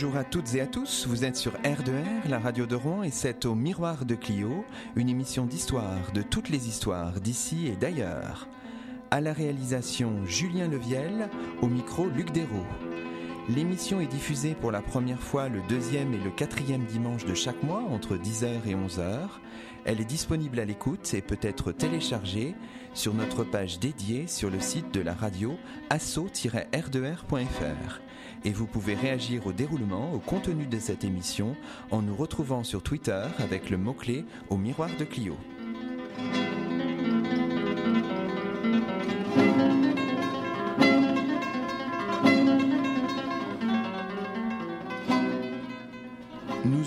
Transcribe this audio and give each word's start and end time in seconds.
Bonjour 0.00 0.16
à 0.16 0.22
toutes 0.22 0.54
et 0.54 0.60
à 0.60 0.68
tous, 0.68 1.08
vous 1.08 1.24
êtes 1.24 1.34
sur 1.34 1.54
R2R, 1.54 2.28
la 2.28 2.38
radio 2.38 2.66
de 2.66 2.76
Rouen, 2.76 3.02
et 3.02 3.10
c'est 3.10 3.44
au 3.46 3.56
Miroir 3.56 4.04
de 4.04 4.14
Clio, 4.14 4.64
une 4.94 5.08
émission 5.08 5.44
d'histoire 5.44 6.12
de 6.14 6.22
toutes 6.22 6.50
les 6.50 6.68
histoires 6.68 7.20
d'ici 7.20 7.66
et 7.66 7.74
d'ailleurs. 7.74 8.46
À 9.10 9.20
la 9.20 9.32
réalisation 9.32 10.24
Julien 10.24 10.68
Leviel, 10.68 11.28
au 11.62 11.66
micro 11.66 12.06
Luc 12.06 12.30
Dérault. 12.30 12.64
L'émission 13.48 14.00
est 14.00 14.06
diffusée 14.06 14.54
pour 14.54 14.70
la 14.70 14.82
première 14.82 15.20
fois 15.20 15.48
le 15.48 15.62
deuxième 15.68 16.14
et 16.14 16.18
le 16.18 16.30
quatrième 16.30 16.84
dimanche 16.84 17.24
de 17.24 17.34
chaque 17.34 17.64
mois 17.64 17.82
entre 17.90 18.14
10h 18.14 18.68
et 18.68 18.76
11h. 18.76 19.18
Elle 19.84 20.00
est 20.00 20.04
disponible 20.04 20.60
à 20.60 20.64
l'écoute 20.64 21.12
et 21.12 21.22
peut 21.22 21.40
être 21.42 21.72
téléchargée 21.72 22.54
sur 22.94 23.14
notre 23.14 23.42
page 23.42 23.80
dédiée 23.80 24.28
sur 24.28 24.48
le 24.48 24.60
site 24.60 24.94
de 24.94 25.00
la 25.00 25.14
radio 25.14 25.58
asso-r2r.fr. 25.90 28.07
Et 28.44 28.52
vous 28.52 28.66
pouvez 28.66 28.94
réagir 28.94 29.46
au 29.46 29.52
déroulement, 29.52 30.12
au 30.12 30.18
contenu 30.18 30.66
de 30.66 30.78
cette 30.78 31.04
émission 31.04 31.56
en 31.90 32.02
nous 32.02 32.16
retrouvant 32.16 32.64
sur 32.64 32.82
Twitter 32.82 33.24
avec 33.38 33.70
le 33.70 33.78
mot-clé 33.78 34.24
au 34.48 34.56
miroir 34.56 34.90
de 34.98 35.04
Clio. 35.04 35.36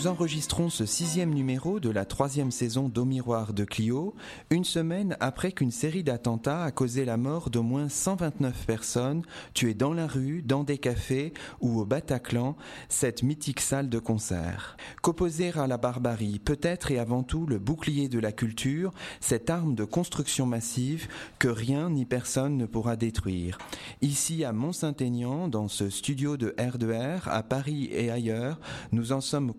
Nous 0.02 0.08
enregistrons 0.08 0.72
ce 0.72 0.88
sixième 0.88 1.32
numéro 1.32 1.80
de 1.80 1.92
la 1.92 2.06
troisième 2.06 2.50
saison 2.50 2.90
d'Au 2.90 3.06
Miroir 3.06 3.54
de 3.54 3.66
Clio, 3.66 4.16
une 4.50 4.64
semaine 4.64 5.16
après 5.20 5.52
qu'une 5.52 5.70
série 5.70 6.02
d'attentats 6.02 6.64
a 6.64 6.72
causé 6.72 7.06
la 7.06 7.18
mort 7.18 7.52
d'au 7.52 7.62
moins 7.62 7.88
129 7.88 8.66
personnes 8.66 9.22
tuées 9.54 9.76
dans 9.76 9.94
la 9.94 10.08
rue, 10.08 10.42
dans 10.42 10.64
des 10.64 10.80
cafés 10.80 11.36
ou 11.60 11.80
au 11.80 11.86
Bataclan, 11.86 12.56
cette 12.90 13.22
mythique 13.22 13.60
salle 13.60 13.90
de 13.90 14.00
concert. 14.00 14.76
Qu'opposer 15.04 15.52
à 15.56 15.68
la 15.68 15.78
barbarie, 15.78 16.40
peut-être 16.40 16.90
et 16.90 16.98
avant 16.98 17.22
tout 17.22 17.46
le 17.46 17.60
bouclier 17.60 18.10
de 18.10 18.18
la 18.18 18.32
culture, 18.32 18.94
cette 19.20 19.52
arme 19.52 19.76
de 19.76 19.86
construction 19.86 20.48
massive 20.48 21.10
que 21.38 21.48
rien 21.48 21.92
ni 21.92 22.06
personne 22.06 22.58
ne 22.58 22.66
pourra 22.66 22.96
détruire. 22.96 23.60
Ici 24.02 24.46
à 24.46 24.52
Mont-Saint-Aignan, 24.52 25.48
dans 25.48 25.68
ce 25.68 25.92
studio 25.92 26.38
de 26.38 26.56
R2R, 26.58 27.30
à 27.30 27.44
Paris 27.44 27.88
et 27.92 28.10
ailleurs, 28.10 28.60
nous 28.92 29.12
en 29.12 29.22
sommes 29.22 29.54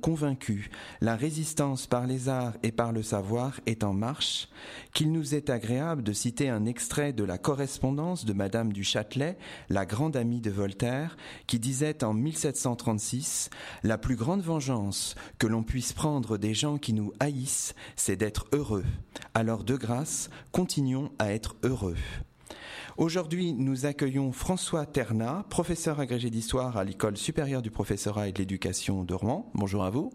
la 1.00 1.16
résistance 1.16 1.86
par 1.86 2.06
les 2.06 2.28
arts 2.28 2.54
et 2.62 2.72
par 2.72 2.92
le 2.92 3.02
savoir 3.02 3.60
est 3.66 3.84
en 3.84 3.92
marche, 3.92 4.48
qu'il 4.92 5.12
nous 5.12 5.34
est 5.34 5.50
agréable 5.50 6.02
de 6.02 6.12
citer 6.12 6.48
un 6.48 6.66
extrait 6.66 7.12
de 7.12 7.24
la 7.24 7.38
correspondance 7.38 8.24
de 8.24 8.32
Madame 8.32 8.72
du 8.72 8.84
Châtelet, 8.84 9.36
la 9.68 9.86
grande 9.86 10.16
amie 10.16 10.40
de 10.40 10.50
Voltaire, 10.50 11.16
qui 11.46 11.58
disait 11.58 12.04
en 12.04 12.14
1736 12.14 13.50
La 13.82 13.98
plus 13.98 14.16
grande 14.16 14.42
vengeance 14.42 15.14
que 15.38 15.46
l'on 15.46 15.62
puisse 15.62 15.92
prendre 15.92 16.38
des 16.38 16.54
gens 16.54 16.78
qui 16.78 16.92
nous 16.92 17.12
haïssent, 17.20 17.74
c'est 17.96 18.16
d'être 18.16 18.46
heureux. 18.52 18.84
Alors 19.34 19.64
de 19.64 19.76
grâce, 19.76 20.30
continuons 20.52 21.10
à 21.18 21.32
être 21.32 21.56
heureux. 21.62 21.96
Aujourd'hui, 22.96 23.52
nous 23.52 23.86
accueillons 23.86 24.32
François 24.32 24.86
Ternat, 24.86 25.44
professeur 25.48 26.00
agrégé 26.00 26.30
d'histoire 26.30 26.76
à 26.76 26.84
l'École 26.84 27.16
supérieure 27.16 27.62
du 27.62 27.70
professorat 27.70 28.28
et 28.28 28.32
de 28.32 28.38
l'éducation 28.38 29.04
de 29.04 29.14
Rouen. 29.14 29.50
Bonjour 29.54 29.84
à 29.84 29.90
vous. 29.90 30.10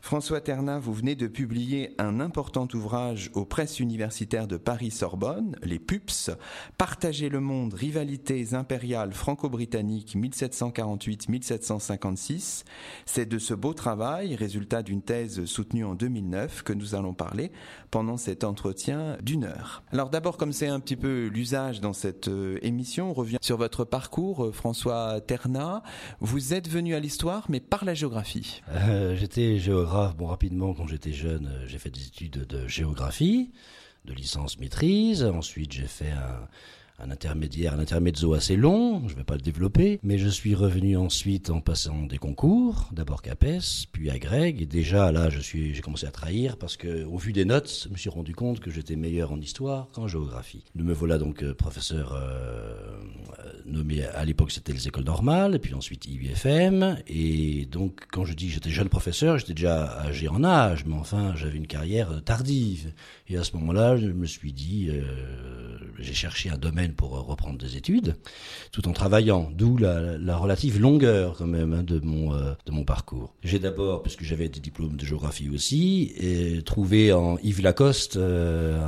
François 0.00 0.40
Ternat, 0.40 0.78
vous 0.78 0.92
venez 0.92 1.14
de 1.14 1.26
publier 1.26 1.94
un 1.98 2.20
important 2.20 2.68
ouvrage 2.74 3.30
aux 3.34 3.44
presses 3.44 3.80
universitaires 3.80 4.46
de 4.46 4.56
Paris-Sorbonne, 4.56 5.56
les 5.62 5.78
PUPS, 5.78 6.30
Partager 6.78 7.28
le 7.28 7.40
monde, 7.40 7.74
rivalités 7.74 8.54
impériales 8.54 9.12
franco-britanniques 9.12 10.16
1748-1756. 10.16 12.64
C'est 13.06 13.26
de 13.26 13.38
ce 13.38 13.54
beau 13.54 13.74
travail, 13.74 14.34
résultat 14.34 14.82
d'une 14.82 15.02
thèse 15.02 15.44
soutenue 15.44 15.84
en 15.84 15.94
2009, 15.94 16.62
que 16.62 16.72
nous 16.72 16.94
allons 16.94 17.14
parler 17.14 17.52
pendant 17.90 18.16
cet 18.16 18.44
entretien 18.44 19.16
d'une 19.22 19.44
heure. 19.44 19.82
Alors 19.92 20.10
d'abord, 20.10 20.36
comme 20.36 20.52
c'est 20.52 20.68
un 20.68 20.80
petit 20.80 20.96
peu 20.96 21.26
l'usage 21.26 21.80
dans 21.80 21.92
cette 21.92 22.28
euh, 22.28 22.58
émission, 22.62 23.10
on 23.10 23.14
revient 23.14 23.38
sur 23.40 23.56
votre 23.56 23.84
parcours, 23.84 24.46
euh, 24.46 24.52
François 24.52 25.20
Ternat. 25.20 25.82
Vous 26.20 26.54
êtes 26.54 26.68
venu 26.68 26.94
à 26.94 27.00
l'histoire, 27.00 27.46
mais 27.48 27.60
par 27.60 27.84
la 27.84 27.94
géographie. 27.94 28.62
Euh, 28.70 29.16
J'étais 29.16 29.51
géographe, 29.58 30.16
bon 30.16 30.26
rapidement 30.26 30.74
quand 30.74 30.86
j'étais 30.86 31.12
jeune, 31.12 31.46
euh, 31.46 31.66
j'ai 31.66 31.78
fait 31.78 31.90
des 31.90 32.06
études 32.06 32.46
de 32.46 32.66
géographie, 32.68 33.52
de 34.04 34.12
licence 34.12 34.58
maîtrise. 34.58 35.24
Ensuite 35.24 35.72
j'ai 35.72 35.86
fait 35.86 36.10
un, 36.10 36.48
un 36.98 37.10
intermédiaire, 37.10 37.74
un 37.74 37.78
intermezzo 37.78 38.34
assez 38.34 38.56
long, 38.56 39.08
je 39.08 39.14
ne 39.14 39.18
vais 39.18 39.24
pas 39.24 39.34
le 39.34 39.40
développer, 39.40 39.98
mais 40.02 40.18
je 40.18 40.28
suis 40.28 40.54
revenu 40.54 40.96
ensuite 40.96 41.50
en 41.50 41.60
passant 41.60 42.02
des 42.02 42.18
concours, 42.18 42.88
d'abord 42.92 43.22
CAPES, 43.22 43.88
puis 43.92 44.10
à 44.10 44.18
Greg, 44.18 44.62
et 44.62 44.66
déjà 44.66 45.10
là 45.10 45.28
j'ai 45.30 45.80
commencé 45.82 46.06
à 46.06 46.10
trahir 46.10 46.56
parce 46.56 46.76
que 46.76 47.04
au 47.04 47.16
vu 47.16 47.32
des 47.32 47.44
notes, 47.44 47.86
je 47.86 47.92
me 47.92 47.96
suis 47.96 48.10
rendu 48.10 48.34
compte 48.34 48.60
que 48.60 48.70
j'étais 48.70 48.96
meilleur 48.96 49.32
en 49.32 49.40
histoire 49.40 49.88
qu'en 49.92 50.06
géographie. 50.06 50.64
Nous 50.74 50.84
me 50.84 50.92
voilà 50.92 51.18
donc 51.18 51.42
euh, 51.42 51.54
professeur 51.54 52.14
euh, 52.14 52.74
nommé 53.66 54.04
à 54.04 54.24
l'époque 54.24 54.52
c'était 54.52 54.72
les 54.72 54.88
écoles 54.88 55.04
normales, 55.04 55.58
puis 55.58 55.74
ensuite 55.74 56.06
IUFM, 56.06 56.98
et 57.08 57.66
donc 57.66 58.02
quand 58.10 58.24
je 58.24 58.34
dis 58.34 58.50
j'étais 58.50 58.70
jeune 58.70 58.88
professeur, 58.88 59.38
j'étais 59.38 59.54
déjà 59.54 60.00
âgé 60.00 60.28
en 60.28 60.44
âge, 60.44 60.84
mais 60.86 60.94
enfin 60.94 61.34
j'avais 61.36 61.56
une 61.56 61.66
carrière 61.66 62.22
tardive, 62.24 62.92
et 63.28 63.36
à 63.36 63.44
ce 63.44 63.56
moment-là 63.56 63.96
je 63.96 64.06
me 64.06 64.26
suis 64.26 64.52
dit, 64.52 64.88
euh, 64.90 65.02
j'ai 65.98 66.14
cherché 66.14 66.50
un 66.50 66.58
domaine 66.58 66.81
pour 66.90 67.10
reprendre 67.26 67.58
des 67.58 67.76
études, 67.76 68.16
tout 68.72 68.88
en 68.88 68.92
travaillant, 68.92 69.50
d'où 69.54 69.76
la, 69.76 70.18
la, 70.18 70.36
relative 70.36 70.80
longueur 70.80 71.36
quand 71.36 71.46
même 71.46 71.72
hein, 71.72 71.82
de 71.82 72.00
mon 72.00 72.34
euh, 72.34 72.54
de 72.66 72.72
mon 72.72 72.84
parcours. 72.84 73.34
J'ai 73.44 73.58
d'abord, 73.58 74.02
puisque 74.02 74.24
j'avais 74.24 74.48
des 74.48 74.60
diplômes 74.60 74.96
de 74.96 75.04
géographie 75.04 75.48
aussi, 75.48 76.12
et 76.16 76.62
trouvé 76.62 77.12
en 77.12 77.38
Yves 77.38 77.62
Lacoste 77.62 78.16
euh, 78.16 78.80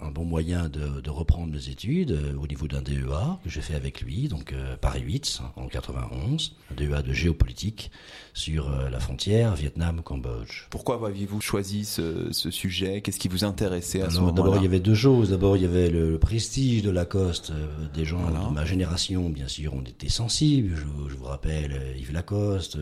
un, 0.00 0.10
bon 0.10 0.24
moyen 0.24 0.68
de, 0.68 1.10
reprendre 1.10 1.52
mes 1.52 1.68
études 1.68 2.12
euh, 2.12 2.34
au 2.40 2.46
niveau 2.46 2.68
d'un 2.68 2.82
DEA 2.82 3.38
que 3.42 3.50
j'ai 3.50 3.60
fait 3.60 3.74
avec 3.74 4.02
lui, 4.02 4.28
donc 4.28 4.52
euh, 4.52 4.76
Paris 4.76 5.02
8 5.02 5.42
en 5.56 5.66
91, 5.66 6.56
un 6.70 6.74
DEA 6.74 7.02
de 7.02 7.12
géopolitique 7.12 7.90
sur 8.38 8.70
euh, 8.70 8.88
la 8.88 9.00
frontière 9.00 9.56
Vietnam-Cambodge. 9.56 10.66
Pourquoi 10.70 11.04
aviez-vous 11.04 11.40
choisi 11.40 11.84
ce, 11.84 12.32
ce 12.32 12.50
sujet? 12.50 13.02
Qu'est-ce 13.02 13.18
qui 13.18 13.28
vous 13.28 13.44
intéressait 13.44 13.98
à 13.98 14.04
Alors, 14.04 14.12
ce 14.12 14.20
moment-là? 14.20 14.36
D'abord, 14.36 14.56
il 14.58 14.62
y 14.62 14.66
avait 14.66 14.80
deux 14.80 14.94
choses. 14.94 15.30
D'abord, 15.30 15.56
il 15.56 15.64
y 15.64 15.66
avait 15.66 15.90
le, 15.90 16.12
le 16.12 16.18
prestige 16.18 16.82
de 16.82 16.90
Lacoste. 16.90 17.50
Euh, 17.50 17.66
des 17.92 18.04
gens 18.04 18.18
voilà. 18.18 18.46
de 18.48 18.54
ma 18.54 18.64
génération, 18.64 19.28
bien 19.28 19.48
sûr, 19.48 19.74
ont 19.74 19.82
été 19.82 20.08
sensibles. 20.08 20.74
Je, 20.76 21.10
je 21.10 21.16
vous 21.16 21.24
rappelle 21.24 21.72
euh, 21.72 21.96
Yves 21.98 22.12
Lacoste. 22.12 22.78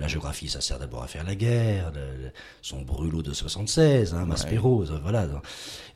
La 0.00 0.08
géographie, 0.08 0.48
ça 0.48 0.62
sert 0.62 0.78
d'abord 0.78 1.02
à 1.02 1.06
faire 1.06 1.24
la 1.24 1.34
guerre. 1.34 1.92
Le, 1.94 2.30
son 2.62 2.80
brûlot 2.80 3.22
de 3.22 3.34
76, 3.34 4.14
hein, 4.14 4.24
Maspero, 4.24 4.80
ouais. 4.80 4.86
voilà. 5.02 5.28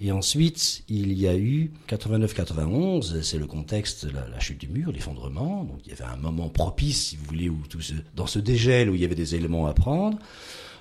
Et 0.00 0.12
ensuite, 0.12 0.84
il 0.88 1.14
y 1.14 1.26
a 1.26 1.36
eu 1.36 1.72
89-91. 1.88 3.22
C'est 3.22 3.38
le 3.38 3.46
contexte, 3.46 4.06
la, 4.12 4.28
la 4.28 4.40
chute 4.40 4.60
du 4.60 4.68
mur, 4.68 4.92
l'effondrement. 4.92 5.64
Donc, 5.64 5.80
il 5.86 5.90
y 5.90 5.92
avait 5.92 6.04
un 6.04 6.16
moment 6.16 6.50
propice, 6.50 7.08
si 7.08 7.16
vous 7.16 7.24
voulez, 7.24 7.48
où 7.48 7.62
tout 7.68 7.80
ce, 7.80 7.94
dans 8.14 8.26
ce 8.26 8.38
dégel 8.38 8.89
où 8.90 8.94
il 8.94 9.00
y 9.00 9.04
avait 9.04 9.14
des 9.14 9.34
éléments 9.34 9.66
à 9.66 9.72
prendre. 9.72 10.18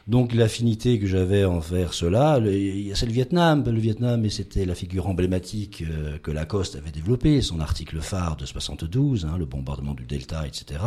Donc 0.07 0.33
l'affinité 0.33 0.97
que 0.97 1.05
j'avais 1.05 1.45
envers 1.45 1.93
cela, 1.93 2.39
c'est 2.95 3.05
le 3.05 3.11
Vietnam. 3.11 3.63
Le 3.63 3.79
Vietnam, 3.79 4.25
et 4.25 4.31
c'était 4.31 4.65
la 4.65 4.73
figure 4.73 5.07
emblématique 5.07 5.83
euh, 5.87 6.17
que 6.17 6.31
Lacoste 6.31 6.75
avait 6.75 6.89
développée, 6.89 7.41
son 7.41 7.59
article 7.59 8.01
phare 8.01 8.35
de 8.35 8.47
72, 8.47 9.25
hein, 9.25 9.37
le 9.37 9.45
bombardement 9.45 9.93
du 9.93 10.05
Delta, 10.05 10.47
etc. 10.47 10.79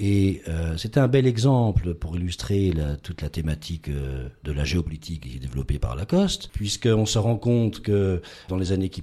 Et 0.00 0.42
euh, 0.46 0.76
c'était 0.76 1.00
un 1.00 1.08
bel 1.08 1.26
exemple 1.26 1.92
pour 1.94 2.16
illustrer 2.16 2.70
la, 2.70 2.96
toute 2.96 3.20
la 3.20 3.28
thématique 3.28 3.88
euh, 3.88 4.28
de 4.44 4.52
la 4.52 4.64
géopolitique 4.64 5.22
qui 5.22 5.36
est 5.36 5.40
développée 5.40 5.80
par 5.80 5.96
Lacoste, 5.96 6.50
puisqu'on 6.52 7.04
se 7.04 7.18
rend 7.18 7.36
compte 7.36 7.80
que 7.80 8.22
dans 8.46 8.56
les 8.56 8.70
années 8.70 8.90
qui 8.90 9.02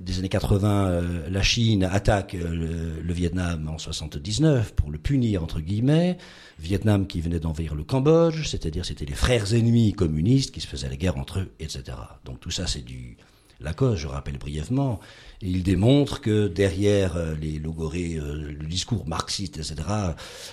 des 0.00 0.18
années 0.18 0.28
80, 0.28 0.86
euh, 0.88 1.30
la 1.30 1.42
Chine 1.42 1.84
attaque 1.84 2.32
le, 2.32 3.00
le, 3.00 3.12
Vietnam 3.12 3.68
en 3.68 3.78
79 3.78 4.74
pour 4.74 4.90
le 4.90 4.98
punir 4.98 5.44
entre 5.44 5.60
guillemets. 5.60 6.18
Vietnam 6.58 7.06
qui 7.06 7.20
venait 7.20 7.40
d'envahir 7.40 7.76
le 7.76 7.84
Cambodge, 7.84 8.48
c'est-à-dire 8.48 8.84
c'était 8.84 9.04
les 9.04 9.14
frères 9.14 9.54
ennemis 9.54 9.92
communistes 9.92 10.52
qui 10.52 10.60
se 10.60 10.66
faisaient 10.66 10.88
la 10.88 10.96
guerre 10.96 11.18
entre 11.18 11.40
eux, 11.40 11.52
etc. 11.60 11.96
Donc 12.24 12.40
tout 12.40 12.50
ça 12.50 12.66
c'est 12.66 12.84
du 12.84 13.16
Lacoste, 13.62 14.02
je 14.02 14.08
rappelle 14.08 14.38
brièvement, 14.38 15.00
il 15.42 15.62
démontre 15.62 16.20
que 16.20 16.46
derrière 16.46 17.16
euh, 17.16 17.34
les 17.34 17.58
logorées, 17.58 18.14
euh, 18.16 18.52
le 18.58 18.66
discours 18.66 19.06
marxiste, 19.06 19.58
etc., 19.58 19.76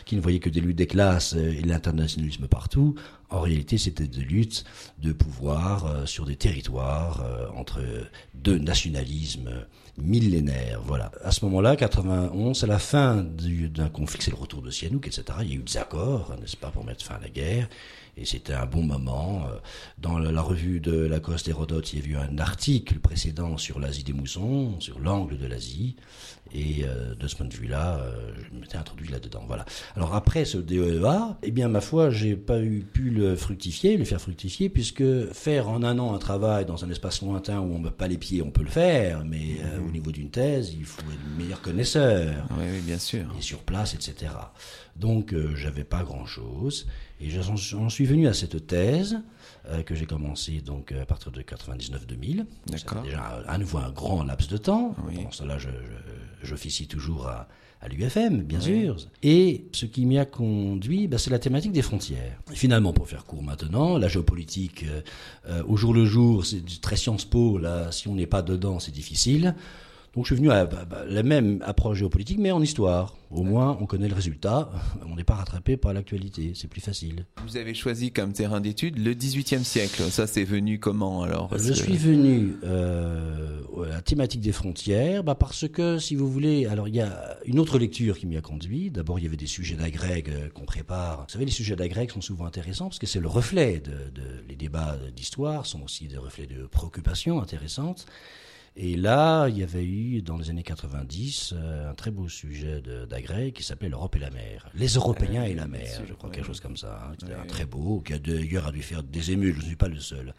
qui 0.05 0.15
ne 0.15 0.21
voyait 0.21 0.39
que 0.39 0.49
des 0.49 0.61
luttes 0.61 0.77
des 0.77 0.87
classes 0.87 1.35
euh, 1.35 1.51
et 1.51 1.61
l'internationalisme 1.61 2.47
partout, 2.47 2.95
en 3.29 3.41
réalité 3.41 3.77
c'était 3.77 4.07
des 4.07 4.21
luttes 4.21 4.65
de 4.97 5.13
pouvoir 5.13 6.07
sur 6.07 6.25
des 6.25 6.35
territoires 6.35 7.23
entre 7.55 7.79
deux 8.33 8.57
nationalismes 8.57 9.51
millénaires. 9.99 10.81
Voilà. 10.83 11.11
À 11.23 11.29
ce 11.29 11.45
moment-là, 11.45 11.75
91, 11.75 12.57
c'est 12.57 12.65
la 12.65 12.79
fin 12.79 13.23
d'un 13.23 13.89
conflit, 13.89 14.19
c'est 14.23 14.31
le 14.31 14.37
retour 14.37 14.63
de 14.63 14.71
Sihanouk, 14.71 15.05
etc. 15.05 15.23
Il 15.41 15.49
y 15.49 15.51
a 15.51 15.55
eu 15.57 15.63
des 15.63 15.77
accords, 15.77 16.35
n'est-ce 16.41 16.57
pas, 16.57 16.71
pour 16.71 16.83
mettre 16.83 17.05
fin 17.05 17.15
à 17.15 17.19
la 17.19 17.29
guerre. 17.29 17.69
Et 18.19 18.25
c'était 18.25 18.53
un 18.53 18.65
bon 18.65 18.83
moment. 18.83 19.45
Dans 19.97 20.19
la 20.19 20.41
revue 20.41 20.81
de 20.81 20.91
Lacoste 20.91 21.47
Hérodote, 21.47 21.93
il 21.93 21.99
y 21.99 22.03
a 22.03 22.05
eu 22.05 22.15
un 22.17 22.37
article 22.37 22.99
précédent 22.99 23.57
sur 23.57 23.79
l'Asie 23.79 24.03
des 24.03 24.13
moussons, 24.13 24.79
sur 24.79 24.99
l'angle 24.99 25.37
de 25.37 25.47
l'Asie. 25.47 25.95
Et 26.51 26.83
euh, 26.83 27.13
de 27.13 27.27
ce 27.27 27.35
point 27.35 27.45
de 27.45 27.53
vue-là, 27.53 27.99
euh, 27.99 28.31
je 28.35 28.59
m'étais 28.59 28.77
introduit 28.77 29.07
là-dedans. 29.07 29.43
Voilà. 29.45 29.65
Alors 29.95 30.15
après 30.15 30.45
ce 30.45 30.57
DEA, 30.57 31.37
eh 31.43 31.51
bien 31.51 31.67
ma 31.67 31.81
foi, 31.81 32.09
j'ai 32.09 32.35
pas 32.35 32.59
eu, 32.59 32.81
pu 32.81 33.11
le 33.11 33.35
fructifier, 33.35 33.97
le 33.97 34.05
faire 34.05 34.19
fructifier, 34.19 34.69
puisque 34.69 35.31
faire 35.31 35.69
en 35.69 35.83
un 35.83 35.99
an 35.99 36.15
un 36.15 36.17
travail 36.17 36.65
dans 36.65 36.83
un 36.83 36.89
espace 36.89 37.21
lointain 37.21 37.59
où 37.59 37.75
on 37.75 37.79
ne 37.79 37.85
met 37.85 37.91
pas 37.91 38.07
les 38.07 38.17
pieds, 38.17 38.41
on 38.41 38.49
peut 38.49 38.63
le 38.63 38.69
faire, 38.69 39.23
mais 39.25 39.57
euh, 39.63 39.79
au 39.87 39.91
niveau 39.91 40.11
d'une 40.11 40.31
thèse, 40.31 40.73
il 40.73 40.85
faut 40.85 41.01
être 41.01 41.37
meilleur 41.37 41.61
connaisseur. 41.61 42.47
Oui, 42.57 42.65
oui, 42.71 42.81
bien 42.81 42.99
sûr. 42.99 43.25
Et 43.37 43.41
sur 43.41 43.59
place, 43.59 43.93
etc. 43.93 44.31
Donc 44.95 45.33
j'avais 45.55 45.85
pas 45.85 46.03
grand-chose, 46.03 46.87
et 47.19 47.29
j'en 47.29 47.89
suis 47.89 48.05
venu 48.05 48.27
à 48.27 48.33
cette 48.33 48.67
thèse 48.67 49.19
euh, 49.67 49.83
que 49.83 49.95
j'ai 49.95 50.05
commencé 50.05 50.61
donc 50.61 50.91
à 50.91 51.05
partir 51.05 51.31
de 51.31 51.41
99-2000. 51.41 52.45
D'accord. 52.67 53.03
Déjà 53.03 53.43
à 53.47 53.57
nouveau 53.57 53.79
un 53.79 53.91
grand 53.91 54.23
laps 54.23 54.49
de 54.49 54.57
temps. 54.57 54.95
Oui. 55.07 55.15
Pendant 55.15 55.31
cela, 55.31 55.57
j'officie 56.43 56.87
toujours 56.87 57.27
à, 57.27 57.47
à 57.81 57.87
l'UFM, 57.87 58.43
bien 58.43 58.59
sûr. 58.59 58.97
Et 59.23 59.65
ce 59.71 59.85
qui 59.85 60.05
m'y 60.05 60.17
a 60.17 60.25
conduit, 60.25 61.07
bah, 61.07 61.17
c'est 61.17 61.29
la 61.29 61.39
thématique 61.39 61.71
des 61.71 61.81
frontières. 61.81 62.37
finalement, 62.51 62.91
pour 62.91 63.07
faire 63.07 63.25
court 63.25 63.41
maintenant, 63.41 63.97
la 63.97 64.09
géopolitique, 64.09 64.83
euh, 64.83 65.01
euh, 65.47 65.63
au 65.65 65.77
jour 65.77 65.93
le 65.93 66.05
jour, 66.05 66.45
c'est 66.45 66.63
très 66.81 66.97
Sciences 66.97 67.25
Po, 67.25 67.57
là, 67.57 67.91
si 67.91 68.07
on 68.09 68.15
n'est 68.15 68.27
pas 68.27 68.41
dedans, 68.41 68.79
c'est 68.79 68.91
difficile. 68.91 69.55
Donc 70.15 70.25
je 70.25 70.33
suis 70.33 70.35
venu 70.35 70.51
à, 70.51 70.67
la 71.07 71.23
même 71.23 71.61
approche 71.65 71.99
géopolitique, 71.99 72.39
mais 72.39 72.51
en 72.51 72.61
histoire. 72.61 73.15
Au 73.31 73.43
moins, 73.43 73.77
on 73.79 73.85
connaît 73.85 74.07
le 74.07 74.15
résultat. 74.15 74.71
On 75.07 75.15
n'est 75.15 75.23
pas 75.23 75.35
rattrapé 75.35 75.77
par 75.77 75.93
l'actualité. 75.93 76.53
C'est 76.55 76.67
plus 76.67 76.81
facile. 76.81 77.27
Vous 77.45 77.57
avez 77.57 77.75
choisi 77.75 78.11
comme 78.11 78.33
terrain 78.33 78.59
d'étude 78.59 78.97
le 78.97 79.13
XVIIIe 79.13 79.63
siècle. 79.63 80.01
Ça, 80.09 80.25
c'est 80.25 80.43
venu 80.43 80.79
comment 80.79 81.21
alors? 81.21 81.55
Je 81.55 81.73
suis 81.73 81.95
venu 81.95 82.55
euh, 82.63 83.61
à 83.85 83.89
la 83.89 84.01
thématique 84.01 84.41
des 84.41 84.51
frontières, 84.51 85.23
bah 85.23 85.35
parce 85.35 85.67
que, 85.67 85.99
si 85.99 86.15
vous 86.15 86.29
voulez, 86.29 86.65
alors 86.65 86.87
il 86.87 86.95
y 86.95 87.01
a 87.01 87.37
une 87.45 87.59
autre 87.59 87.77
lecture 87.77 88.17
qui 88.17 88.25
m'y 88.25 88.37
a 88.37 88.41
conduit. 88.41 88.89
D'abord, 88.89 89.19
il 89.19 89.25
y 89.25 89.27
avait 89.27 89.37
des 89.37 89.45
sujets 89.45 89.75
d'agrègue 89.75 90.29
euh, 90.29 90.49
qu'on 90.49 90.65
prépare. 90.65 91.25
Vous 91.27 91.33
savez, 91.33 91.45
les 91.45 91.51
sujets 91.51 91.75
d'agrègue 91.75 92.11
sont 92.11 92.21
souvent 92.21 92.45
intéressants 92.45 92.85
parce 92.85 92.99
que 92.99 93.07
c'est 93.07 93.19
le 93.19 93.27
reflet 93.27 93.79
de, 93.79 93.91
de 93.91 94.23
les 94.47 94.55
débats 94.55 94.97
d'histoire 95.15 95.65
sont 95.65 95.83
aussi 95.83 96.07
des 96.07 96.17
reflets 96.17 96.47
de 96.47 96.65
préoccupations 96.65 97.41
intéressantes. 97.41 98.05
Et 98.75 98.95
là, 98.95 99.47
il 99.47 99.57
y 99.57 99.63
avait 99.63 99.83
eu, 99.83 100.21
dans 100.21 100.37
les 100.37 100.49
années 100.49 100.63
90, 100.63 101.53
euh, 101.53 101.91
un 101.91 101.93
très 101.93 102.11
beau 102.11 102.29
sujet 102.29 102.81
d'agrès 103.09 103.51
qui 103.51 103.63
s'appelait 103.63 103.89
L'Europe 103.89 104.15
et 104.15 104.19
la 104.19 104.29
mer. 104.29 104.69
Les 104.73 104.87
Européens 104.93 105.43
et 105.43 105.53
la 105.53 105.67
mer, 105.67 106.01
je 106.07 106.13
crois, 106.13 106.29
quelque 106.29 106.45
chose 106.45 106.59
comme 106.59 106.77
ça. 106.77 107.09
Hein, 107.11 107.27
un 107.41 107.45
très 107.45 107.65
beau, 107.65 108.01
qui 108.01 108.13
a 108.13 108.19
d'ailleurs 108.19 108.67
a 108.67 108.71
dû 108.71 108.81
faire 108.81 109.03
des 109.03 109.31
émules, 109.31 109.55
je 109.55 109.61
ne 109.61 109.65
suis 109.65 109.75
pas 109.75 109.87
le 109.87 109.99
seul. 109.99 110.33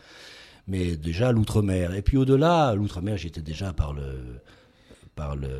Mais 0.66 0.96
déjà, 0.96 1.32
l'outre-mer. 1.32 1.94
Et 1.94 2.02
puis 2.02 2.16
au-delà, 2.16 2.74
l'outre-mer, 2.74 3.16
j'étais 3.16 3.42
déjà 3.42 3.72
par 3.72 3.92
le 3.92 4.40
par 5.16 5.36
le, 5.36 5.50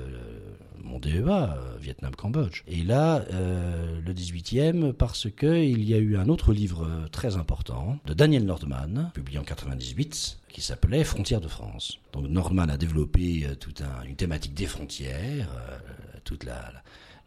mon 0.83 0.99
DEA, 0.99 1.59
Vietnam-Cambodge. 1.81 2.63
Et 2.67 2.83
là, 2.83 3.25
euh, 3.33 4.01
le 4.01 4.15
18e, 4.15 4.93
parce 4.93 5.29
qu'il 5.31 5.85
y 5.85 5.93
a 5.93 5.99
eu 5.99 6.17
un 6.17 6.29
autre 6.29 6.55
livre 6.55 6.89
très 7.13 7.37
important 7.37 7.99
de 8.07 8.15
Daniel 8.15 8.47
Nordman, 8.47 9.11
publié 9.13 9.39
en 9.39 9.45
98, 9.45 10.40
qui 10.53 10.61
s'appelait 10.61 11.05
Frontières 11.05 11.41
de 11.41 11.49
France. 11.49 11.99
Donc 12.13 12.27
Nordman 12.29 12.71
a 12.71 12.77
développé 12.77 13.47
euh, 13.47 13.55
toute 13.55 13.83
une 14.07 14.17
thématique 14.17 14.55
des 14.55 14.67
frontières, 14.67 15.49
euh, 15.55 15.79
toute 16.25 16.45
la, 16.45 16.73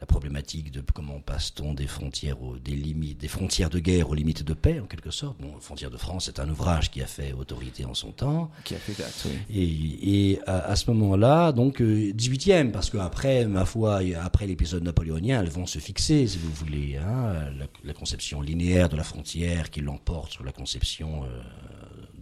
la 0.03 0.05
problématique 0.05 0.69
de 0.69 0.83
comment 0.93 1.21
passe-t-on 1.21 1.73
des 1.73 1.87
frontières 1.87 2.43
aux, 2.43 2.57
des 2.57 2.75
limites, 2.75 3.21
des 3.21 3.29
frontières 3.29 3.69
de 3.69 3.79
guerre 3.79 4.09
aux 4.09 4.13
limites 4.13 4.43
de 4.43 4.53
paix, 4.53 4.81
en 4.81 4.85
quelque 4.85 5.11
sorte. 5.11 5.37
Bon, 5.39 5.53
Frontières 5.61 5.91
de 5.91 5.97
France, 5.97 6.25
c'est 6.25 6.41
un 6.41 6.49
ouvrage 6.49 6.91
qui 6.91 7.01
a 7.01 7.05
fait 7.05 7.31
autorité 7.31 7.85
en 7.85 7.93
son 7.93 8.11
temps. 8.11 8.51
Qui 8.65 8.75
a 8.75 8.79
fait 8.79 9.01
date, 9.01 9.13
oui. 9.25 9.31
Et, 9.49 10.31
et 10.31 10.39
à, 10.45 10.75
ce 10.75 10.91
moment-là, 10.91 11.53
donc, 11.53 11.79
18e, 11.79 12.67
euh, 12.67 12.71
parce 12.73 12.89
qu'après, 12.89 13.45
ma 13.45 13.63
foi, 13.63 14.01
après 14.21 14.45
l'épisode 14.45 14.83
napoléonien, 14.83 15.39
elles 15.39 15.49
vont 15.49 15.65
se 15.65 15.79
fixer, 15.79 16.27
si 16.27 16.37
vous 16.37 16.51
voulez, 16.51 16.97
hein, 16.97 17.49
la, 17.85 17.93
conception 17.93 18.41
linéaire 18.41 18.89
de 18.89 18.97
la 18.97 19.03
frontière 19.03 19.69
qui 19.69 19.79
l'emporte 19.79 20.33
sur 20.33 20.43
la 20.43 20.51
conception 20.51 21.23
euh, 21.23 21.27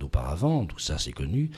d'auparavant, 0.01 0.65
tout 0.65 0.80
ça 0.80 0.98
c'est 0.98 1.13
connu. 1.13 1.51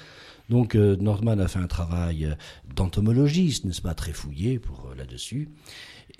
Donc 0.50 0.76
euh, 0.76 0.96
Nordman 0.98 1.40
a 1.40 1.48
fait 1.48 1.60
un 1.60 1.68
travail 1.68 2.36
d'entomologiste, 2.76 3.66
n'est-ce 3.66 3.82
pas, 3.82 3.96
très 3.96 4.14
fouillé 4.14 4.60
pour 4.60 4.94
là-dessus. 4.96 5.50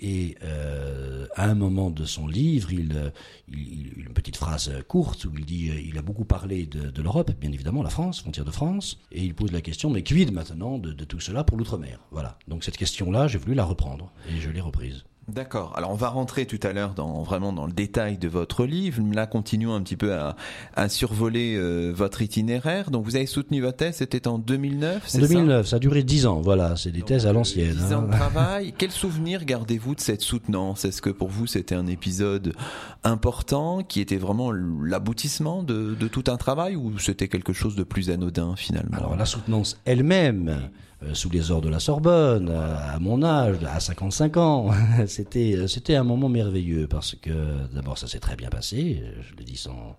Et 0.00 0.36
euh, 0.42 1.26
à 1.36 1.44
un 1.48 1.54
moment 1.54 1.90
de 1.90 2.04
son 2.04 2.26
livre, 2.26 2.72
il, 2.72 3.12
il, 3.48 3.92
une 3.96 4.12
petite 4.12 4.36
phrase 4.36 4.72
courte 4.88 5.24
où 5.24 5.32
il 5.38 5.44
dit 5.44 5.70
euh, 5.70 5.80
il 5.80 5.96
a 5.98 6.02
beaucoup 6.02 6.24
parlé 6.24 6.66
de, 6.66 7.02
l'Europe, 7.02 7.30
bien 7.40 7.52
évidemment, 7.52 7.82
la 7.82 7.90
France, 7.90 8.20
frontière 8.20 8.44
de 8.44 8.50
France, 8.50 8.98
et 9.12 9.22
il 9.22 9.34
pose 9.34 9.52
la 9.52 9.60
question 9.60 9.90
mais 9.90 10.02
quid 10.02 10.32
maintenant 10.32 10.78
de, 10.78 10.92
de 10.92 11.04
tout 11.04 11.20
cela 11.20 11.44
pour 11.44 11.56
l'outre-mer? 11.56 12.00
Voilà. 12.10 12.38
Donc 12.48 12.64
cette 12.64 12.76
question-là, 12.76 13.28
j'ai 13.28 13.38
voulu 13.38 13.54
la 13.54 13.64
reprendre 13.64 14.10
et 14.28 14.40
je 14.40 14.50
l'ai 14.50 14.60
reprise. 14.60 15.04
D'accord. 15.28 15.72
Alors 15.76 15.90
on 15.90 15.96
va 15.96 16.08
rentrer 16.08 16.44
tout 16.44 16.60
à 16.62 16.72
l'heure 16.72 16.92
dans 16.94 17.22
vraiment 17.22 17.52
dans 17.52 17.66
le 17.66 17.72
détail 17.72 18.18
de 18.18 18.28
votre 18.28 18.66
livre. 18.66 19.02
Là, 19.12 19.26
continuons 19.26 19.74
un 19.74 19.82
petit 19.82 19.96
peu 19.96 20.12
à, 20.12 20.36
à 20.74 20.88
survoler 20.88 21.56
euh, 21.56 21.92
votre 21.94 22.20
itinéraire. 22.20 22.90
Donc 22.90 23.04
vous 23.04 23.16
avez 23.16 23.26
soutenu 23.26 23.62
votre 23.62 23.78
thèse, 23.78 23.96
c'était 23.96 24.28
en 24.28 24.38
2009. 24.38 25.14
En 25.14 25.18
2009, 25.18 25.66
ça, 25.66 25.76
a 25.76 25.78
duré 25.78 26.02
dix 26.02 26.26
ans. 26.26 26.40
Voilà, 26.40 26.76
c'est 26.76 26.90
des 26.90 27.02
thèses 27.02 27.26
à 27.26 27.32
l'ancienne. 27.32 27.74
Dix 27.74 27.94
ans 27.94 28.02
de 28.02 28.08
hein. 28.08 28.10
travail. 28.16 28.74
Quel 28.76 28.90
souvenir 28.90 29.44
gardez-vous 29.44 29.94
de 29.94 30.00
cette 30.00 30.20
soutenance? 30.20 30.84
Est-ce 30.84 31.00
que 31.00 31.10
pour 31.10 31.28
vous 31.28 31.46
c'était 31.46 31.74
un 31.74 31.86
épisode 31.86 32.54
important 33.02 33.82
qui 33.82 34.00
était 34.00 34.18
vraiment 34.18 34.52
l'aboutissement 34.52 35.62
de, 35.62 35.94
de 35.94 36.08
tout 36.08 36.24
un 36.26 36.36
travail 36.36 36.76
ou 36.76 36.98
c'était 36.98 37.28
quelque 37.28 37.52
chose 37.52 37.76
de 37.76 37.84
plus 37.84 38.10
anodin 38.10 38.56
finalement? 38.56 38.96
Alors 38.98 39.16
la 39.16 39.24
soutenance 39.24 39.80
elle-même. 39.86 40.70
Euh, 41.02 41.12
sous 41.12 41.28
les 41.28 41.50
ordres 41.50 41.66
de 41.66 41.70
la 41.70 41.80
Sorbonne, 41.80 42.50
à, 42.50 42.98
mon 43.00 43.22
âge, 43.22 43.56
à 43.64 43.80
55 43.80 44.36
ans. 44.36 44.70
c'était, 45.06 45.56
euh, 45.56 45.66
c'était 45.66 45.96
un 45.96 46.04
moment 46.04 46.28
merveilleux 46.28 46.86
parce 46.86 47.16
que 47.16 47.66
d'abord 47.74 47.98
ça 47.98 48.06
s'est 48.06 48.20
très 48.20 48.36
bien 48.36 48.48
passé, 48.48 49.02
je 49.28 49.36
le 49.36 49.44
dis 49.44 49.56
sans, 49.56 49.96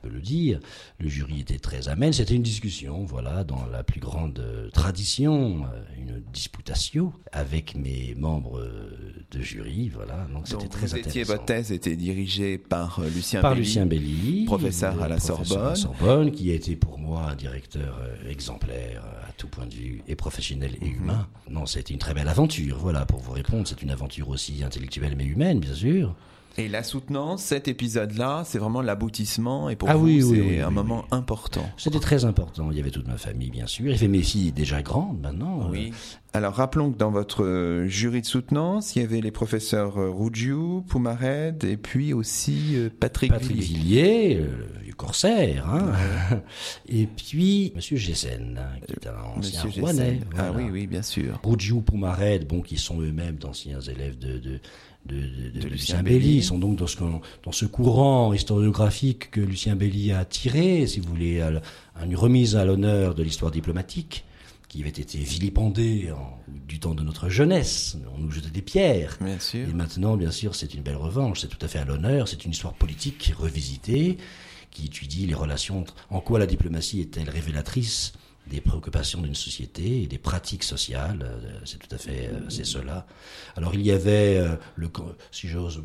peux 0.00 0.08
le 0.08 0.20
dire. 0.20 0.60
Le 0.98 1.08
jury 1.08 1.40
était 1.40 1.58
très 1.58 1.88
amène. 1.88 2.12
C'était 2.12 2.34
une 2.34 2.42
discussion, 2.42 3.04
voilà, 3.04 3.44
dans 3.44 3.66
la 3.66 3.82
plus 3.82 4.00
grande 4.00 4.42
tradition, 4.72 5.64
euh, 5.64 5.82
une 5.98 6.22
disputatio 6.32 7.12
avec 7.32 7.74
mes 7.74 8.14
membres 8.16 8.60
de 9.30 9.40
jury, 9.40 9.88
voilà. 9.88 10.26
Donc 10.32 10.48
c'était 10.48 10.68
très 10.68 10.86
vous 10.86 10.94
intéressant. 10.94 11.08
Étiez, 11.08 11.24
votre 11.24 11.44
thèse 11.44 11.72
était 11.72 11.96
dirigée 11.96 12.58
par 12.58 13.00
Lucien 13.14 13.40
par 13.40 13.52
Belli, 13.52 13.62
Lucien 13.62 13.86
Belli, 13.86 14.44
professeur 14.44 15.00
à 15.02 15.08
la 15.08 15.20
Sorbonne. 15.20 15.72
À 15.72 15.74
Sorbonne, 15.74 16.32
qui 16.32 16.50
a 16.50 16.54
été 16.54 16.76
pour 16.76 16.98
moi 16.98 17.30
un 17.30 17.36
directeur 17.36 18.00
exemplaire 18.28 19.02
tout 19.40 19.48
point 19.48 19.66
de 19.66 19.74
vue, 19.74 20.02
et 20.06 20.16
professionnel 20.16 20.76
et 20.82 20.86
humain. 20.86 21.26
Non, 21.48 21.64
c'était 21.64 21.94
une 21.94 21.98
très 21.98 22.12
belle 22.12 22.28
aventure. 22.28 22.76
Voilà, 22.78 23.06
pour 23.06 23.20
vous 23.20 23.32
répondre, 23.32 23.66
c'est 23.66 23.80
une 23.80 23.90
aventure 23.90 24.28
aussi 24.28 24.62
intellectuelle 24.62 25.14
mais 25.16 25.24
humaine, 25.24 25.60
bien 25.60 25.74
sûr. 25.74 26.14
Et 26.58 26.68
la 26.68 26.82
soutenance, 26.82 27.42
cet 27.42 27.68
épisode-là, 27.68 28.42
c'est 28.44 28.58
vraiment 28.58 28.82
l'aboutissement 28.82 29.70
et 29.70 29.76
pour 29.76 29.88
ah 29.88 29.96
vous, 29.96 30.34
c'est 30.34 30.60
un 30.60 30.70
moment 30.70 31.04
important. 31.10 31.68
C'était 31.76 32.00
très 32.00 32.24
important. 32.24 32.70
Il 32.70 32.76
y 32.76 32.80
avait 32.80 32.90
toute 32.90 33.06
ma 33.06 33.16
famille, 33.16 33.50
bien 33.50 33.66
sûr. 33.66 33.86
Il 33.86 33.92
y 33.92 33.94
avait 33.94 34.08
mes 34.08 34.22
filles 34.22 34.52
déjà 34.52 34.82
grandes 34.82 35.20
maintenant. 35.20 35.68
Oui. 35.70 35.92
Alors 36.32 36.54
rappelons 36.54 36.92
que 36.92 36.96
dans 36.96 37.10
votre 37.10 37.44
euh, 37.44 37.88
jury 37.88 38.20
de 38.20 38.26
soutenance, 38.26 38.94
il 38.94 39.02
y 39.02 39.04
avait 39.04 39.20
les 39.20 39.32
professeurs 39.32 39.98
euh, 39.98 40.10
Rougiou, 40.10 40.84
Poumared 40.88 41.64
et 41.64 41.76
puis 41.76 42.12
aussi 42.12 42.76
euh, 42.76 42.88
Patrick, 42.88 43.32
Patrick 43.32 43.56
Villiers, 43.56 44.40
du 44.84 44.94
Corsaire, 44.94 45.68
hein. 45.68 46.40
et 46.88 47.06
puis 47.06 47.72
Monsieur 47.74 47.96
Gessen, 47.96 48.60
hein, 48.60 48.78
qui 48.86 48.92
est 48.92 49.08
un 49.08 49.38
ancien 49.38 49.62
Rouennais. 49.62 50.20
Ah 50.38 50.52
oui, 50.54 50.64
oui, 50.70 50.86
bien 50.86 51.02
sûr. 51.02 51.40
Rougiou, 51.42 51.80
Poumared, 51.80 52.46
bon, 52.46 52.60
qui 52.60 52.76
sont 52.76 53.00
eux-mêmes 53.00 53.36
d'anciens 53.36 53.80
élèves 53.80 54.18
de, 54.18 54.38
de 54.38 54.60
de, 55.06 55.68
Lucien 55.68 56.02
Belli. 56.02 56.36
Ils 56.36 56.44
sont 56.44 56.58
donc 56.58 56.76
dans 56.76 56.86
ce, 56.86 56.98
dans 56.98 57.52
ce 57.52 57.66
courant 57.66 58.32
historiographique 58.32 59.30
que 59.30 59.40
Lucien 59.40 59.76
Belli 59.76 60.12
a 60.12 60.24
tiré, 60.24 60.86
si 60.86 61.00
vous 61.00 61.08
voulez, 61.08 61.42
une 62.02 62.16
remise 62.16 62.56
à 62.56 62.64
l'honneur 62.64 63.14
de 63.14 63.22
l'histoire 63.22 63.50
diplomatique 63.50 64.24
qui 64.68 64.80
avait 64.82 64.90
été 64.90 65.18
vilipendée 65.18 66.12
du 66.68 66.78
temps 66.78 66.94
de 66.94 67.02
notre 67.02 67.28
jeunesse. 67.28 67.96
On 68.14 68.18
nous 68.18 68.30
jetait 68.30 68.50
des 68.50 68.62
pierres. 68.62 69.18
Et 69.52 69.72
maintenant, 69.74 70.16
bien 70.16 70.30
sûr, 70.30 70.54
c'est 70.54 70.74
une 70.74 70.82
belle 70.82 70.96
revanche. 70.96 71.40
C'est 71.40 71.48
tout 71.48 71.58
à 71.60 71.66
fait 71.66 71.80
à 71.80 71.84
l'honneur. 71.84 72.28
C'est 72.28 72.44
une 72.44 72.52
histoire 72.52 72.74
politique 72.74 73.32
revisitée 73.36 74.16
qui 74.70 74.86
étudie 74.86 75.26
les 75.26 75.34
relations. 75.34 75.84
En 76.08 76.20
quoi 76.20 76.38
la 76.38 76.46
diplomatie 76.46 77.00
est-elle 77.00 77.28
révélatrice 77.28 78.12
des 78.50 78.60
préoccupations 78.60 79.22
d'une 79.22 79.34
société 79.34 80.02
et 80.02 80.06
des 80.06 80.18
pratiques 80.18 80.64
sociales. 80.64 81.22
Euh, 81.22 81.60
c'est 81.64 81.78
tout 81.78 81.94
à 81.94 81.98
fait, 81.98 82.28
euh, 82.28 82.40
c'est 82.48 82.66
cela. 82.66 83.06
Alors 83.56 83.74
il 83.74 83.82
y 83.82 83.92
avait, 83.92 84.38
euh, 84.38 84.56
le, 84.76 84.90
si 85.30 85.48
j'ose 85.48 85.82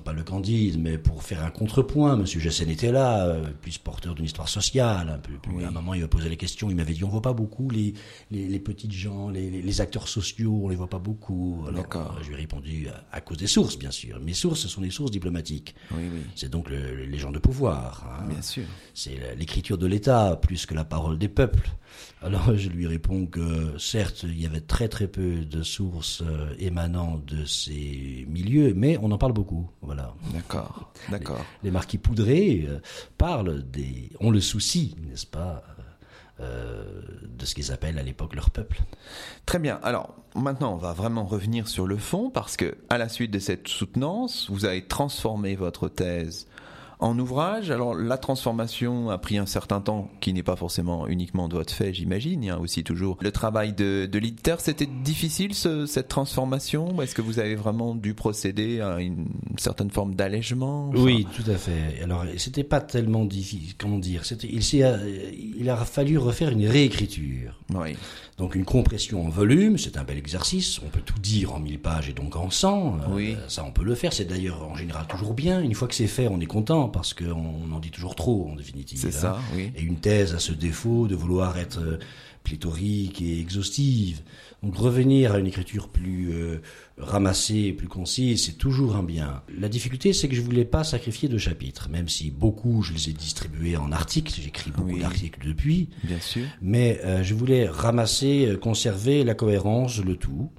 pas 0.00 0.12
le 0.12 0.22
Candide, 0.22 0.80
mais 0.80 0.98
pour 0.98 1.22
faire 1.22 1.44
un 1.44 1.50
contrepoint. 1.50 2.16
Monsieur 2.16 2.40
Jessen 2.40 2.68
était 2.68 2.92
là, 2.92 3.26
euh, 3.26 3.44
plus 3.60 3.78
porteur 3.78 4.14
d'une 4.14 4.24
histoire 4.24 4.48
sociale. 4.48 5.08
Un 5.08 5.18
peu, 5.18 5.32
À 5.64 5.68
un 5.68 5.70
moment, 5.70 5.94
il 5.94 6.00
m'a 6.00 6.08
posé 6.08 6.28
les 6.28 6.36
questions. 6.36 6.70
Il 6.70 6.76
m'avait 6.76 6.94
dit 6.94 7.04
on 7.04 7.08
voit 7.08 7.22
pas 7.22 7.32
beaucoup 7.32 7.70
les, 7.70 7.94
les, 8.30 8.48
les 8.48 8.58
petites 8.58 8.92
gens, 8.92 9.28
les, 9.28 9.50
les, 9.50 9.80
acteurs 9.80 10.08
sociaux, 10.08 10.60
on 10.64 10.68
les 10.68 10.76
voit 10.76 10.88
pas 10.88 10.98
beaucoup. 10.98 11.64
Alors, 11.68 12.18
je 12.22 12.28
lui 12.28 12.34
ai 12.34 12.38
répondu 12.38 12.88
à, 13.12 13.20
cause 13.20 13.38
des 13.38 13.46
sources, 13.46 13.78
bien 13.78 13.90
sûr. 13.90 14.18
Mes 14.20 14.34
sources, 14.34 14.60
ce 14.60 14.68
sont 14.68 14.80
des 14.80 14.90
sources 14.90 15.10
diplomatiques. 15.10 15.74
Oui, 15.92 16.04
oui. 16.12 16.20
C'est 16.34 16.50
donc 16.50 16.68
les 16.70 17.18
gens 17.18 17.32
de 17.32 17.38
pouvoir. 17.38 18.06
Hein. 18.20 18.26
Bien 18.28 18.42
sûr. 18.42 18.64
C'est 18.94 19.36
l'écriture 19.36 19.78
de 19.78 19.86
l'État 19.86 20.38
plus 20.40 20.66
que 20.66 20.74
la 20.74 20.84
parole 20.84 21.18
des 21.18 21.28
peuples. 21.28 21.70
Alors 22.22 22.52
je 22.56 22.68
lui 22.68 22.86
réponds 22.86 23.26
que 23.26 23.78
certes, 23.78 24.22
il 24.24 24.40
y 24.40 24.46
avait 24.46 24.60
très 24.60 24.88
très 24.88 25.08
peu 25.08 25.44
de 25.44 25.62
sources 25.62 26.22
euh, 26.22 26.54
émanant 26.58 27.20
de 27.26 27.44
ces 27.44 28.26
milieux, 28.28 28.74
mais 28.74 28.98
on 29.02 29.10
en 29.10 29.18
parle 29.18 29.32
beaucoup. 29.32 29.68
Voilà. 29.80 30.14
D'accord, 30.32 30.92
d'accord. 31.10 31.44
Les, 31.62 31.70
marquis 31.70 31.98
poudrés 31.98 32.66
euh, 32.68 32.78
parlent 33.18 33.62
des, 33.62 34.10
ont 34.20 34.30
le 34.30 34.40
souci, 34.40 34.94
n'est-ce 35.08 35.26
pas, 35.26 35.62
euh, 36.40 37.02
de 37.28 37.44
ce 37.44 37.54
qu'ils 37.54 37.72
appellent 37.72 37.98
à 37.98 38.02
l'époque 38.02 38.34
leur 38.34 38.50
peuple. 38.50 38.82
Très 39.46 39.58
bien. 39.58 39.78
Alors 39.82 40.14
maintenant, 40.34 40.74
on 40.74 40.76
va 40.76 40.92
vraiment 40.92 41.24
revenir 41.24 41.68
sur 41.68 41.86
le 41.86 41.96
fond 41.96 42.30
parce 42.30 42.56
que 42.56 42.76
à 42.88 42.98
la 42.98 43.08
suite 43.08 43.30
de 43.30 43.38
cette 43.38 43.68
soutenance, 43.68 44.48
vous 44.50 44.64
avez 44.64 44.86
transformé 44.86 45.56
votre 45.56 45.88
thèse 45.88 46.46
en 47.02 47.18
ouvrage. 47.18 47.70
Alors 47.70 47.94
la 47.94 48.16
transformation 48.16 49.10
a 49.10 49.18
pris 49.18 49.36
un 49.36 49.46
certain 49.46 49.80
temps, 49.80 50.08
qui 50.20 50.32
n'est 50.32 50.42
pas 50.42 50.56
forcément 50.56 51.06
uniquement 51.08 51.48
de 51.48 51.54
votre 51.54 51.74
fait, 51.74 51.92
j'imagine. 51.92 52.42
Il 52.42 52.46
y 52.46 52.50
a 52.50 52.58
aussi 52.58 52.84
toujours 52.84 53.18
le 53.20 53.32
travail 53.32 53.72
de, 53.72 54.08
de 54.10 54.18
l'éditeur. 54.18 54.60
C'était 54.60 54.86
difficile 54.86 55.54
cette 55.54 56.08
transformation? 56.08 57.02
Est-ce 57.02 57.14
que 57.14 57.22
vous 57.22 57.38
avez 57.38 57.56
vraiment 57.56 57.94
dû 57.94 58.14
procéder 58.14 58.80
à 58.80 59.00
une 59.00 59.26
certaine 59.58 59.90
forme 59.90 60.14
d'allègement? 60.14 60.90
Oui, 60.94 61.26
tout 61.34 61.50
à 61.50 61.56
fait. 61.56 62.00
Alors 62.02 62.24
c'était 62.36 62.64
pas 62.64 62.80
tellement 62.80 63.24
difficile. 63.24 63.74
Comment 63.76 63.98
dire 63.98 64.24
C'était 64.24 64.48
il, 64.48 64.62
il 65.58 65.68
a 65.68 65.76
fallu 65.76 66.18
refaire 66.18 66.50
une 66.50 66.66
réécriture. 66.66 67.58
Oui. 67.74 67.96
Donc 68.38 68.54
une 68.54 68.64
compression 68.64 69.26
en 69.26 69.28
volume, 69.28 69.76
c'est 69.78 69.96
un 69.96 70.04
bel 70.04 70.16
exercice. 70.18 70.80
On 70.84 70.88
peut 70.88 71.00
tout 71.00 71.18
dire 71.18 71.54
en 71.54 71.60
mille 71.60 71.78
pages 71.78 72.08
et 72.08 72.12
donc 72.12 72.34
en 72.36 72.50
100. 72.50 72.86
Euh, 72.86 72.98
oui. 73.10 73.36
ça, 73.48 73.64
on 73.64 73.70
peut 73.70 73.84
le 73.84 73.94
faire. 73.94 74.12
C'est 74.12 74.24
d'ailleurs 74.24 74.66
en 74.68 74.74
général 74.74 75.06
toujours 75.06 75.34
bien. 75.34 75.60
Une 75.60 75.74
fois 75.74 75.86
que 75.86 75.94
c'est 75.94 76.06
fait, 76.06 76.28
on 76.28 76.40
est 76.40 76.46
content 76.46 76.88
parce 76.92 77.14
qu'on 77.14 77.72
en 77.72 77.80
dit 77.80 77.90
toujours 77.90 78.14
trop 78.14 78.48
en 78.50 78.54
définitive. 78.54 78.98
C'est 78.98 79.10
ça, 79.10 79.38
hein. 79.38 79.54
oui. 79.54 79.72
Et 79.76 79.82
une 79.82 79.96
thèse 79.96 80.34
a 80.34 80.38
ce 80.38 80.52
défaut 80.52 81.08
de 81.08 81.14
vouloir 81.14 81.58
être 81.58 81.80
euh, 81.80 81.98
pléthorique 82.44 83.20
et 83.22 83.40
exhaustive. 83.40 84.20
Donc 84.62 84.76
revenir 84.76 85.32
à 85.32 85.38
une 85.38 85.46
écriture 85.46 85.88
plus 85.88 86.32
euh, 86.32 86.60
ramassée, 86.96 87.72
plus 87.72 87.88
concise, 87.88 88.44
c'est 88.44 88.58
toujours 88.58 88.94
un 88.94 89.02
bien. 89.02 89.42
La 89.58 89.68
difficulté, 89.68 90.12
c'est 90.12 90.28
que 90.28 90.36
je 90.36 90.40
voulais 90.40 90.64
pas 90.64 90.84
sacrifier 90.84 91.28
de 91.28 91.38
chapitres, 91.38 91.88
même 91.88 92.08
si 92.08 92.30
beaucoup, 92.30 92.82
je 92.82 92.92
les 92.92 93.10
ai 93.10 93.12
distribués 93.12 93.76
en 93.76 93.90
articles, 93.90 94.32
j'écris 94.40 94.70
beaucoup 94.70 94.98
d'articles 94.98 95.44
depuis. 95.44 95.88
Bien 96.04 96.20
sûr. 96.20 96.44
Mais 96.60 97.00
euh, 97.04 97.24
je 97.24 97.34
voulais 97.34 97.66
ramasser, 97.68 98.56
conserver 98.60 99.24
la 99.24 99.34
cohérence, 99.34 99.98
le 99.98 100.16
tout. 100.16 100.50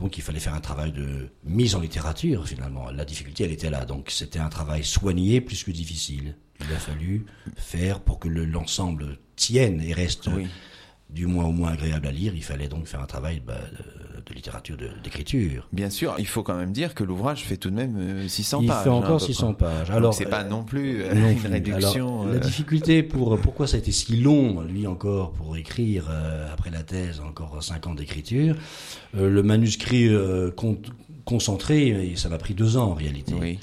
Donc 0.00 0.18
il 0.18 0.22
fallait 0.22 0.40
faire 0.40 0.54
un 0.54 0.60
travail 0.60 0.92
de 0.92 1.28
mise 1.44 1.74
en 1.76 1.80
littérature 1.80 2.48
finalement. 2.48 2.90
La 2.90 3.04
difficulté, 3.04 3.44
elle 3.44 3.52
était 3.52 3.70
là. 3.70 3.84
Donc 3.84 4.10
c'était 4.10 4.40
un 4.40 4.48
travail 4.48 4.82
soigné 4.82 5.40
plus 5.40 5.62
que 5.62 5.70
difficile. 5.70 6.36
Il 6.60 6.74
a 6.74 6.78
fallu 6.78 7.26
faire 7.56 8.00
pour 8.00 8.18
que 8.18 8.28
l'ensemble 8.28 9.18
tienne 9.36 9.80
et 9.80 9.92
reste 9.92 10.28
oui 10.34 10.48
du 11.12 11.26
moins 11.26 11.44
au 11.44 11.52
moins 11.52 11.72
agréable 11.72 12.06
à 12.06 12.12
lire, 12.12 12.34
il 12.34 12.42
fallait 12.42 12.68
donc 12.68 12.86
faire 12.86 13.00
un 13.00 13.06
travail 13.06 13.40
bah, 13.40 13.60
de, 14.26 14.34
littérature, 14.34 14.76
d'écriture. 15.02 15.68
Bien 15.72 15.90
sûr, 15.90 16.14
il 16.18 16.26
faut 16.26 16.42
quand 16.42 16.56
même 16.56 16.72
dire 16.72 16.94
que 16.94 17.04
l'ouvrage 17.04 17.44
fait 17.44 17.56
tout 17.56 17.70
de 17.70 17.76
même 17.76 18.28
600 18.28 18.62
euh, 18.62 18.66
pages. 18.66 18.76
Il 18.78 18.84
fait 18.84 18.90
encore 18.90 19.20
600 19.20 19.48
hein, 19.48 19.52
pages. 19.54 19.90
Alors 19.90 20.14
c'est 20.14 20.26
pas 20.26 20.44
non 20.44 20.62
plus 20.62 21.02
euh, 21.02 21.32
une 21.32 21.46
réduction. 21.46 22.26
La 22.26 22.34
euh. 22.34 22.38
difficulté 22.38 23.02
pour 23.02 23.38
pourquoi 23.38 23.66
ça 23.66 23.76
a 23.76 23.78
été 23.78 23.92
si 23.92 24.16
long, 24.16 24.62
lui 24.62 24.86
encore, 24.86 25.32
pour 25.32 25.56
écrire 25.56 26.10
après 26.52 26.70
la 26.70 26.82
thèse, 26.82 27.20
encore 27.20 27.62
5 27.62 27.86
ans 27.86 27.94
d'écriture. 27.94 28.56
le 29.14 29.42
manuscrit 29.42 30.10
concentré, 31.24 32.14
ça 32.16 32.28
m'a 32.28 32.38
pris 32.38 32.54
deux 32.54 32.76
ans 32.76 32.90
en 32.90 32.94
réalité. 32.94 33.34
Oui. 33.38 33.58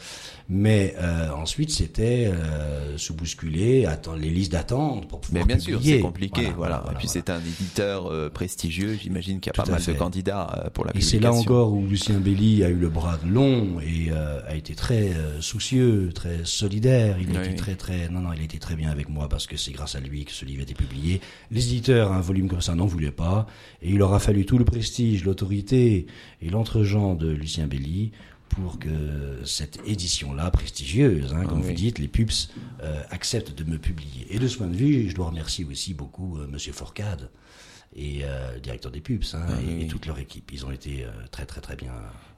Mais 0.50 0.96
euh, 0.98 1.30
ensuite, 1.32 1.72
c'était 1.72 2.28
euh, 2.28 2.98
se 2.98 3.12
bousculer, 3.12 3.86
attendre 3.86 4.20
les 4.20 4.30
listes 4.30 4.54
d'attente 4.54 5.08
pour 5.08 5.20
pouvoir 5.20 5.46
Mais 5.46 5.54
bien 5.56 5.60
sûr, 5.60 5.80
c'est 5.84 6.00
compliqué, 6.00 6.48
voilà. 6.56 6.86
et 6.90 6.96
puis 6.96 7.10
c'est 7.10 7.30
un 7.30 7.40
éditeur 7.40 8.08
euh, 8.08 8.30
prestigieux, 8.30 8.98
j'imagine 9.02 9.42
qu'il 9.42 9.52
y 9.54 9.60
a 9.60 9.64
pas 9.64 9.70
mal 9.70 9.84
de 9.84 9.92
candidats 9.94 10.48
euh, 10.66 10.70
pour 10.70 10.86
la 10.86 10.94
publication. 10.94 11.18
Et 11.18 11.22
c'est 11.22 11.24
là 11.24 11.34
encore 11.34 11.74
où 11.74 11.86
Lucien 11.86 12.20
Belli 12.20 12.64
a 12.64 12.70
eu 12.70 12.76
le 12.76 12.88
bras 12.88 13.20
long 13.26 13.82
et 13.82 14.08
euh, 14.12 14.40
a 14.48 14.56
été 14.56 14.74
très 14.74 15.12
soucieux, 15.42 16.12
très 16.14 16.46
solidaire. 16.46 17.18
Il 17.20 17.36
a 17.36 17.44
été 17.44 17.56
très 17.56 17.76
très 17.76 18.08
non 18.10 18.22
non, 18.22 18.32
il 18.32 18.40
a 18.40 18.44
été 18.44 18.58
très 18.58 18.76
bien 18.76 18.90
avec 18.90 19.10
moi 19.10 19.28
parce 19.28 19.48
que 19.48 19.58
c'est 19.58 19.72
grâce 19.72 19.96
à 19.96 20.00
lui 20.00 20.24
que 20.24 20.32
ce 20.32 20.46
livre 20.46 20.62
a 20.62 20.64
été 20.64 20.74
publié. 20.74 21.20
Les 21.52 21.68
éditeurs, 21.68 22.14
un 22.14 22.22
volume 22.22 22.48
comme 22.48 22.62
ça 22.62 22.74
n'en 22.74 22.86
voulaient 22.86 23.12
pas 23.12 23.48
et 23.82 23.90
il 23.90 24.02
aura 24.02 24.20
fallu 24.20 24.46
tout 24.46 24.58
le 24.58 24.66
prestige, 24.66 25.26
l'autorité 25.26 26.08
et 26.42 26.50
l'entregent 26.50 27.16
de 27.16 27.28
Lucien 27.28 27.68
Belli 27.68 28.12
pour 28.50 28.80
que 28.80 29.44
cette 29.46 29.80
édition-là, 29.86 30.52
prestigieuse, 30.52 31.34
hein, 31.34 31.46
comme 31.46 31.62
vous 31.62 31.74
dites, 31.74 32.00
les 32.00 32.08
PUPS, 32.08 32.50
euh, 32.82 33.02
acceptent 33.10 33.58
de 33.58 33.64
me 33.64 33.78
publier. 33.78 34.28
Et 34.30 34.40
de 34.40 34.48
ce 34.48 34.58
point 34.58 34.68
de 34.68 34.76
vue, 34.76 35.10
je 35.10 35.16
dois 35.16 35.28
remercier 35.28 35.66
aussi 35.66 35.94
beaucoup 35.94 36.38
euh, 36.38 36.48
Monsieur 36.48 36.74
Forcade 36.74 37.30
et 37.96 38.22
euh, 38.24 38.60
directeur 38.60 38.92
des 38.92 39.02
PUPS 39.02 39.34
hein, 39.34 39.46
ah 39.50 39.62
et, 39.62 39.88
toute 39.88 40.06
leur 40.06 40.20
équipe. 40.20 40.52
Ils 40.54 40.66
ont 40.66 40.72
été 40.72 41.04
euh, 41.04 41.10
très 41.32 41.46
très 41.46 41.62
très 41.62 41.76
bien 41.76 41.94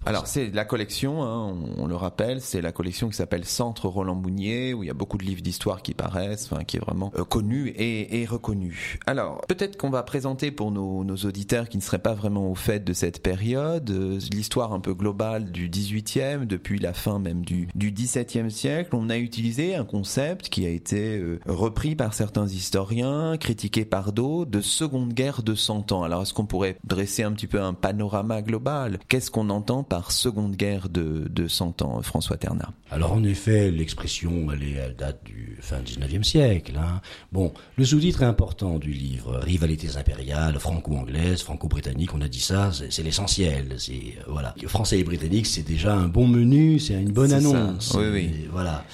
alors 0.06 0.28
c'est 0.28 0.50
la 0.52 0.66
collection, 0.66 1.24
hein, 1.24 1.56
on, 1.78 1.86
le 1.86 1.96
rappelle, 1.96 2.42
c'est 2.42 2.62
la 2.62 2.72
collection 2.72 3.10
qui 3.10 3.16
s'appelle 3.16 3.46
Centre 3.46 3.88
Roland 3.88 4.16
Mounier, 4.16 4.74
où 4.74 4.84
il 4.84 4.88
y 4.88 4.90
a 4.90 4.94
beaucoup 4.94 5.18
de 5.18 5.26
livres 5.26 5.42
d'histoire 5.42 5.82
qui 5.82 5.94
paraissent, 5.94 6.50
enfin, 6.52 6.64
qui 6.64 6.78
est 6.78 6.80
vraiment 6.80 7.12
euh, 7.18 7.24
connu 7.24 7.70
et, 7.70 8.22
et, 8.22 8.26
reconnu. 8.26 8.98
Alors 9.06 9.42
peut-être 9.48 9.78
qu'on 9.78 9.90
va 9.90 10.04
présenter 10.04 10.52
pour 10.52 10.72
nos, 10.72 11.04
nos, 11.04 11.18
auditeurs 11.18 11.68
qui 11.68 11.78
ne 11.78 11.82
seraient 11.82 12.00
pas 12.00 12.14
vraiment 12.14 12.50
au 12.50 12.56
fait 12.56 12.84
de 12.84 12.94
cette 12.94 13.22
période, 13.22 13.90
euh, 13.90 14.20
l'histoire 14.32 14.74
un 14.74 14.80
peu 14.80 14.94
globale 14.94 15.52
du 15.52 15.70
18e, 15.70 16.46
depuis 16.46 16.80
la 16.80 16.94
fin 16.94 17.20
même 17.20 17.44
du, 17.44 17.68
du 17.76 17.92
17e 17.92 18.50
siècle. 18.50 18.96
On 18.96 19.10
a 19.10 19.18
utilisé 19.18 19.76
un 19.76 19.86
concept 19.86 20.50
qui 20.50 20.66
a 20.66 20.70
été 20.70 21.18
euh, 21.18 21.40
repris 21.46 21.96
par 21.96 22.14
certains 22.14 22.48
historiens, 22.48 23.36
critiqué 23.38 23.84
par 23.84 24.14
d'autres, 24.14 24.50
de 24.50 24.62
seconde 24.62 25.14
guerre 25.14 25.44
de 25.44 25.56
100 25.56 25.92
ans. 25.92 26.04
Alors 26.04 26.22
est-ce 26.22 26.34
qu'on 26.34 26.46
pourrait 26.46 26.78
dresser 26.86 27.24
un 27.24 27.34
petit 27.34 27.48
peu 27.48 27.62
un 27.62 27.74
panorama 27.74 28.42
global? 28.42 29.00
Qu'est-ce 29.10 29.30
qu'on 29.30 29.50
entend 29.50 29.84
par 29.90 30.12
seconde 30.12 30.56
guerre 30.56 30.88
de, 30.88 31.28
de 31.30 31.48
100 31.48 31.82
ans, 31.82 32.02
François 32.04 32.38
Ternat 32.38 32.72
Alors 32.92 33.14
en 33.14 33.24
effet, 33.24 33.72
l'expression, 33.72 34.52
elle, 34.52 34.64
est, 34.64 34.74
elle 34.74 34.96
date 34.96 35.24
du 35.26 35.58
fin 35.62 35.80
19e 35.82 36.24
siècle. 36.24 36.74
Hein. 36.78 37.02
Bon, 37.32 37.52
le 37.76 37.86
sous-titre 37.86 38.22
est 38.22 38.28
important 38.28 38.78
du 38.78 38.92
livre, 38.92 39.40
rivalités 39.40 39.98
impériales, 39.98 40.60
franco-anglaises, 40.60 41.42
franco-britanniques, 41.42 42.14
on 42.14 42.22
a 42.22 42.28
dit 42.28 42.40
ça, 42.40 42.72
c'est 42.90 43.04
l'essentiel. 43.04 43.76
C'est 43.78 43.94
euh, 43.94 44.24
voilà, 44.28 44.54
français 44.68 45.00
et 45.00 45.04
britannique, 45.04 45.48
c'est 45.48 45.68
déjà 45.68 45.96
un 45.96 46.08
bon 46.08 46.28
menu, 46.28 46.80
c'est 46.80 46.94
une 46.94 47.12
bonne 47.12 47.34
annonce. 47.34 47.96
Oui, 47.98 48.06
oui. 48.12 48.32
voilà. 48.52 48.86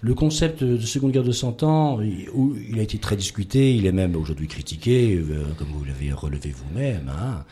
Le 0.00 0.14
concept 0.14 0.62
de 0.62 0.86
seconde 0.86 1.12
guerre 1.12 1.24
de 1.24 1.32
100 1.32 1.62
ans, 1.64 2.00
il, 2.00 2.28
il 2.70 2.78
a 2.78 2.82
été 2.82 2.98
très 2.98 3.16
discuté, 3.16 3.74
il 3.74 3.86
est 3.86 3.92
même 3.92 4.14
aujourd'hui 4.14 4.46
critiqué, 4.46 5.16
euh, 5.16 5.44
comme 5.58 5.68
vous 5.68 5.84
l'avez 5.84 6.12
relevé 6.12 6.50
vous-même. 6.50 7.10
Hein. 7.10 7.44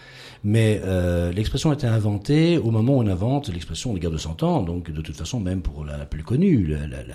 Mais 0.45 0.81
euh, 0.85 1.31
l'expression 1.33 1.71
a 1.71 1.75
été 1.75 1.87
inventée 1.87 2.59
au 2.59 2.73
moment 2.73 2.95
où 2.97 3.01
on 3.01 3.07
invente 3.07 3.49
l'expression 3.49 3.95
de 3.95 4.01
guerre 4.01 4.11
de 4.11 4.19
100 4.19 4.43
ans, 4.43 4.63
donc 4.63 4.91
de 4.91 5.01
toute 5.01 5.17
façon 5.17 5.39
même 5.39 5.63
pour 5.63 5.85
la, 5.85 6.05
plus 6.05 6.25
connue, 6.25 6.67
la, 6.67 6.87
la, 6.89 7.05
la, 7.05 7.15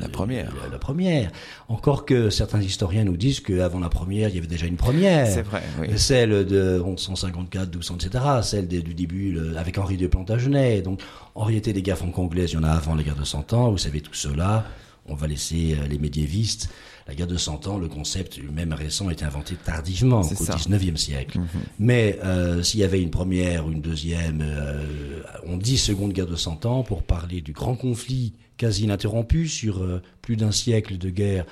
la 0.00 0.08
première. 0.08 0.52
La, 0.70 0.78
première. 0.78 1.30
Encore 1.68 2.04
que 2.04 2.28
certains 2.28 2.60
historiens 2.60 3.04
nous 3.04 3.16
disent 3.16 3.38
qu'avant 3.38 3.78
la 3.78 3.88
première, 3.88 4.30
il 4.30 4.34
y 4.34 4.38
avait 4.38 4.48
déjà 4.48 4.66
une 4.66 4.76
première. 4.76 5.28
C'est 5.28 5.42
vrai, 5.42 5.62
oui. 5.80 5.96
Celle 5.96 6.44
de 6.44 6.82
1154, 6.84 7.68
1200, 7.68 7.96
etc. 7.96 8.24
Celle 8.42 8.66
du 8.66 8.94
début 8.94 9.38
avec 9.56 9.78
Henri 9.78 9.96
de 9.96 10.08
Plantagenet. 10.08 10.82
Donc 10.82 11.00
en 11.36 11.44
réalité, 11.44 11.72
des 11.72 11.82
guerres 11.82 11.98
franco-anglaises, 11.98 12.50
il 12.50 12.54
y 12.54 12.58
en 12.58 12.64
a 12.64 12.70
avant 12.70 12.96
la 12.96 13.04
guerre 13.04 13.16
de 13.16 13.24
100 13.24 13.52
ans, 13.52 13.70
vous 13.70 13.78
savez 13.78 14.00
tout 14.00 14.14
cela. 14.14 14.64
On 15.08 15.14
va 15.14 15.26
laisser 15.26 15.74
euh, 15.74 15.86
les 15.88 15.98
médiévistes 15.98 16.68
la 17.08 17.14
guerre 17.14 17.26
de 17.26 17.38
100 17.38 17.66
ans, 17.68 17.78
le 17.78 17.88
concept 17.88 18.38
même 18.52 18.74
récent, 18.74 19.08
a 19.08 19.12
été 19.12 19.24
inventé 19.24 19.54
tardivement, 19.56 20.20
au 20.20 20.44
XIXe 20.44 21.00
siècle. 21.00 21.38
Mhm. 21.38 21.48
Mais 21.78 22.18
euh, 22.22 22.62
s'il 22.62 22.80
y 22.80 22.84
avait 22.84 23.00
une 23.00 23.10
première 23.10 23.66
ou 23.66 23.72
une 23.72 23.80
deuxième, 23.80 24.42
euh, 24.42 25.22
on 25.46 25.56
dit 25.56 25.78
seconde 25.78 26.12
guerre 26.12 26.26
de 26.26 26.36
100 26.36 26.66
ans 26.66 26.82
pour 26.82 27.02
parler 27.02 27.40
du 27.40 27.52
grand 27.52 27.76
conflit 27.76 28.34
quasi 28.58 28.84
ininterrompu 28.84 29.48
sur 29.48 29.82
euh, 29.82 30.02
plus 30.20 30.36
d'un 30.36 30.52
siècle 30.52 30.98
de 30.98 31.08
guerre 31.08 31.46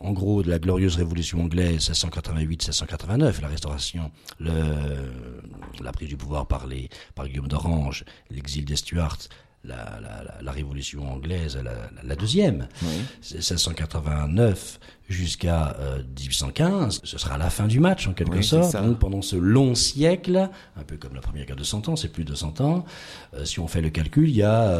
en 0.00 0.12
gros 0.12 0.42
de 0.42 0.50
la 0.50 0.58
glorieuse 0.58 0.96
révolution 0.96 1.40
anglaise 1.42 1.90
1688-1689, 1.90 3.40
la 3.40 3.48
restauration, 3.48 4.12
le, 4.38 4.52
la 5.82 5.90
prise 5.90 6.08
du 6.08 6.16
pouvoir 6.16 6.46
par, 6.46 6.66
les, 6.68 6.88
par 7.16 7.26
Guillaume 7.26 7.48
d'Orange, 7.48 8.04
l'exil 8.30 8.64
des 8.64 8.76
Stuarts, 8.76 9.28
la, 9.64 10.52
révolution 10.52 11.10
anglaise, 11.10 11.58
la, 12.02 12.16
deuxième, 12.16 12.68
1689 12.82 14.80
jusqu'à 15.08 15.76
1815, 16.18 17.00
ce 17.04 17.18
sera 17.18 17.38
la 17.38 17.50
fin 17.50 17.66
du 17.66 17.80
match 17.80 18.06
en 18.06 18.12
quelque 18.12 18.42
sorte. 18.42 18.76
Donc 18.76 18.98
pendant 18.98 19.22
ce 19.22 19.36
long 19.36 19.74
siècle, 19.74 20.48
un 20.76 20.84
peu 20.84 20.96
comme 20.96 21.14
la 21.14 21.20
première 21.20 21.46
guerre 21.46 21.56
de 21.56 21.64
100 21.64 21.88
ans, 21.88 21.96
c'est 21.96 22.08
plus 22.08 22.24
de 22.24 22.34
100 22.34 22.60
ans, 22.60 22.84
si 23.44 23.60
on 23.60 23.68
fait 23.68 23.82
le 23.82 23.90
calcul, 23.90 24.28
il 24.28 24.36
y 24.36 24.42
a 24.42 24.74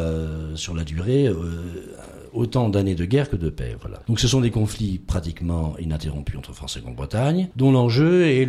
sur 0.55 0.75
la 0.75 0.83
durée 0.83 1.29
autant 2.33 2.69
d'années 2.69 2.95
de 2.95 3.05
guerre 3.05 3.29
que 3.29 3.35
de 3.35 3.49
paix. 3.49 3.75
Voilà. 3.81 4.01
Donc 4.07 4.19
ce 4.19 4.27
sont 4.27 4.41
des 4.41 4.51
conflits 4.51 4.99
pratiquement 4.99 5.75
ininterrompus 5.79 6.37
entre 6.37 6.53
France 6.53 6.77
et 6.77 6.81
Grande-Bretagne, 6.81 7.49
dont 7.55 7.71
l'enjeu 7.71 8.27
est 8.27 8.47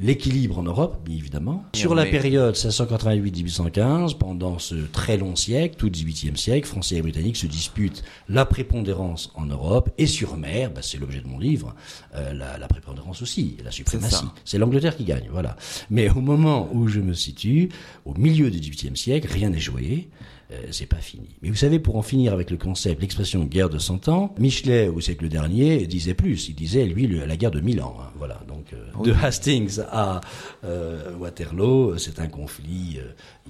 l'équilibre 0.00 0.58
en 0.58 0.62
Europe, 0.62 1.00
bien 1.04 1.16
évidemment. 1.16 1.64
Sur 1.74 1.94
la 1.94 2.06
période 2.06 2.54
1688-1815, 2.54 4.18
pendant 4.18 4.58
ce 4.58 4.74
très 4.74 5.16
long 5.16 5.36
siècle, 5.36 5.76
tout 5.76 5.86
le 5.86 5.92
XVIIIe 5.92 6.36
siècle, 6.36 6.66
Français 6.66 6.96
et 6.96 7.02
Britanniques 7.02 7.36
se 7.36 7.46
disputent 7.46 8.02
la 8.28 8.44
prépondérance 8.44 9.30
en 9.34 9.46
Europe 9.46 9.90
et 9.98 10.06
sur 10.06 10.36
mer, 10.36 10.70
bah, 10.70 10.80
c'est 10.82 10.98
l'objet 10.98 11.20
de 11.20 11.26
mon 11.28 11.38
livre, 11.38 11.74
euh, 12.14 12.32
la, 12.32 12.58
la, 12.58 12.68
prépondérance 12.68 13.22
aussi, 13.22 13.56
la 13.64 13.70
suprématie. 13.70 14.26
C'est 14.44 14.58
l'Angleterre 14.58 14.96
qui 14.96 15.04
gagne, 15.04 15.28
voilà. 15.30 15.56
Mais 15.90 16.08
au 16.10 16.20
moment 16.20 16.68
où 16.72 16.88
je 16.88 17.00
me 17.00 17.14
situe, 17.14 17.70
au 18.04 18.14
milieu 18.14 18.50
du 18.50 18.58
XVIIIe 18.58 18.96
siècle, 18.96 19.28
rien 19.30 19.50
n'est 19.50 19.58
joué. 19.58 20.08
Euh, 20.50 20.68
c'est 20.70 20.86
pas 20.86 20.96
fini. 20.96 21.36
Mais 21.42 21.50
vous 21.50 21.56
savez, 21.56 21.78
pour 21.78 21.96
en 21.96 22.02
finir 22.02 22.32
avec 22.32 22.50
le 22.50 22.56
concept, 22.56 23.02
l'expression 23.02 23.44
guerre 23.44 23.68
de 23.68 23.78
100 23.78 24.08
ans, 24.08 24.34
Michelet, 24.38 24.88
au 24.88 24.98
siècle 25.00 25.28
dernier, 25.28 25.86
disait 25.86 26.14
plus. 26.14 26.48
Il 26.48 26.54
disait, 26.54 26.86
lui, 26.86 27.06
la 27.06 27.36
guerre 27.36 27.50
de 27.50 27.60
1000 27.60 27.82
ans. 27.82 27.96
Hein. 28.00 28.10
voilà. 28.16 28.40
Donc, 28.48 28.72
euh, 28.72 29.04
de 29.04 29.12
Hastings 29.12 29.80
à 29.90 30.22
euh, 30.64 31.14
Waterloo, 31.18 31.98
c'est 31.98 32.18
un 32.18 32.28
conflit. 32.28 32.98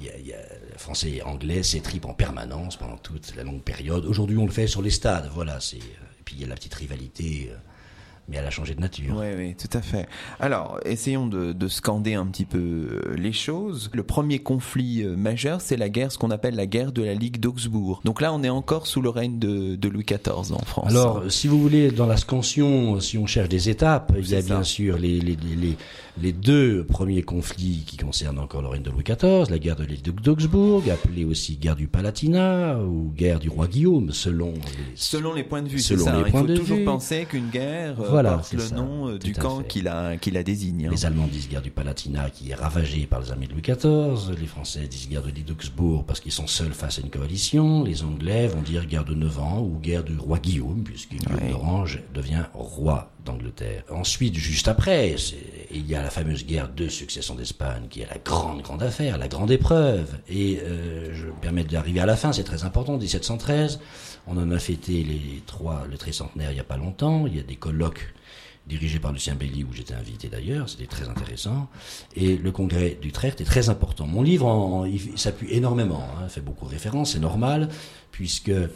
Y, 0.01 0.09
a, 0.09 0.19
y 0.19 0.33
a, 0.33 0.39
français 0.77 1.11
et 1.11 1.23
anglais 1.23 1.63
s'étripent 1.63 2.07
en 2.07 2.15
permanence 2.15 2.77
pendant 2.77 2.97
toute 2.97 3.37
la 3.37 3.45
longue 3.45 3.63
période. 3.63 4.05
Aujourd'hui, 4.05 4.37
on 4.37 4.47
le 4.47 4.53
fait 4.53 4.67
sur 4.67 4.83
les 4.83 4.91
stades. 4.91 5.31
Voilà. 5.33 5.61
C'est, 5.61 5.77
et 5.77 6.23
puis, 6.25 6.35
il 6.37 6.43
y 6.43 6.45
a 6.45 6.49
la 6.49 6.57
petite 6.57 6.75
rivalité 6.75 7.51
mais 8.29 8.37
elle 8.37 8.47
a 8.47 8.51
changé 8.51 8.75
de 8.75 8.81
nature. 8.81 9.17
Oui, 9.17 9.27
oui, 9.37 9.55
tout 9.55 9.77
à 9.77 9.81
fait. 9.81 10.07
Alors, 10.39 10.79
essayons 10.85 11.27
de, 11.27 11.53
de, 11.53 11.69
scander 11.69 12.15
un 12.15 12.27
petit 12.27 12.45
peu 12.45 12.59
euh, 12.59 13.15
les 13.17 13.33
choses. 13.33 13.91
Le 13.95 14.03
premier 14.03 14.39
conflit 14.39 15.03
euh, 15.03 15.17
majeur, 15.17 15.61
c'est 15.61 15.77
la 15.77 15.89
guerre, 15.89 16.13
ce 16.13 16.19
qu'on 16.19 16.31
appelle 16.31 16.55
la 16.55 16.67
guerre 16.67 16.93
de 16.93 17.03
la 17.03 17.15
Ligue 17.15 17.41
d'Augsbourg. 17.41 18.01
Donc 18.05 18.21
là, 18.21 18.33
on 18.33 18.43
est 18.43 18.51
encore 18.51 18.87
sous 18.87 19.01
le 19.01 19.09
règne 19.09 19.39
de, 19.39 19.77
de, 19.77 19.89
Louis 19.89 20.05
XIV 20.05 20.53
en 20.53 20.65
France. 20.65 20.91
Alors, 20.91 21.31
si 21.31 21.49
vous 21.49 21.61
voulez, 21.61 21.91
dans 21.91 22.07
la 22.07 22.17
scansion, 22.17 23.01
si 23.01 23.17
on 23.17 23.27
cherche 23.27 23.49
des 23.49 23.71
étapes, 23.71 24.13
il 24.19 24.29
y 24.29 24.35
a 24.35 24.43
bien 24.43 24.63
sûr 24.63 24.99
les, 24.99 25.21
les, 25.21 25.37
les, 25.37 25.57
les, 25.57 25.77
deux 26.33 26.85
premiers 26.85 27.23
conflits 27.23 27.85
qui 27.87 27.97
concernent 27.97 28.39
encore 28.39 28.63
le 28.63 28.69
règne 28.69 28.83
de 28.83 28.91
Louis 28.91 29.05
XIV, 29.05 29.51
la 29.51 29.59
guerre 29.59 29.77
de 29.77 29.85
l'île 29.85 30.03
d'Augsbourg, 30.03 30.83
appelée 30.91 31.25
aussi 31.25 31.57
guerre 31.57 31.77
du 31.77 31.87
Palatinat 31.87 32.79
ou 32.79 33.13
guerre 33.17 33.39
du 33.39 33.49
roi 33.49 33.67
Guillaume, 33.67 34.13
selon 34.13 34.53
les, 34.53 34.93
selon 34.95 35.33
les 35.33 35.45
points 35.45 35.63
de 35.63 35.69
vue. 35.69 35.79
Selon 35.79 36.23
les 36.25 36.31
points 36.31 36.43
il 36.43 36.57
faut 36.57 36.63
toujours 36.63 36.85
penser 36.85 37.27
qu'une 37.29 37.49
guerre 37.51 37.95
voilà, 37.97 38.41
le 38.53 38.75
nom 38.75 39.09
euh, 39.09 39.19
du 39.19 39.33
camp 39.33 39.63
qui 39.63 39.83
la, 39.83 40.17
qui 40.17 40.31
la 40.31 40.43
désigne. 40.43 40.87
Hein. 40.87 40.91
Les 40.91 41.07
Allemands 41.07 41.29
disent 41.31 41.49
guerre 41.49 41.63
du 41.63 41.71
Palatinat 41.71 42.31
qui 42.31 42.51
est 42.51 42.55
ravagée 42.55 43.07
par 43.07 43.21
les 43.21 43.31
armées 43.31 43.47
de 43.47 43.53
Louis 43.53 43.63
XIV. 43.63 44.39
Les 44.39 44.47
Français 44.47 44.87
disent 44.87 45.09
guerre 45.09 45.23
de 45.23 45.31
l'Augsbourg 45.49 46.05
parce 46.05 46.21
qu'ils 46.21 46.33
sont 46.33 46.47
seuls 46.47 46.73
face 46.73 46.99
à 46.99 47.03
une 47.03 47.11
coalition. 47.11 47.85
Les 47.85 48.03
Anglais 48.03 48.49
vont 48.49 48.63
dire 48.63 48.87
guerre 48.87 49.05
de 49.05 49.15
9 49.15 49.39
ans 49.39 49.61
ou 49.61 49.79
guerre 49.79 50.05
du 50.05 50.17
roi 50.17 50.39
Guillaume 50.39 50.83
puisque 50.85 51.11
Guillaume 51.11 51.51
d'Orange 51.51 52.01
devient 52.15 52.45
roi 52.55 53.11
d'Angleterre. 53.25 53.85
Ensuite, 53.91 54.35
juste 54.35 54.69
après, 54.69 55.17
il 55.71 55.87
y 55.87 55.95
a 55.95 56.03
la 56.03 56.11
fameuse 56.11 56.47
guerre 56.47 56.69
de 56.69 56.89
succession 56.89 57.35
d'Espagne 57.35 57.85
qui 57.91 58.01
est 58.01 58.09
la 58.09 58.19
grande, 58.19 58.63
grande 58.63 58.83
affaire, 58.83 59.19
la 59.19 59.29
grande 59.29 59.51
épreuve. 59.51 60.19
Et 60.29 60.61
euh, 60.63 61.15
je 61.15 61.27
me 61.27 61.33
permets 61.33 61.65
d'arriver 61.65 62.01
à 62.01 62.07
la 62.07 62.17
fin, 62.17 62.33
c'est 62.33 62.45
très 62.45 62.65
important, 62.65 62.97
1713. 62.97 63.81
On 64.27 64.37
en 64.37 64.51
a 64.51 64.59
fêté 64.59 65.05
les 65.05 65.43
trois, 65.47 65.87
le 65.91 65.97
tricentenaire 65.97 66.51
il 66.51 66.55
n'y 66.55 66.61
a 66.61 66.65
pas 66.65 66.77
longtemps. 66.77 67.27
Il 67.27 67.37
y 67.37 67.41
a 67.41 67.43
des 67.43 67.57
colloques 67.57 68.15
dirigé 68.69 69.01
par 69.01 69.13
Lucien 69.13 69.35
Belli, 69.35 69.65
où 69.65 69.73
j'étais 69.73 69.95
invité 69.95 70.29
d'ailleurs, 70.29 70.69
c'était 70.69 70.87
très 70.87 71.09
intéressant. 71.09 71.69
Et 72.15 72.37
le 72.37 72.53
congrès 72.53 72.99
d'Utrecht 73.01 73.41
est 73.41 73.45
très 73.45 73.71
important. 73.71 74.07
Mon 74.07 74.23
livre, 74.23 74.87
s'appuie 75.17 75.49
énormément, 75.51 76.07
hein, 76.19 76.29
fait 76.29 76.43
beaucoup 76.43 76.67
de 76.67 76.71
références, 76.71 77.13
c'est 77.13 77.19
normal, 77.19 77.69
puisque 78.11 78.51
euh, 78.51 78.69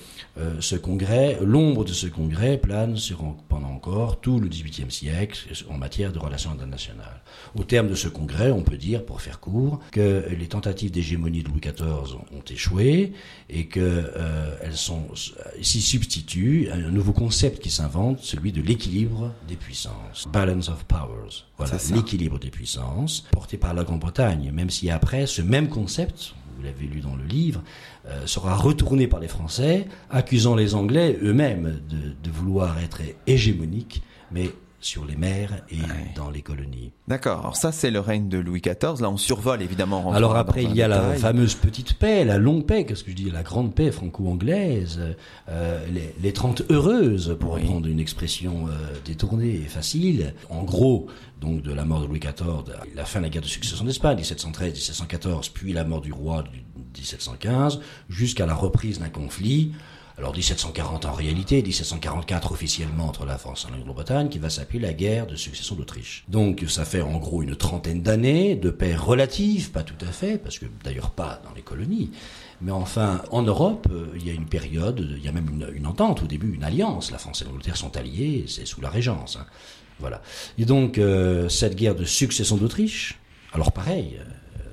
ce 0.60 0.76
congrès, 0.76 1.38
l'ombre 1.42 1.84
de 1.84 1.92
ce 1.92 2.06
congrès 2.06 2.58
plane 2.58 2.96
sur, 2.96 3.18
pendant 3.48 3.68
encore 3.68 4.20
tout 4.20 4.40
le 4.40 4.48
XVIIIe 4.48 4.90
siècle 4.90 5.52
en 5.68 5.78
matière 5.78 6.12
de 6.12 6.18
relations 6.18 6.50
internationales. 6.50 7.22
Au 7.54 7.64
terme 7.64 7.88
de 7.88 7.94
ce 7.94 8.08
congrès, 8.08 8.50
on 8.50 8.62
peut 8.62 8.76
dire, 8.76 9.04
pour 9.04 9.20
faire 9.20 9.40
court, 9.40 9.80
que 9.90 10.24
les 10.38 10.46
tentatives 10.46 10.90
d'hégémonie 10.90 11.42
de 11.42 11.48
Louis 11.48 11.60
XIV 11.60 12.16
ont 12.32 12.44
échoué 12.50 13.12
et 13.50 13.66
que 13.66 13.80
euh, 13.80 14.56
elles 14.62 14.76
sont 14.76 15.02
s'y 15.60 15.80
substituent 15.80 16.68
un 16.72 16.90
nouveau 16.90 17.12
concept 17.12 17.62
qui 17.62 17.70
s'invente, 17.70 18.20
celui 18.20 18.52
de 18.52 18.62
l'équilibre 18.62 19.32
des 19.48 19.56
puissances, 19.56 20.28
balance 20.32 20.68
of 20.68 20.84
powers. 20.84 21.46
Voilà, 21.58 21.76
l'équilibre 21.94 22.38
des 22.38 22.50
puissances 22.50 23.24
porté 23.30 23.56
par 23.56 23.74
la 23.74 23.84
Grande-Bretagne, 23.84 24.50
même 24.52 24.70
si 24.70 24.90
après 24.90 25.26
ce 25.26 25.42
même 25.42 25.68
concept, 25.68 26.34
vous 26.56 26.62
l'avez 26.62 26.86
lu 26.86 27.00
dans 27.00 27.16
le 27.16 27.24
livre, 27.24 27.62
euh, 28.06 28.26
sera 28.26 28.54
retourné 28.54 29.06
par 29.06 29.20
les 29.20 29.28
Français, 29.28 29.86
accusant 30.10 30.54
les 30.54 30.74
Anglais 30.74 31.18
eux-mêmes 31.22 31.80
de, 31.88 32.14
de 32.22 32.30
vouloir 32.34 32.78
être 32.78 33.00
hégémoniques, 33.26 34.02
mais 34.30 34.50
sur 34.84 35.04
les 35.04 35.16
mers 35.16 35.62
et 35.70 35.78
dans 36.14 36.30
les 36.30 36.42
colonies. 36.42 36.92
D'accord. 37.08 37.40
Alors 37.40 37.56
ça, 37.56 37.72
c'est 37.72 37.90
le 37.90 38.00
règne 38.00 38.28
de 38.28 38.38
Louis 38.38 38.60
XIV. 38.60 39.00
Là, 39.00 39.10
on 39.10 39.16
survole 39.16 39.62
évidemment. 39.62 40.12
Alors 40.12 40.36
après, 40.36 40.64
il 40.64 40.74
y 40.74 40.82
a 40.82 40.88
la 40.88 41.14
fameuse 41.14 41.54
petite 41.54 41.94
paix, 41.94 42.24
la 42.24 42.38
longue 42.38 42.66
paix, 42.66 42.84
qu'est-ce 42.84 43.04
que 43.04 43.10
je 43.10 43.16
dis, 43.16 43.30
la 43.30 43.42
grande 43.42 43.74
paix 43.74 43.90
franco-anglaise, 43.90 45.00
euh, 45.48 45.86
les, 45.92 46.14
les 46.20 46.32
30 46.32 46.64
heureuses, 46.70 47.36
pour 47.38 47.54
reprendre 47.54 47.86
une 47.86 48.00
expression 48.00 48.66
euh, 48.68 48.70
détournée 49.04 49.54
et 49.54 49.68
facile. 49.68 50.34
En 50.50 50.64
gros, 50.64 51.06
donc 51.40 51.62
de 51.62 51.72
la 51.72 51.84
mort 51.84 52.02
de 52.02 52.06
Louis 52.06 52.20
XIV, 52.20 52.74
la 52.94 53.04
fin 53.04 53.20
de 53.20 53.24
la 53.24 53.30
guerre 53.30 53.42
de 53.42 53.46
succession 53.46 53.84
d'Espagne, 53.84 54.18
1713-1714, 54.18 55.50
puis 55.52 55.72
la 55.72 55.84
mort 55.84 56.00
du 56.00 56.12
roi 56.12 56.42
de 56.42 56.48
1715, 56.96 57.80
jusqu'à 58.08 58.46
la 58.46 58.54
reprise 58.54 59.00
d'un 59.00 59.08
conflit 59.08 59.72
alors 60.18 60.34
1740 60.34 61.06
en 61.06 61.12
réalité, 61.12 61.62
1744 61.62 62.52
officiellement 62.52 63.06
entre 63.06 63.24
la 63.24 63.38
France 63.38 63.66
et 63.68 63.72
la 63.72 63.78
Grande-Bretagne, 63.78 64.28
qui 64.28 64.38
va 64.38 64.50
s'appeler 64.50 64.78
la 64.78 64.92
guerre 64.92 65.26
de 65.26 65.36
succession 65.36 65.74
d'Autriche. 65.74 66.24
Donc 66.28 66.64
ça 66.68 66.84
fait 66.84 67.02
en 67.02 67.16
gros 67.18 67.42
une 67.42 67.56
trentaine 67.56 68.02
d'années 68.02 68.54
de 68.54 68.70
paix 68.70 68.94
relative, 68.94 69.70
pas 69.70 69.82
tout 69.82 70.02
à 70.06 70.12
fait, 70.12 70.38
parce 70.38 70.58
que 70.58 70.66
d'ailleurs 70.84 71.10
pas 71.10 71.40
dans 71.44 71.54
les 71.54 71.62
colonies, 71.62 72.10
mais 72.62 72.70
enfin, 72.70 73.22
en 73.32 73.42
Europe, 73.42 73.88
euh, 73.90 74.06
il 74.14 74.24
y 74.24 74.30
a 74.30 74.32
une 74.32 74.46
période, 74.46 75.04
il 75.16 75.24
y 75.24 75.28
a 75.28 75.32
même 75.32 75.48
une, 75.74 75.86
entente 75.86 76.22
au 76.22 76.26
début, 76.26 76.54
une 76.54 76.62
alliance. 76.62 77.10
La 77.10 77.18
France 77.18 77.42
et 77.42 77.44
l'Angleterre 77.44 77.76
sont 77.76 77.96
alliées, 77.96 78.44
c'est 78.46 78.66
sous 78.66 78.80
la 78.80 78.88
Régence. 78.88 79.36
Hein. 79.36 79.46
Voilà. 79.98 80.22
Et 80.58 80.64
donc, 80.64 80.98
euh, 80.98 81.48
cette 81.48 81.74
guerre 81.74 81.96
de 81.96 82.04
succession 82.04 82.56
d'Autriche, 82.56 83.18
alors 83.52 83.72
pareil, 83.72 84.18
euh, 84.20 84.24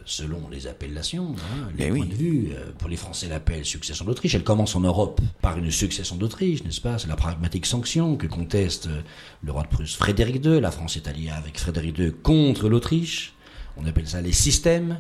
selon 0.10 0.50
les 0.50 0.66
appellations, 0.66 1.36
hein, 1.38 1.70
les 1.78 1.90
points 1.90 2.06
de 2.06 2.14
vue. 2.14 2.50
Euh, 2.52 2.72
pour 2.78 2.90
les 2.90 2.96
Français, 2.96 3.28
l'appel 3.28 3.64
succession 3.64 4.06
d'Autriche, 4.06 4.34
elle 4.34 4.44
commence 4.44 4.76
en 4.76 4.82
Europe 4.82 5.22
par 5.42 5.58
une 5.58 5.70
succession 5.70 6.16
d'Autriche, 6.16 6.64
n'est-ce 6.64 6.82
pas? 6.82 6.98
C'est 6.98 7.08
la 7.08 7.16
pragmatique 7.16 7.68
sanction 7.68 8.18
que 8.18 8.26
conteste 8.26 8.88
euh, 8.88 9.02
le 9.44 9.52
roi 9.52 9.64
de 9.64 9.68
Prusse 9.68 9.96
Frédéric 9.96 10.44
II. 10.44 10.60
La 10.60 10.72
France 10.72 10.98
est 10.98 11.08
alliée 11.08 11.30
avec 11.30 11.60
Frédéric 11.60 12.00
II 12.00 12.12
contre 12.24 12.70
l'Autriche. 12.70 13.34
On 13.78 13.86
appelle 13.86 14.08
ça 14.08 14.22
les 14.22 14.34
systèmes. 14.34 15.00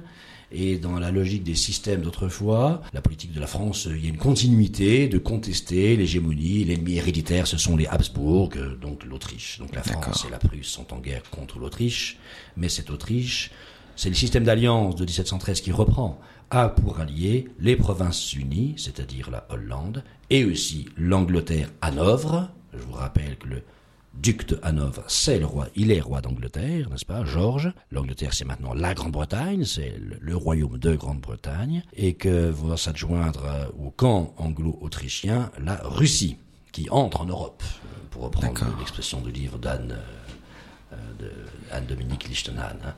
Et 0.52 0.78
dans 0.78 0.98
la 0.98 1.12
logique 1.12 1.44
des 1.44 1.56
systèmes 1.56 2.02
d'autrefois, 2.02 2.82
la 2.94 3.02
politique 3.02 3.34
de 3.34 3.40
la 3.40 3.46
France, 3.46 3.88
il 3.90 4.04
y 4.04 4.08
a 4.08 4.10
une 4.10 4.18
continuité 4.18 5.08
de 5.08 5.20
contester 5.20 5.96
l'hégémonie. 5.96 6.64
L'ennemi 6.66 6.96
héréditaire, 6.96 7.46
ce 7.46 7.58
sont 7.58 7.78
les 7.78 7.86
Habsbourg, 7.86 8.50
euh, 8.56 8.76
donc 8.76 9.06
l'Autriche. 9.06 9.60
Donc 9.60 9.76
la 9.76 9.84
France 9.84 10.26
et 10.28 10.32
la 10.32 10.40
Prusse 10.40 10.68
sont 10.68 10.92
en 10.94 11.00
guerre 11.00 11.24
contre 11.30 11.60
l'Autriche. 11.60 12.18
Mais 12.58 12.70
cette 12.70 12.90
Autriche, 12.90 13.52
c'est 14.00 14.08
le 14.08 14.16
système 14.16 14.46
d'alliance 14.46 14.96
de 14.96 15.04
1713 15.04 15.60
qui 15.60 15.74
reprend, 15.74 16.22
a 16.52 16.70
pour 16.70 17.02
alliés 17.02 17.50
les 17.60 17.76
Provinces-Unies, 17.76 18.76
c'est-à-dire 18.78 19.30
la 19.30 19.46
Hollande, 19.50 20.06
et 20.30 20.46
aussi 20.46 20.88
l'Angleterre 20.96 21.70
Hanovre. 21.82 22.48
Je 22.72 22.80
vous 22.80 22.94
rappelle 22.94 23.38
que 23.38 23.50
le 23.50 23.62
duc 24.14 24.48
de 24.48 24.58
Hanovre, 24.64 25.04
c'est 25.10 25.38
le 25.38 25.46
roi, 25.46 25.68
il 25.76 25.92
est 25.92 26.00
roi 26.00 26.22
d'Angleterre, 26.22 26.90
n'est-ce 26.90 27.04
pas, 27.04 27.26
Georges. 27.26 27.74
L'Angleterre, 27.92 28.34
c'est 28.34 28.46
maintenant 28.46 28.74
la 28.74 28.94
Grande-Bretagne, 28.94 29.66
c'est 29.66 29.94
le, 30.00 30.34
royaume 30.34 30.78
de 30.78 30.96
Grande-Bretagne, 30.96 31.84
et 31.94 32.14
que 32.14 32.50
va 32.52 32.78
s'adjoindre 32.78 33.44
euh, 33.48 33.66
au 33.86 33.90
camp 33.90 34.34
anglo-autrichien 34.38 35.52
la 35.62 35.76
Russie, 35.84 36.38
qui 36.72 36.90
entre 36.90 37.20
en 37.20 37.26
Europe, 37.26 37.64
pour 38.12 38.22
reprendre 38.22 38.62
l'expression 38.80 39.20
du 39.20 39.34
livre 39.34 39.58
d'Anne 39.58 39.92
euh, 39.92 40.94
euh, 40.94 40.96
de 41.20 41.32
Anne-Dominique 41.74 42.30
Lichtenhahn. 42.30 42.78
Hein. 42.86 42.94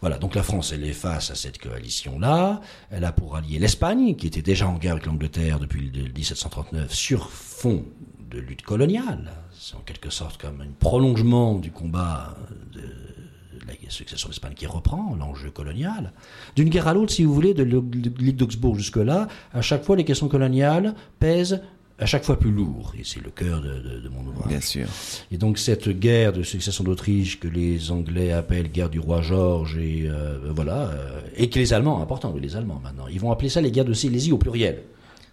Voilà, 0.00 0.18
donc 0.18 0.34
la 0.34 0.42
France, 0.42 0.72
elle 0.72 0.84
est 0.84 0.92
face 0.92 1.30
à 1.30 1.34
cette 1.34 1.58
coalition-là. 1.58 2.60
Elle 2.90 3.04
a 3.04 3.12
pour 3.12 3.36
allier 3.36 3.58
l'Espagne, 3.58 4.16
qui 4.16 4.26
était 4.26 4.42
déjà 4.42 4.66
en 4.66 4.78
guerre 4.78 4.92
avec 4.92 5.06
l'Angleterre 5.06 5.60
depuis 5.60 5.90
1739 6.14 6.92
sur 6.94 7.30
fond 7.30 7.84
de 8.30 8.38
lutte 8.38 8.62
coloniale. 8.62 9.30
C'est 9.52 9.76
en 9.76 9.80
quelque 9.80 10.08
sorte 10.08 10.40
comme 10.40 10.62
un 10.62 10.72
prolongement 10.78 11.58
du 11.58 11.70
combat 11.70 12.34
de 12.72 12.80
la 13.66 13.74
succession 13.90 14.28
d'Espagne 14.28 14.54
qui 14.54 14.66
reprend 14.66 15.14
l'enjeu 15.16 15.50
colonial. 15.50 16.12
D'une 16.56 16.70
guerre 16.70 16.88
à 16.88 16.94
l'autre, 16.94 17.12
si 17.12 17.24
vous 17.24 17.34
voulez, 17.34 17.54
de 17.54 17.62
l'île 17.62 18.36
d'Augsbourg 18.36 18.76
jusque-là, 18.76 19.28
à 19.52 19.62
chaque 19.62 19.84
fois 19.84 19.96
les 19.96 20.04
questions 20.04 20.28
coloniales 20.28 20.94
pèsent 21.18 21.60
à 22.00 22.06
chaque 22.06 22.24
fois 22.24 22.38
plus 22.38 22.50
lourd, 22.50 22.92
et 22.98 23.02
c'est 23.04 23.22
le 23.22 23.30
cœur 23.30 23.60
de, 23.60 24.08
mon 24.08 24.26
ouvrage. 24.26 24.48
Bien 24.48 24.60
sûr. 24.60 24.86
Et 25.30 25.36
donc 25.36 25.58
cette 25.58 25.88
guerre 25.90 26.32
de 26.32 26.42
succession 26.42 26.82
d'Autriche 26.82 27.38
que 27.38 27.46
les 27.46 27.90
Anglais 27.90 28.32
appellent 28.32 28.72
guerre 28.72 28.88
du 28.88 28.98
roi 28.98 29.20
George, 29.20 29.76
et 29.76 30.06
euh, 30.06 30.38
voilà, 30.54 30.88
euh, 30.88 31.20
et 31.36 31.50
que 31.50 31.58
les 31.58 31.74
Allemands, 31.74 32.00
important, 32.00 32.34
les 32.40 32.56
Allemands 32.56 32.80
maintenant, 32.82 33.06
ils 33.06 33.20
vont 33.20 33.30
appeler 33.30 33.50
ça 33.50 33.60
les 33.60 33.70
guerres 33.70 33.84
de 33.84 33.92
Silésie 33.92 34.32
au 34.32 34.38
pluriel. 34.38 34.82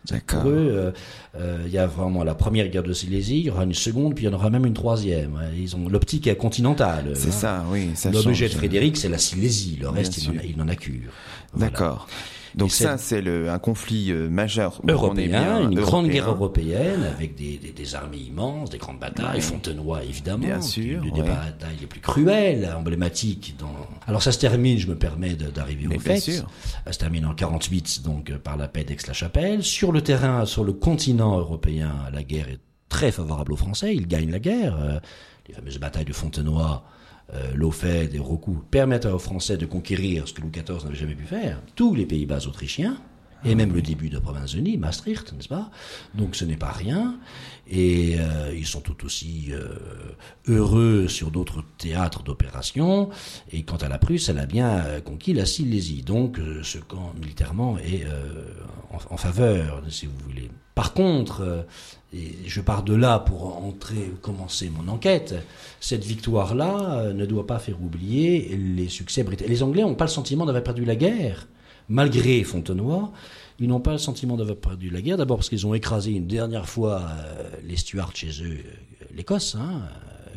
D'accord. 0.09 0.41
Pour 0.41 0.51
eux, 0.51 0.93
euh, 1.35 1.63
il 1.65 1.71
y 1.71 1.77
a 1.77 1.87
vraiment 1.87 2.23
la 2.23 2.35
première 2.35 2.67
guerre 2.67 2.83
de 2.83 2.93
Silésie, 2.93 3.39
il 3.39 3.45
y 3.45 3.49
aura 3.49 3.63
une 3.63 3.73
seconde, 3.73 4.15
puis 4.15 4.25
il 4.25 4.27
y 4.27 4.29
en 4.29 4.33
aura 4.33 4.49
même 4.49 4.65
une 4.65 4.73
troisième. 4.73 5.39
Ils 5.57 5.75
ont 5.75 5.89
l'optique 5.89 6.33
continentale. 6.37 7.11
C'est 7.15 7.29
hein. 7.29 7.31
ça, 7.31 7.65
oui. 7.69 7.89
L'objet 8.13 8.47
de 8.47 8.53
Frédéric, 8.53 8.95
c'est 8.95 9.09
la 9.09 9.17
Silésie. 9.17 9.77
Le 9.81 9.89
reste, 9.89 10.17
il 10.17 10.57
n'en 10.57 10.67
a, 10.67 10.75
cure. 10.75 11.11
D'accord. 11.57 12.07
Donc 12.55 12.71
ça, 12.71 12.97
c'est 12.97 13.23
un 13.47 13.59
conflit 13.59 14.11
euh, 14.11 14.29
majeur 14.29 14.81
européen, 14.87 15.69
une 15.69 15.79
grande 15.79 16.07
guerre 16.07 16.29
européenne 16.29 17.03
avec 17.03 17.35
des, 17.35 17.57
des, 17.57 17.71
des, 17.71 17.95
armées 17.95 18.17
immenses, 18.17 18.69
des 18.69 18.77
grandes 18.77 18.99
batailles, 18.99 19.41
Fontenoy 19.41 20.03
évidemment, 20.03 20.45
bien 20.45 20.61
sûr, 20.61 21.03
une 21.03 21.13
des 21.13 21.21
batailles 21.21 21.77
les 21.79 21.87
plus 21.87 22.01
cruelles, 22.01 22.73
emblématiques. 22.75 23.55
Dans... 23.59 23.71
Alors 24.07 24.21
ça 24.21 24.31
se 24.31 24.39
termine, 24.39 24.77
je 24.77 24.87
me 24.87 24.95
permets 24.95 25.35
d'arriver 25.35 25.95
au 25.95 25.99
fait. 25.99 26.19
Sûr. 26.19 26.47
Ça 26.85 26.91
se 26.91 26.99
termine 26.99 27.25
en 27.25 27.33
48 27.33 28.03
donc 28.03 28.29
euh, 28.29 28.37
par 28.37 28.57
la 28.57 28.67
paix 28.67 28.83
d'Aix-la-Chapelle. 28.83 29.63
Sur 29.63 29.91
le 29.91 30.01
terrain, 30.01 30.45
sur 30.45 30.63
le 30.63 30.73
continent 30.73 31.37
européen, 31.37 31.93
la 32.11 32.23
guerre 32.23 32.49
est 32.49 32.59
très 32.89 33.11
favorable 33.11 33.53
aux 33.53 33.57
Français. 33.57 33.95
Ils 33.95 34.07
gagnent 34.07 34.31
la 34.31 34.39
guerre. 34.39 34.77
Euh, 34.79 34.99
les 35.47 35.53
fameuses 35.53 35.79
batailles 35.79 36.05
de 36.05 36.13
Fontenoy 36.13 36.83
euh, 37.33 37.51
l'OFED 37.55 38.15
et 38.15 38.19
Roku 38.19 38.53
permettent 38.71 39.05
aux 39.05 39.19
Français 39.19 39.57
de 39.57 39.65
conquérir 39.65 40.27
ce 40.27 40.33
que 40.33 40.41
Louis 40.41 40.51
XIV 40.51 40.83
n'avait 40.85 40.95
jamais 40.95 41.15
pu 41.15 41.25
faire, 41.25 41.61
tous 41.75 41.93
les 41.93 42.05
Pays-Bas 42.05 42.47
autrichiens, 42.47 42.97
et 43.45 43.53
même 43.53 43.71
le 43.71 43.81
début 43.81 44.09
de 44.09 44.15
la 44.15 44.21
province-unie, 44.21 44.77
Maastricht, 44.77 45.31
n'est-ce 45.33 45.47
pas? 45.47 45.69
Donc 46.15 46.35
ce 46.35 46.43
n'est 46.43 46.57
pas 46.57 46.71
rien. 46.71 47.19
Et 47.69 48.15
euh, 48.17 48.51
ils 48.55 48.65
sont 48.65 48.81
tout 48.81 49.05
aussi 49.05 49.49
euh, 49.51 49.75
heureux 50.47 51.07
sur 51.07 51.29
d'autres 51.29 51.63
théâtres 51.77 52.23
d'opération. 52.23 53.09
Et 53.51 53.63
quant 53.63 53.77
à 53.77 53.89
la 53.89 53.99
Prusse, 53.99 54.29
elle 54.29 54.39
a 54.39 54.47
bien 54.47 54.83
conquis 55.05 55.33
la 55.33 55.45
Silésie. 55.45 56.01
Donc 56.01 56.39
ce 56.63 56.79
camp 56.79 57.13
militairement 57.19 57.77
est 57.77 58.05
en, 58.91 59.13
en, 59.13 59.17
faveur, 59.17 59.83
si 59.89 60.07
vous 60.07 60.17
voulez. 60.25 60.49
Par 60.73 60.93
contre, 60.93 61.65
et 62.13 62.35
je 62.45 62.61
pars 62.61 62.83
de 62.83 62.95
là 62.95 63.19
pour 63.19 63.57
entrer, 63.57 64.11
commencer 64.21 64.69
mon 64.69 64.87
enquête, 64.87 65.35
cette 65.81 66.05
victoire-là 66.05 66.99
euh, 66.99 67.13
ne 67.13 67.25
doit 67.25 67.45
pas 67.45 67.59
faire 67.59 67.81
oublier 67.81 68.55
les 68.55 68.87
succès 68.87 69.23
britanniques. 69.23 69.51
Les 69.51 69.63
Anglais 69.63 69.81
n'ont 69.81 69.95
pas 69.95 70.05
le 70.05 70.11
sentiment 70.11 70.45
d'avoir 70.45 70.63
perdu 70.63 70.85
la 70.85 70.95
guerre, 70.95 71.47
malgré 71.89 72.43
Fontenoy. 72.43 73.11
Ils 73.59 73.67
n'ont 73.67 73.81
pas 73.81 73.91
le 73.91 73.97
sentiment 73.97 74.37
d'avoir 74.37 74.57
perdu 74.57 74.89
la 74.89 75.01
guerre, 75.01 75.17
d'abord 75.17 75.37
parce 75.37 75.49
qu'ils 75.49 75.67
ont 75.67 75.73
écrasé 75.73 76.11
une 76.11 76.27
dernière 76.27 76.69
fois 76.69 77.01
euh, 77.01 77.49
les 77.63 77.75
Stuarts 77.75 78.15
chez 78.15 78.29
eux, 78.41 78.57
euh, 78.57 79.05
l'Écosse, 79.13 79.55
hein, 79.59 79.81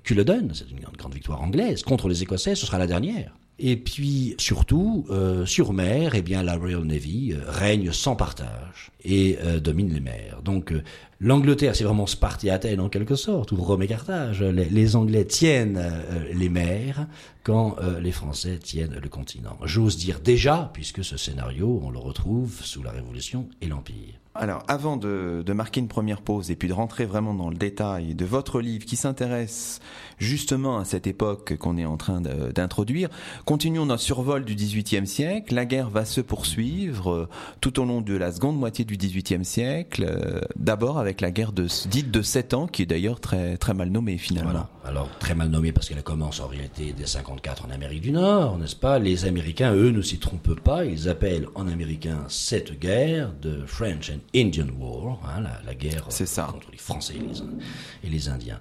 Culloden, 0.02 0.50
c'est 0.54 0.70
une 0.70 0.80
grande 0.80 1.14
victoire 1.14 1.40
anglaise, 1.40 1.83
contre 1.83 2.09
les 2.09 2.22
Écossais, 2.22 2.54
ce 2.54 2.66
sera 2.66 2.78
la 2.78 2.87
dernière. 2.87 3.33
Et 3.62 3.76
puis 3.76 4.34
surtout, 4.38 5.04
euh, 5.10 5.44
sur 5.44 5.74
mer, 5.74 6.14
eh 6.14 6.22
bien 6.22 6.42
la 6.42 6.56
Royal 6.56 6.82
Navy 6.82 7.34
euh, 7.34 7.42
règne 7.46 7.92
sans 7.92 8.16
partage 8.16 8.90
et 9.04 9.36
euh, 9.42 9.60
domine 9.60 9.92
les 9.92 10.00
mers. 10.00 10.40
Donc 10.42 10.72
l'Angleterre, 11.20 11.76
c'est 11.76 11.84
vraiment 11.84 12.06
Sparte 12.06 12.46
Athènes 12.46 12.80
en 12.80 12.88
quelque 12.88 13.16
sorte, 13.16 13.52
ou 13.52 13.56
Rome 13.56 13.82
et 13.82 13.86
Carthage. 13.86 14.42
Les, 14.42 14.96
Anglais 14.96 15.26
tiennent 15.26 15.92
les 16.32 16.48
mers 16.48 17.06
quand 17.42 17.76
les 18.00 18.12
Français 18.12 18.58
tiennent 18.58 18.98
le 19.02 19.08
continent. 19.10 19.58
J'ose 19.64 19.98
dire 19.98 20.20
déjà, 20.20 20.70
puisque 20.72 21.04
ce 21.04 21.18
scénario, 21.18 21.80
on 21.84 21.90
le 21.90 21.98
retrouve 21.98 22.62
sous 22.62 22.82
la 22.82 22.90
Révolution 22.90 23.48
et 23.60 23.66
l'Empire. 23.66 24.14
Alors, 24.36 24.62
avant 24.68 24.96
de, 24.96 25.42
de, 25.44 25.52
marquer 25.52 25.80
une 25.80 25.88
première 25.88 26.22
pause 26.22 26.52
et 26.52 26.56
puis 26.56 26.68
de 26.68 26.72
rentrer 26.72 27.04
vraiment 27.04 27.34
dans 27.34 27.50
le 27.50 27.56
détail 27.56 28.14
de 28.14 28.24
votre 28.24 28.60
livre 28.60 28.84
qui 28.84 28.94
s'intéresse 28.94 29.80
justement 30.18 30.78
à 30.78 30.84
cette 30.84 31.08
époque 31.08 31.56
qu'on 31.56 31.76
est 31.76 31.84
en 31.84 31.96
train 31.96 32.20
d'introduire, 32.20 33.08
continuons 33.44 33.86
notre 33.86 34.02
survol 34.02 34.44
du 34.44 34.54
XVIIIe 34.54 35.06
siècle. 35.06 35.54
La 35.54 35.64
guerre 35.64 35.90
va 35.90 36.04
se 36.04 36.20
poursuivre 36.20 37.10
euh, 37.10 37.28
tout 37.60 37.80
au 37.80 37.84
long 37.84 38.02
de 38.02 38.14
la 38.14 38.30
seconde 38.30 38.56
moitié 38.56 38.84
du 38.84 38.96
XVIIIe 38.96 39.44
siècle. 39.44 40.06
Euh, 40.08 40.40
d'abord 40.56 40.98
avec 40.98 41.20
la 41.20 41.32
guerre 41.32 41.52
de, 41.52 41.66
dite 41.88 42.12
de 42.12 42.22
sept 42.22 42.54
ans, 42.54 42.68
qui 42.68 42.82
est 42.82 42.86
d'ailleurs 42.86 43.18
très 43.18 43.56
très 43.56 43.74
mal 43.74 43.88
nommée 43.88 44.18
finalement. 44.18 44.50
Voilà. 44.50 44.68
Alors 44.84 45.08
très 45.18 45.34
mal 45.34 45.48
nommée 45.48 45.72
parce 45.72 45.88
qu'elle 45.88 46.02
commence 46.02 46.40
en 46.40 46.46
réalité 46.46 46.94
dès 46.96 47.06
54 47.06 47.66
en 47.66 47.70
Amérique 47.70 48.02
du 48.02 48.12
Nord, 48.12 48.58
n'est-ce 48.58 48.76
pas? 48.76 48.98
Les 48.98 49.24
Américains, 49.24 49.74
eux, 49.74 49.90
ne 49.90 50.02
s'y 50.02 50.18
trompent 50.18 50.60
pas. 50.60 50.84
Ils 50.84 51.08
appellent 51.08 51.48
en 51.54 51.66
américain 51.66 52.24
cette 52.28 52.78
guerre 52.78 53.32
de 53.42 53.64
French 53.66 54.10
and 54.10 54.19
Indian 54.35 54.66
War, 54.78 55.18
hein, 55.24 55.42
la, 55.64 55.74
guerre 55.74 56.06
ça. 56.11 56.48
contre 56.50 56.68
les 56.70 56.78
Français 56.78 57.14
et 57.16 57.18
les, 57.18 58.09
et 58.09 58.11
les 58.11 58.28
Indiens. 58.28 58.61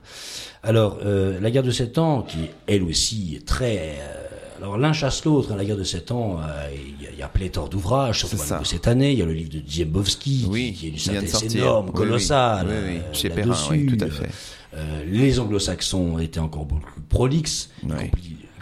Alors, 0.64 1.00
euh, 1.04 1.40
la 1.40 1.52
guerre 1.52 1.64
de 1.64 1.72
Sept 1.72 1.98
Ans, 1.98 2.22
qui 2.22 2.50
elle 2.68 2.84
aussi 2.84 3.36
est 3.36 3.46
très... 3.46 3.98
Euh, 4.00 4.28
alors 4.58 4.78
l'un 4.78 4.92
chasse 4.92 5.24
l'autre, 5.24 5.54
hein, 5.54 5.56
la 5.56 5.64
guerre 5.64 5.78
de 5.78 5.84
Sept 5.84 6.12
Ans, 6.12 6.40
euh, 6.42 6.70
il 6.74 7.18
y, 7.18 7.22
a 7.22 7.30
pléthore 7.30 7.70
d'ouvrages, 7.70 8.20
surtout 8.20 8.36
de 8.36 8.66
cette 8.66 8.88
année, 8.88 9.14
il 9.14 9.20
y 9.20 9.22
a 9.22 9.26
le 9.26 9.34
livre 9.34 9.52
de 9.52 9.60
Dziembowski, 9.60 10.48
oui, 10.50 10.74
qui, 10.74 10.88
est 10.88 10.90
une 10.90 10.98
synthèse 10.98 11.56
énorme, 11.56 11.92
colossale, 11.92 12.68
oui, 12.70 12.96
oui, 12.96 13.02
Chez 13.14 13.30
Perrin, 13.30 13.54
tout 13.54 14.04
à 14.04 14.10
fait. 14.10 14.30
les 15.06 15.40
anglo-saxons 15.40 16.20
étaient 16.20 16.42
encore 16.42 16.66
beaucoup 16.66 16.92
plus 16.92 17.02
prolixes, 17.04 17.70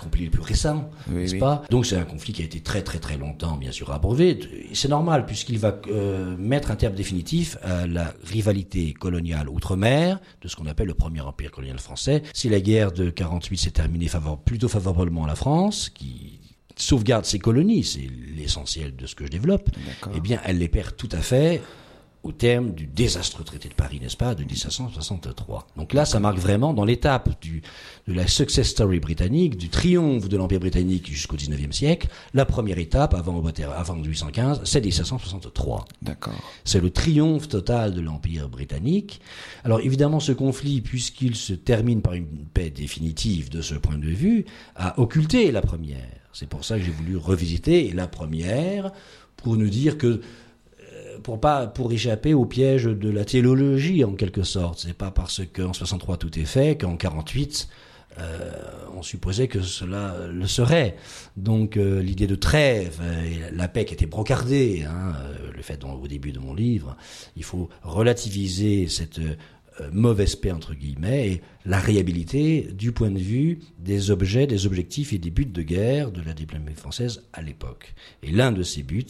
plus 0.08 0.30
récent, 0.42 0.90
n'est-ce 1.10 1.36
pas? 1.36 1.64
Donc 1.70 1.86
c'est 1.86 1.98
un 1.98 2.06
conflit 2.06 2.34
qui 2.34 2.42
a 2.42 2.46
été 2.46 2.60
très 2.62 2.82
très 2.82 3.00
très 3.00 3.18
longtemps, 3.18 3.58
bien 3.58 3.72
sûr, 3.72 3.92
abreuvé. 3.92 4.40
C'est 4.74 4.90
normal 4.90 5.26
puisqu'il 5.26 5.60
va 5.60 5.80
euh, 5.90 6.36
mettre 6.38 6.72
un 6.72 6.76
terme 6.76 6.96
définitif 6.96 7.58
à 7.64 7.88
la 7.88 8.14
rivalité 8.24 8.94
coloniale 8.94 9.50
outre-mer 9.50 10.20
de 10.42 10.48
ce 10.48 10.56
qu'on 10.56 10.66
appelle 10.66 10.88
le 10.88 10.94
premier 10.94 11.22
empire 11.22 11.52
colonial 11.52 11.80
français. 11.80 12.24
Si 12.34 12.50
la 12.50 12.60
guerre 12.60 12.92
de 12.92 13.10
48 13.10 13.58
s'est 13.58 13.72
terminée 13.72 14.08
plutôt 14.46 14.68
favorablement 14.68 15.26
à 15.26 15.28
la 15.28 15.36
France, 15.36 15.90
qui 15.90 16.40
sauvegarde 16.76 17.26
ses 17.26 17.40
colonies, 17.40 17.84
c'est 17.84 18.08
l'essentiel 18.36 18.96
de 18.96 19.06
ce 19.06 19.16
que 19.16 19.26
je 19.26 19.32
développe, 19.32 19.70
eh 20.16 20.20
bien 20.20 20.40
elle 20.46 20.60
les 20.60 20.68
perd 20.68 20.96
tout 20.96 21.10
à 21.12 21.18
fait 21.18 21.62
au 22.24 22.32
terme 22.32 22.72
du 22.72 22.88
désastreux 22.88 23.44
traité 23.44 23.70
de 23.70 23.74
Paris, 23.74 24.00
n'est-ce 24.02 24.18
pas, 24.18 24.36
de 24.36 24.44
1763. 24.44 25.68
Donc 25.78 25.94
là, 25.94 26.06
ça 26.06 26.20
marque 26.20 26.38
vraiment 26.38 26.74
dans 26.74 26.84
l'étape 26.84 27.40
du, 27.42 27.62
de 28.08 28.14
la 28.14 28.28
success 28.28 28.68
story 28.68 29.00
britannique, 29.00 29.58
du 29.58 29.70
triomphe 29.70 30.28
de 30.28 30.36
l'Empire 30.36 30.60
britannique 30.60 31.10
jusqu'au 31.10 31.38
19e 31.38 31.72
siècle. 31.72 32.08
La 32.34 32.46
première 32.46 32.80
étape, 32.80 33.14
avant, 33.14 33.44
avant 33.76 33.96
1815, 33.96 34.62
c'est 34.66 34.84
1763. 34.84 35.86
D'accord. 36.02 36.34
C'est 36.66 36.82
le 36.82 36.90
triomphe 36.90 37.48
total 37.48 37.94
de 37.94 38.02
l'Empire 38.02 38.50
britannique. 38.50 39.22
Alors 39.64 39.80
évidemment, 39.80 40.20
ce 40.20 40.32
conflit, 40.32 40.82
puisqu'il 40.82 41.36
se 41.36 41.54
termine 41.54 42.02
par 42.02 42.14
une 42.14 42.46
paix 42.54 42.70
définitive 42.70 43.50
de 43.50 43.62
ce 43.62 43.76
point 43.76 43.98
de 43.98 44.10
vue, 44.10 44.46
a 44.76 45.00
occulté 45.00 45.52
la 45.52 45.62
première. 45.62 46.06
C'est 46.34 46.50
pour 46.50 46.66
ça 46.66 46.78
que 46.78 46.84
j'ai 46.84 46.92
voulu 46.92 47.18
revisiter 47.18 47.92
la 47.94 48.08
première 48.08 48.92
pour 49.38 49.56
nous 49.56 49.70
dire 49.70 49.98
que 49.98 50.22
pour 51.24 51.40
pas 51.40 51.68
pour 51.68 51.92
échapper 51.92 52.34
au 52.34 52.46
piège 52.46 52.86
de 52.86 53.10
la 53.10 53.26
théologie 53.26 54.04
en 54.04 54.14
quelque 54.14 54.44
sorte. 54.44 54.80
C'est 54.80 54.98
pas 54.98 55.12
parce 55.12 55.42
qu'en 55.46 55.74
63 55.74 56.18
tout 56.18 56.40
est 56.40 56.46
fait 56.46 56.78
qu'en 56.78 56.96
48 56.96 57.68
euh, 58.20 58.52
on 58.96 59.04
supposait 59.04 59.48
que 59.48 59.62
cela 59.62 60.16
le 60.32 60.48
serait. 60.48 60.96
Donc 61.36 61.78
euh, 61.78 62.02
l'idée 62.02 62.28
de 62.28 62.36
trêve, 62.36 63.00
et 63.26 63.56
la 63.56 63.68
qui 63.68 63.94
était 63.94 64.08
brocardée, 64.08 64.86
hein, 64.88 65.14
euh, 65.16 65.52
le 65.56 65.62
fait 65.62 65.84
au 65.84 66.08
début 66.08 66.32
de 66.32 66.40
mon 66.40 66.54
livre, 66.54 66.98
il 67.36 67.44
faut 67.44 67.70
relativiser 67.84 68.88
cette 68.88 69.20
mauvaise 69.92 70.36
paix 70.36 70.52
entre 70.52 70.74
guillemets 70.74 71.28
et 71.28 71.42
la 71.64 71.80
réhabilité 71.80 72.68
du 72.74 72.92
point 72.92 73.12
de 73.12 73.20
vue 73.20 73.60
des 73.78 74.10
objets, 74.10 74.48
des 74.48 74.66
objectifs 74.66 75.14
et 75.14 75.20
des 75.20 75.30
buts 75.30 75.46
de 75.46 75.62
guerre 75.62 76.12
de 76.12 76.24
la 76.24 76.34
diplomatie 76.34 76.76
française 76.76 77.24
à 77.32 77.44
l'époque. 77.44 77.94
Et 78.24 78.32
l'un 78.32 78.52
de 78.52 78.64
ces 78.64 78.82
buts, 78.82 79.06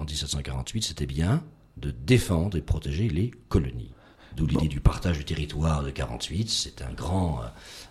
en 0.00 0.04
1748, 0.04 0.82
c'était 0.82 1.06
bien 1.06 1.44
de 1.76 1.90
défendre 1.90 2.56
et 2.56 2.62
protéger 2.62 3.08
les 3.08 3.30
colonies. 3.48 3.92
D'où 4.36 4.46
l'idée 4.46 4.68
du 4.68 4.80
partage 4.80 5.18
du 5.18 5.24
territoire 5.24 5.82
de 5.82 5.90
48. 5.90 6.48
C'est 6.48 6.82
un 6.82 6.92
grand 6.92 7.40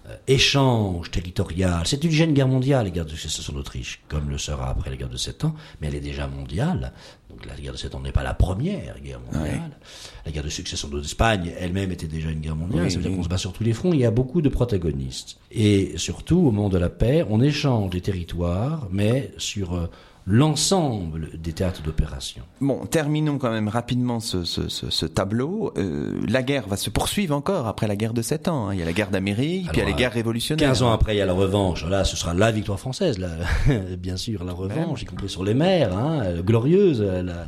euh, 0.08 0.16
échange 0.28 1.12
territorial. 1.12 1.86
C'est 1.86 2.04
une 2.04 2.12
jeune 2.12 2.34
guerre 2.34 2.48
mondiale, 2.48 2.86
les 2.86 2.92
guerres 2.92 3.06
de 3.06 3.16
succession 3.16 3.52
d'Autriche, 3.52 4.02
comme 4.08 4.30
le 4.30 4.38
sera 4.38 4.70
après 4.70 4.90
la 4.90 4.96
guerre 4.96 5.10
de 5.10 5.18
Sept 5.18 5.44
Ans, 5.44 5.54
mais 5.80 5.88
elle 5.88 5.96
est 5.96 6.00
déjà 6.00 6.28
mondiale. 6.28 6.94
Donc 7.30 7.46
la 7.46 7.56
guerre 7.56 7.74
de 7.74 7.78
Sept 7.78 7.94
Ans 7.94 8.00
n'est 8.00 8.14
pas 8.14 8.24
la 8.24 8.34
première 8.34 9.00
guerre 9.02 9.20
mondiale. 9.20 9.78
La 10.26 10.32
guerre 10.32 10.44
de 10.44 10.50
succession 10.50 10.88
d'Espagne 10.88 11.54
elle-même 11.60 11.92
était 11.92 12.08
déjà 12.08 12.30
une 12.30 12.40
guerre 12.40 12.56
mondiale. 12.56 12.90
ça 12.90 12.98
veut 12.98 13.04
dire 13.04 13.16
qu'on 13.16 13.24
se 13.24 13.30
bat 13.30 13.38
sur 13.38 13.52
tous 13.52 13.64
les 13.64 13.74
fronts. 13.74 13.94
Il 13.94 14.00
y 14.00 14.06
a 14.06 14.12
beaucoup 14.12 14.42
de 14.42 14.50
protagonistes. 14.50 15.38
Et 15.52 15.98
surtout, 15.98 16.38
au 16.38 16.52
moment 16.52 16.70
de 16.70 16.78
la 16.78 16.90
paix, 16.90 17.26
on 17.30 17.42
échange 17.42 17.90
des 17.90 18.02
territoires, 18.02 18.88
mais 18.92 19.34
sur 19.38 19.74
euh, 19.74 19.88
l'ensemble 20.30 21.30
des 21.40 21.54
théâtres 21.54 21.82
d'opération. 21.82 22.44
Bon, 22.62 22.86
terminons 22.86 23.40
quand 23.40 23.52
même 23.52 23.68
rapidement 23.68 24.20
ce, 24.20 24.44
ce, 24.44 24.70
ce, 24.70 24.92
ce 24.92 25.06
tableau. 25.08 25.74
Euh, 25.76 26.22
la 26.28 26.44
guerre 26.44 26.68
va 26.68 26.78
se 26.78 26.92
poursuivre 26.92 27.36
encore 27.36 27.66
après 27.66 27.88
la 27.88 27.96
guerre 27.96 28.14
de 28.14 28.22
7 28.22 28.48
ans. 28.48 28.68
Hein. 28.68 28.76
Il 28.76 28.80
y 28.80 28.84
a 28.84 28.86
la 28.86 28.94
guerre 28.94 29.10
d'Amérique, 29.10 29.70
puis 29.72 29.78
il 29.78 29.80
y 29.80 29.82
a 29.82 29.90
les 29.90 29.96
guerres 29.96 30.14
révolutionnaires. 30.14 30.70
15 30.70 30.84
ans 30.84 30.92
après, 30.92 31.16
il 31.16 31.18
y 31.18 31.22
a 31.22 31.26
la 31.26 31.34
revanche. 31.34 31.84
Là, 31.86 32.04
ce 32.04 32.16
sera 32.16 32.36
la 32.36 32.52
victoire 32.52 32.80
française, 32.80 33.18
là. 33.18 33.30
bien 33.98 34.18
sûr, 34.18 34.44
la 34.44 34.54
revanche, 34.54 35.02
y 35.02 35.06
compris 35.06 35.30
sur 35.30 35.44
les 35.44 35.56
mers, 35.56 35.98
hein, 35.98 36.42
glorieuse, 36.42 37.02
la, 37.02 37.24
la, 37.24 37.48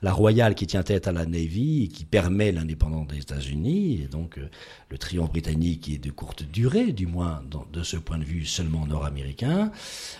la, 0.00 0.12
royale 0.12 0.54
qui 0.54 0.66
tient 0.66 0.82
tête 0.82 1.06
à 1.06 1.12
la 1.12 1.26
Navy, 1.26 1.84
et 1.84 1.88
qui 1.88 2.06
permet 2.06 2.52
l'indépendance 2.52 3.08
des 3.08 3.18
États-Unis, 3.18 4.00
et 4.02 4.08
donc 4.08 4.38
euh, 4.38 4.48
le 4.94 4.98
triomphe 4.98 5.32
britannique 5.32 5.88
est 5.88 5.98
de 5.98 6.12
courte 6.12 6.44
durée, 6.44 6.92
du 6.92 7.08
moins 7.08 7.42
de 7.72 7.82
ce 7.82 7.96
point 7.96 8.16
de 8.16 8.22
vue 8.22 8.44
seulement 8.44 8.86
nord-américain. 8.86 9.72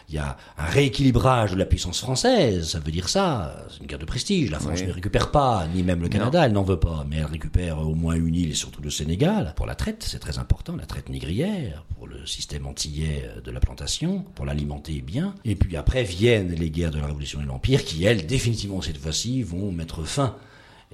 Il 0.08 0.16
y 0.16 0.18
a 0.18 0.36
un 0.58 0.64
rééquilibrage 0.64 1.52
de 1.52 1.56
la 1.56 1.64
puissance 1.64 2.00
française, 2.00 2.70
ça 2.70 2.80
veut 2.80 2.90
dire 2.90 3.08
ça. 3.08 3.66
C'est 3.70 3.78
une 3.82 3.86
guerre 3.86 4.00
de 4.00 4.04
prestige. 4.04 4.50
La 4.50 4.58
France 4.58 4.82
ne 4.82 4.90
récupère 4.90 5.30
pas, 5.30 5.68
ni 5.72 5.84
même 5.84 6.02
le 6.02 6.08
Canada, 6.08 6.44
elle 6.44 6.50
n'en 6.50 6.64
veut 6.64 6.80
pas, 6.80 7.06
mais 7.08 7.18
elle 7.18 7.26
récupère 7.26 7.78
au 7.78 7.94
moins 7.94 8.16
une 8.16 8.34
île 8.34 8.50
et 8.50 8.54
surtout 8.54 8.82
le 8.82 8.90
Sénégal. 8.90 9.52
Pour 9.54 9.66
la 9.66 9.76
traite, 9.76 10.02
c'est 10.02 10.18
très 10.18 10.40
important, 10.40 10.74
la 10.74 10.86
traite 10.86 11.08
négrière, 11.08 11.84
pour 11.94 12.08
le 12.08 12.26
système 12.26 12.66
antillais 12.66 13.30
de 13.44 13.50
la 13.52 13.60
plantation, 13.60 14.24
pour 14.34 14.44
l'alimenter 14.44 15.02
bien. 15.02 15.36
Et 15.44 15.54
puis 15.54 15.76
après 15.76 16.02
viennent 16.02 16.52
les 16.52 16.70
guerres 16.70 16.90
de 16.90 16.98
la 16.98 17.06
Révolution 17.06 17.40
et 17.40 17.44
l'Empire 17.44 17.84
qui, 17.84 18.02
elles, 18.02 18.26
définitivement 18.26 18.82
cette 18.82 18.98
fois-ci, 18.98 19.44
vont 19.44 19.70
mettre 19.70 20.02
fin 20.02 20.34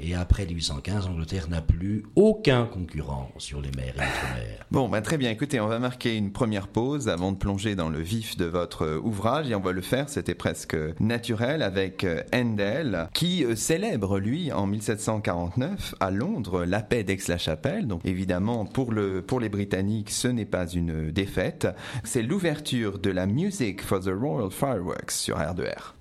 et 0.03 0.15
après 0.15 0.47
1815, 0.47 1.09
l'Angleterre 1.09 1.49
n'a 1.49 1.61
plus 1.61 2.05
aucun 2.17 2.67
concurrent 2.67 3.31
sur 3.39 3.61
les 3.61 3.71
mers 3.73 3.95
et 3.97 4.01
l'outre-mer. 4.01 4.67
Bon, 4.71 4.89
bah 4.89 5.03
très 5.03 5.19
bien. 5.19 5.31
Écoutez, 5.31 5.61
on 5.61 5.67
va 5.67 5.79
marquer 5.79 6.17
une 6.17 6.33
première 6.33 6.69
pause 6.69 7.09
avant 7.09 7.33
de 7.33 7.37
plonger 7.37 7.75
dans 7.75 7.89
le 7.89 8.01
vif 8.01 8.37
de 8.37 8.47
votre 8.47 9.01
ouvrage. 9.03 9.51
Et 9.51 9.55
on 9.55 9.61
va 9.61 9.73
le 9.73 9.83
faire, 9.83 10.09
c'était 10.09 10.35
presque 10.35 10.77
naturel, 11.01 11.63
avec 11.63 12.05
euh, 12.05 12.23
Handel, 12.35 13.09
qui 13.13 13.45
euh, 13.45 13.57
célèbre, 13.57 14.19
lui, 14.19 14.53
en 14.53 14.67
1749, 14.67 15.95
à 16.01 16.11
Londres, 16.11 16.65
la 16.65 16.81
paix 16.81 17.05
d'Aix-la-Chapelle. 17.05 17.87
Donc 17.87 18.01
évidemment, 18.05 18.65
pour, 18.65 18.93
le, 18.93 19.23
pour 19.23 19.41
les 19.41 19.49
Britanniques, 19.49 20.11
ce 20.11 20.29
n'est 20.29 20.47
pas 20.47 20.67
une 20.67 21.11
défaite. 21.11 21.69
C'est 22.05 22.23
l'ouverture 22.23 22.99
de 22.99 23.11
la 23.11 23.27
Music 23.27 23.83
for 23.83 24.01
the 24.01 24.11
Royal 24.13 24.51
Fireworks 24.51 25.11
sur 25.11 25.39
R2R. 25.39 25.95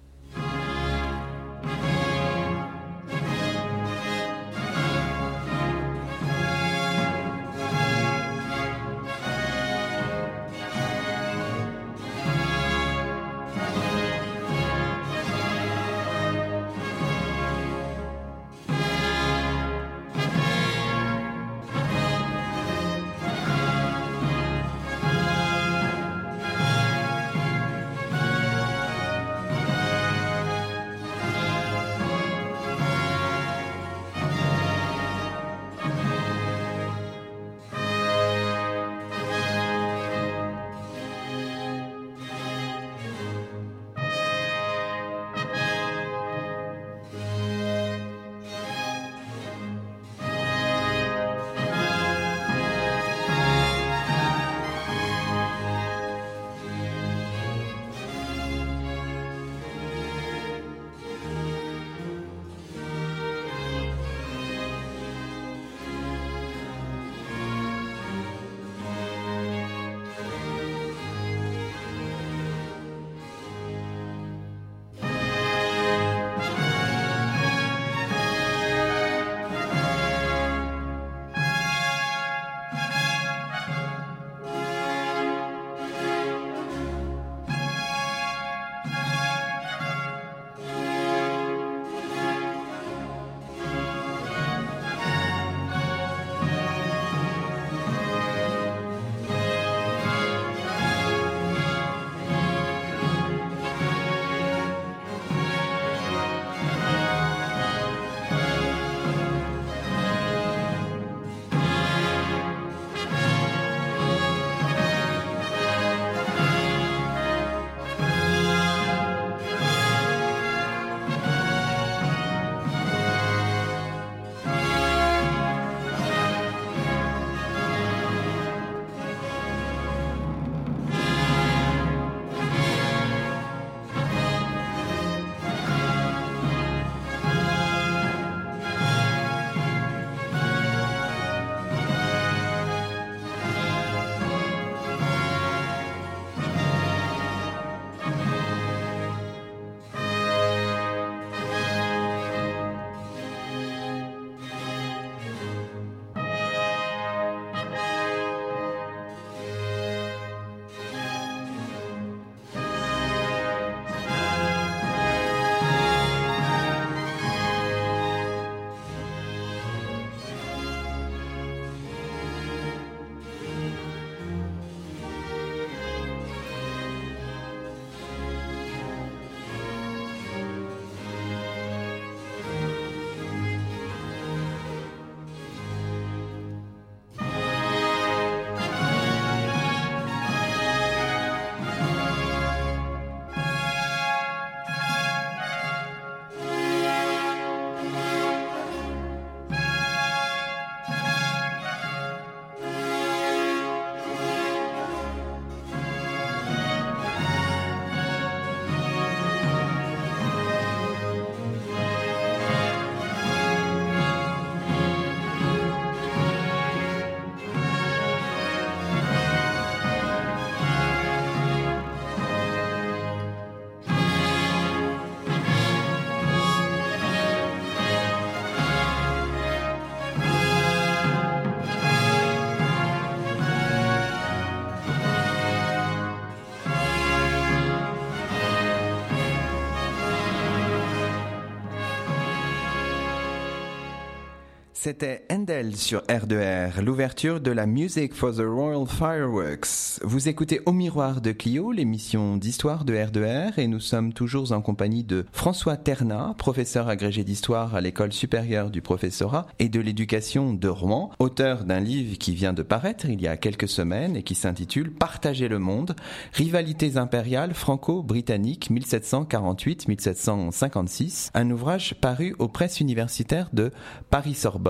C'était 244.82 245.26
Handel 245.30 245.76
sur 245.76 246.00
R2R, 246.04 246.80
l'ouverture 246.80 247.42
de 247.42 247.52
la 247.52 247.66
Music 247.66 248.14
for 248.14 248.34
the 248.34 248.46
Royal 248.46 248.88
Fireworks. 248.88 250.00
Vous 250.04 250.30
écoutez 250.30 250.62
Au 250.66 250.72
Miroir 250.72 251.20
de 251.20 251.34
Clio, 251.34 251.74
l'émission 251.74 252.38
d'histoire 252.38 252.86
de 252.86 252.96
R2R, 252.96 253.60
et 253.60 253.68
nous 253.68 253.82
sommes 253.82 254.14
toujours 254.14 254.54
en 254.54 254.62
compagnie 254.62 255.04
de 255.04 255.26
François 255.34 255.76
Ternat, 255.76 256.34
professeur 256.38 256.88
agrégé 256.88 257.26
d'histoire 257.26 257.76
à 257.76 257.82
l'école 257.82 258.14
supérieure 258.14 258.70
du 258.70 258.82
professorat 258.82 259.48
et 259.60 259.68
de 259.68 259.82
l'éducation 259.82 260.54
de 260.54 260.70
Rouen, 260.70 261.12
auteur 261.20 261.66
d'un 261.66 261.82
livre 261.82 262.18
qui 262.18 262.34
vient 262.34 262.54
de 262.54 262.64
paraître 262.64 263.10
il 263.10 263.22
y 263.22 263.28
a 263.28 263.36
quelques 263.36 263.68
semaines 263.68 264.16
et 264.16 264.24
qui 264.24 264.34
s'intitule 264.34 264.94
Partager 264.94 265.50
le 265.50 265.60
monde, 265.60 265.94
rivalités 266.32 266.96
impériales 266.96 267.54
franco-britanniques 267.54 268.72
1748-1756, 268.72 271.32
un 271.34 271.52
ouvrage 271.52 271.96
paru 272.00 272.34
aux 272.40 272.48
presses 272.48 272.80
universitaires 272.80 273.50
de 273.52 273.74
Paris-Sorbonne 274.10 274.69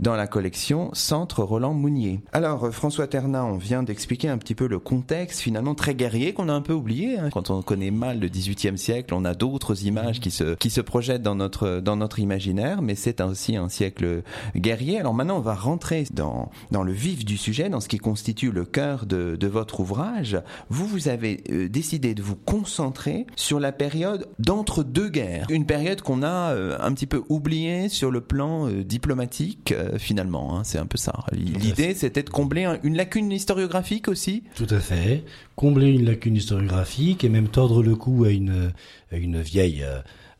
dans 0.00 0.14
la 0.14 0.26
collection 0.26 0.90
Centre 0.92 1.42
Roland 1.42 1.74
Mounier. 1.74 2.20
Alors 2.32 2.64
euh, 2.64 2.70
François 2.70 3.06
Ternat, 3.06 3.44
on 3.44 3.56
vient 3.56 3.82
d'expliquer 3.82 4.28
un 4.28 4.38
petit 4.38 4.54
peu 4.54 4.66
le 4.66 4.78
contexte 4.78 5.40
finalement 5.40 5.74
très 5.74 5.94
guerrier 5.94 6.32
qu'on 6.32 6.48
a 6.48 6.52
un 6.52 6.60
peu 6.60 6.72
oublié. 6.72 7.18
Hein. 7.18 7.30
Quand 7.32 7.50
on 7.50 7.62
connaît 7.62 7.90
mal 7.90 8.20
le 8.20 8.28
XVIIIe 8.28 8.78
siècle, 8.78 9.14
on 9.14 9.24
a 9.24 9.34
d'autres 9.34 9.84
images 9.84 10.20
qui 10.20 10.30
se 10.30 10.54
qui 10.54 10.70
se 10.70 10.80
projettent 10.80 11.22
dans 11.22 11.34
notre 11.34 11.80
dans 11.80 11.96
notre 11.96 12.18
imaginaire, 12.18 12.82
mais 12.82 12.94
c'est 12.94 13.20
aussi 13.20 13.56
un 13.56 13.68
siècle 13.68 14.22
guerrier. 14.56 14.98
Alors 14.98 15.14
maintenant, 15.14 15.38
on 15.38 15.40
va 15.42 15.54
rentrer 15.54 16.04
dans 16.12 16.50
dans 16.70 16.82
le 16.82 16.92
vif 16.92 17.24
du 17.24 17.36
sujet, 17.36 17.68
dans 17.68 17.80
ce 17.80 17.88
qui 17.88 17.98
constitue 17.98 18.50
le 18.50 18.64
cœur 18.64 19.06
de, 19.06 19.36
de 19.36 19.46
votre 19.46 19.80
ouvrage. 19.80 20.40
Vous 20.68 20.86
vous 20.86 21.08
avez 21.08 21.42
euh, 21.50 21.68
décidé 21.68 22.14
de 22.14 22.22
vous 22.22 22.36
concentrer 22.36 23.26
sur 23.36 23.60
la 23.60 23.72
période 23.72 24.28
d'entre 24.38 24.82
deux 24.82 25.08
guerres, 25.08 25.46
une 25.50 25.66
période 25.66 26.02
qu'on 26.02 26.22
a 26.22 26.52
euh, 26.52 26.76
un 26.80 26.92
petit 26.92 27.06
peu 27.06 27.22
oubliée 27.28 27.88
sur 27.88 28.10
le 28.10 28.20
plan 28.20 28.68
diplomatique 28.68 29.31
euh, 29.72 29.98
finalement. 29.98 30.58
Hein, 30.58 30.64
c'est 30.64 30.78
un 30.78 30.86
peu 30.86 30.98
ça. 30.98 31.24
L'idée, 31.32 31.94
c'était 31.94 32.22
de 32.22 32.30
combler 32.30 32.66
une 32.82 32.96
lacune 32.96 33.30
historiographique 33.30 34.08
aussi. 34.08 34.44
Tout 34.54 34.66
à 34.70 34.80
fait. 34.80 35.24
Combler 35.56 35.88
une 35.88 36.04
lacune 36.04 36.36
historiographique 36.36 37.24
et 37.24 37.28
même 37.28 37.48
tordre 37.48 37.82
le 37.82 37.94
cou 37.94 38.24
à 38.24 38.30
une, 38.30 38.72
une 39.12 39.40
vieille. 39.40 39.84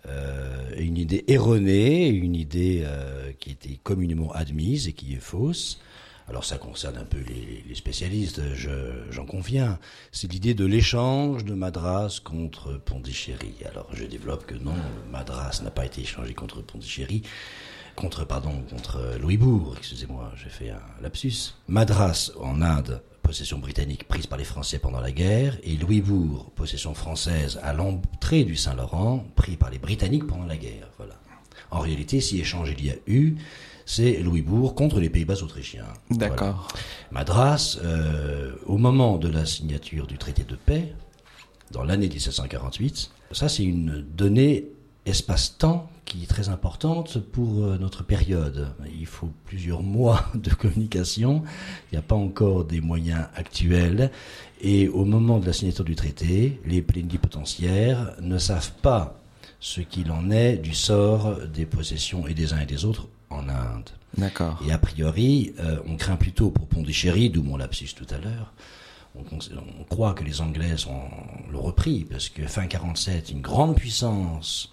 Euh, 0.09 0.71
une 0.79 0.99
idée 0.99 1.25
erronée, 1.29 2.09
une 2.09 2.35
idée 2.35 2.83
euh, 2.85 3.31
qui 3.39 3.51
était 3.51 3.79
communément 3.85 4.33
admise 4.33 4.89
et 4.89 4.93
qui 4.93 5.15
est 5.15 5.21
fausse. 5.21 5.81
Alors 6.29 6.45
ça 6.45 6.57
concerne 6.57 6.97
un 6.97 7.05
peu 7.05 7.19
les, 7.19 7.75
spécialistes, 7.75 8.41
j'en 9.11 9.27
conviens. 9.27 9.79
C'est 10.13 10.31
l'idée 10.33 10.55
de 10.55 10.65
l'échange 10.65 11.45
de 11.45 11.55
Madras 11.55 12.21
contre 12.25 12.79
Pondichéry. 12.79 13.55
Alors 13.69 13.89
je 13.93 14.05
développe 14.05 14.47
que 14.47 14.55
non, 14.55 14.75
Madras 15.11 15.61
n'a 15.63 15.71
pas 15.71 15.85
été 15.85 16.01
échangé 16.01 16.33
contre 16.33 16.63
Pondichéry 16.63 17.23
contre, 17.95 18.27
pardon, 18.27 18.63
contre 18.69 19.17
Louisbourg, 19.21 19.75
excusez-moi, 19.79 20.33
j'ai 20.37 20.51
fait 20.51 20.71
un 20.71 20.81
lapsus. 21.03 21.55
Madras, 21.69 22.31
en 22.41 22.63
Inde, 22.63 23.03
possession 23.23 23.59
britannique 23.59 24.07
prise 24.09 24.27
par 24.27 24.39
les 24.39 24.45
Français 24.45 24.79
pendant 24.79 25.01
la 25.01 25.13
guerre, 25.13 25.57
et 25.63 25.77
Louisbourg, 25.77 26.51
possession 26.55 26.95
française 26.95 27.59
à 27.63 27.73
l'entrée 27.73 28.45
du 28.45 28.57
Saint-Laurent, 28.57 29.25
pris 29.37 29.57
par 29.57 29.71
les 29.71 29.79
Britanniques 29.79 30.27
pendant 30.27 30.47
la 30.47 30.57
guerre. 30.57 30.89
Voilà. 30.99 31.15
En 31.71 31.81
réalité, 31.81 32.21
si 32.21 32.41
échange 32.41 32.75
il 32.77 32.85
y 32.85 32.91
a 32.91 32.97
eu, 33.07 33.37
c'est 33.87 34.19
Louisbourg 34.19 34.75
contre 34.75 35.01
les 35.01 35.11
Pays-Bas 35.11 35.43
autrichiens. 35.43 35.87
D'accord. 36.11 36.69
Madras, 37.11 37.79
euh, 37.83 38.53
au 38.67 38.79
moment 38.79 39.19
de 39.19 39.29
la 39.29 39.47
signature 39.47 40.07
du 40.07 40.19
traité 40.19 40.45
de 40.45 40.55
paix, 40.55 40.95
dans 41.71 41.85
l'année 41.85 42.09
1748, 42.09 43.11
ça 43.33 43.49
c'est 43.49 43.65
une 43.65 44.03
donnée 44.03 44.69
espace-temps 45.07 45.89
qui 46.13 46.25
est 46.25 46.27
très 46.27 46.51
importante 46.51 47.19
pour 47.19 47.65
euh, 47.65 47.79
notre 47.79 48.05
période. 48.05 48.69
Il 49.01 49.07
faut 49.07 49.31
plusieurs 49.47 49.83
mois 49.99 50.27
de 50.35 50.51
communication, 50.51 51.43
il 51.91 51.95
n'y 51.95 51.99
a 51.99 52.03
pas 52.03 52.17
encore 52.17 52.65
des 52.65 52.83
moyens 52.83 53.25
actuels, 53.35 54.11
et 54.61 54.89
au 54.89 55.07
moment 55.07 55.39
de 55.39 55.47
la 55.47 55.55
signature 55.55 55.85
du 55.85 55.97
traité, 55.97 56.61
les 56.67 56.83
plénipotentiaires 56.83 58.13
ne 58.21 58.37
savent 58.37 58.73
pas 58.83 59.19
ce 59.59 59.81
qu'il 59.81 60.11
en 60.11 60.31
est 60.31 60.59
du 60.59 60.75
sort 60.75 61.37
des 61.47 61.65
possessions 61.65 62.27
et 62.27 62.35
des 62.35 62.53
uns 62.53 62.61
et 62.61 62.67
des 62.67 62.85
autres 62.85 63.09
en 63.31 63.49
Inde. 63.49 63.89
D'accord. 64.19 64.61
Et 64.69 64.73
a 64.73 64.79
priori, 64.79 65.55
euh, 65.61 65.79
on 65.87 65.97
craint 65.97 66.17
plutôt 66.17 66.51
pour 66.51 66.67
Pondichéry, 66.67 67.31
d'où 67.31 67.43
mon 67.43 67.57
lapsus 67.57 67.95
tout 67.97 68.07
à 68.15 68.19
l'heure, 68.19 68.53
on, 69.15 69.23
on, 69.81 69.85
croit 69.85 70.13
que 70.13 70.25
les 70.25 70.43
Anglais 70.43 70.75
ont 70.89 71.51
le 71.51 71.59
repris, 71.59 72.05
parce 72.05 72.29
que 72.29 72.47
fin 72.47 72.67
47, 72.67 73.31
une 73.31 73.41
grande 73.41 73.77
puissance 73.77 74.73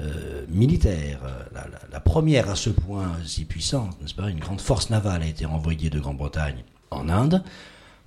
euh, 0.00 0.44
militaire, 0.48 1.20
euh, 1.24 1.60
la, 1.92 2.00
première 2.00 2.50
à 2.50 2.56
ce 2.56 2.70
point 2.70 3.12
si 3.24 3.44
puissante, 3.44 4.00
n'est-ce 4.00 4.14
pas 4.14 4.28
Une 4.28 4.40
grande 4.40 4.60
force 4.60 4.90
navale 4.90 5.22
a 5.22 5.26
été 5.26 5.46
envoyée 5.46 5.88
de 5.88 6.00
Grande-Bretagne 6.00 6.64
en 6.90 7.08
Inde, 7.08 7.44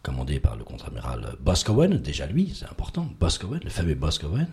commandée 0.04 0.40
par 0.40 0.58
le 0.58 0.66
contre-amiral 0.66 1.36
Boscawen, 1.40 1.98
déjà 1.98 2.26
lui, 2.26 2.54
c'est 2.54 2.66
important, 2.66 3.08
Boscawen, 3.20 3.62
le 3.64 3.70
fameux 3.70 3.96
Boscawen, 3.96 4.48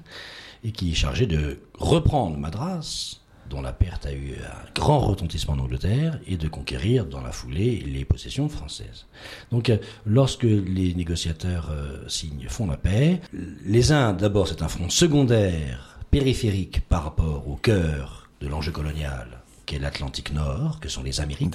et 0.63 0.71
qui 0.71 0.93
est 0.93 0.95
chargé 0.95 1.27
de 1.27 1.59
reprendre 1.77 2.37
Madras, 2.39 3.21
dont 3.51 3.61
la 3.61 3.73
perte 3.73 4.07
a 4.07 4.13
eu 4.13 4.35
un 4.37 4.73
grand 4.81 5.01
retentissement 5.01 5.55
en 5.55 5.59
Angleterre, 5.59 6.21
et 6.29 6.37
de 6.37 6.47
conquérir 6.47 7.05
dans 7.05 7.21
la 7.21 7.33
foulée 7.33 7.81
les 7.81 8.05
possessions 8.05 8.49
françaises. 8.49 9.07
Donc 9.51 9.71
euh, 9.71 9.79
lorsque 10.07 10.45
les 10.45 10.95
négociateurs 10.95 11.73
signent, 12.07 12.47
font 12.49 12.69
la 12.69 12.77
paix, 12.77 13.21
les 13.65 13.91
Indes, 13.91 14.19
d'abord 14.19 14.47
c'est 14.47 14.63
un 14.63 14.69
front 14.69 14.89
secondaire 14.89 15.94
périphérique 16.15 16.81
par 16.89 17.03
rapport 17.03 17.49
au 17.49 17.57
cœur 17.57 18.29
de 18.41 18.47
l'enjeu 18.47 18.71
colonial, 18.71 19.43
qu'est 19.67 19.81
l'Atlantique 19.81 20.33
Nord, 20.33 20.79
que 20.79 20.89
sont 20.89 21.03
les 21.03 21.21
Amériques, 21.21 21.53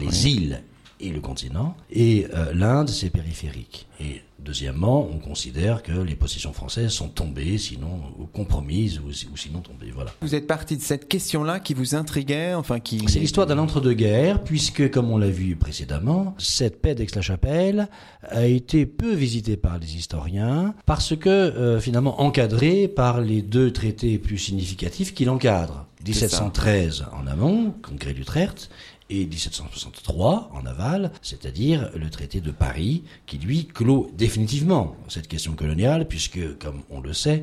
les 0.00 0.26
îles 0.26 0.64
et 1.02 1.10
le 1.10 1.20
continent, 1.20 1.76
et 1.90 2.26
euh, 2.34 2.52
l'Inde, 2.54 2.88
c'est 2.88 3.10
périphérique. 3.10 3.86
Et 4.00 4.22
deuxièmement, 4.38 5.08
on 5.12 5.18
considère 5.18 5.82
que 5.82 5.92
les 5.92 6.14
positions 6.14 6.52
françaises 6.52 6.90
sont 6.90 7.08
tombées, 7.08 7.58
sinon 7.58 8.00
compromises, 8.32 9.00
ou, 9.00 9.12
sinon 9.12 9.60
tombées. 9.60 9.92
Voilà. 9.94 10.12
Vous 10.20 10.34
êtes 10.34 10.46
parti 10.46 10.76
de 10.76 10.82
cette 10.82 11.08
question-là 11.08 11.60
qui 11.60 11.74
vous 11.74 11.94
intriguait, 11.94 12.54
enfin 12.54 12.80
qui. 12.80 13.04
C'est 13.08 13.20
l'histoire 13.20 13.46
d'un 13.46 13.58
entre-deux-guerres, 13.58 14.42
puisque, 14.42 14.90
comme 14.90 15.10
on 15.10 15.18
l'a 15.18 15.30
vu 15.30 15.56
précédemment, 15.56 16.34
cette 16.38 16.80
paix 16.80 16.94
d'Aix-la-Chapelle 16.94 17.88
a 18.22 18.46
été 18.46 18.86
peu 18.86 19.12
visitée 19.12 19.56
par 19.56 19.78
les 19.78 19.96
historiens, 19.96 20.74
parce 20.86 21.16
que 21.16 21.28
euh, 21.28 21.80
finalement 21.80 22.20
encadrée 22.20 22.88
par 22.88 23.20
les 23.20 23.42
deux 23.42 23.72
traités 23.72 24.18
plus 24.18 24.38
significatifs 24.38 25.14
qui 25.14 25.24
l'encadrent. 25.24 25.86
1713 26.04 27.04
en 27.12 27.26
amont, 27.26 27.74
congrès 27.82 28.12
d'Utrecht, 28.12 28.70
et 29.12 29.26
1763 29.26 30.50
en 30.54 30.64
aval, 30.64 31.12
c'est-à-dire 31.20 31.90
le 31.94 32.08
traité 32.08 32.40
de 32.40 32.50
Paris, 32.50 33.04
qui 33.26 33.36
lui 33.36 33.66
clôt 33.66 34.10
définitivement 34.16 34.96
cette 35.08 35.28
question 35.28 35.52
coloniale, 35.52 36.08
puisque, 36.08 36.56
comme 36.58 36.82
on 36.88 37.00
le 37.00 37.12
sait, 37.12 37.42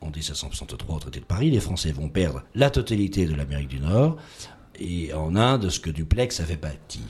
en 0.00 0.10
1763 0.10 0.94
au 0.94 0.98
traité 1.00 1.18
de 1.18 1.24
Paris, 1.24 1.50
les 1.50 1.58
Français 1.58 1.90
vont 1.90 2.08
perdre 2.08 2.44
la 2.54 2.70
totalité 2.70 3.26
de 3.26 3.34
l'Amérique 3.34 3.68
du 3.68 3.80
Nord, 3.80 4.16
et 4.78 5.12
en 5.12 5.34
Inde, 5.34 5.70
ce 5.70 5.80
que 5.80 5.90
Duplex 5.90 6.38
avait 6.38 6.56
bâti. 6.56 7.02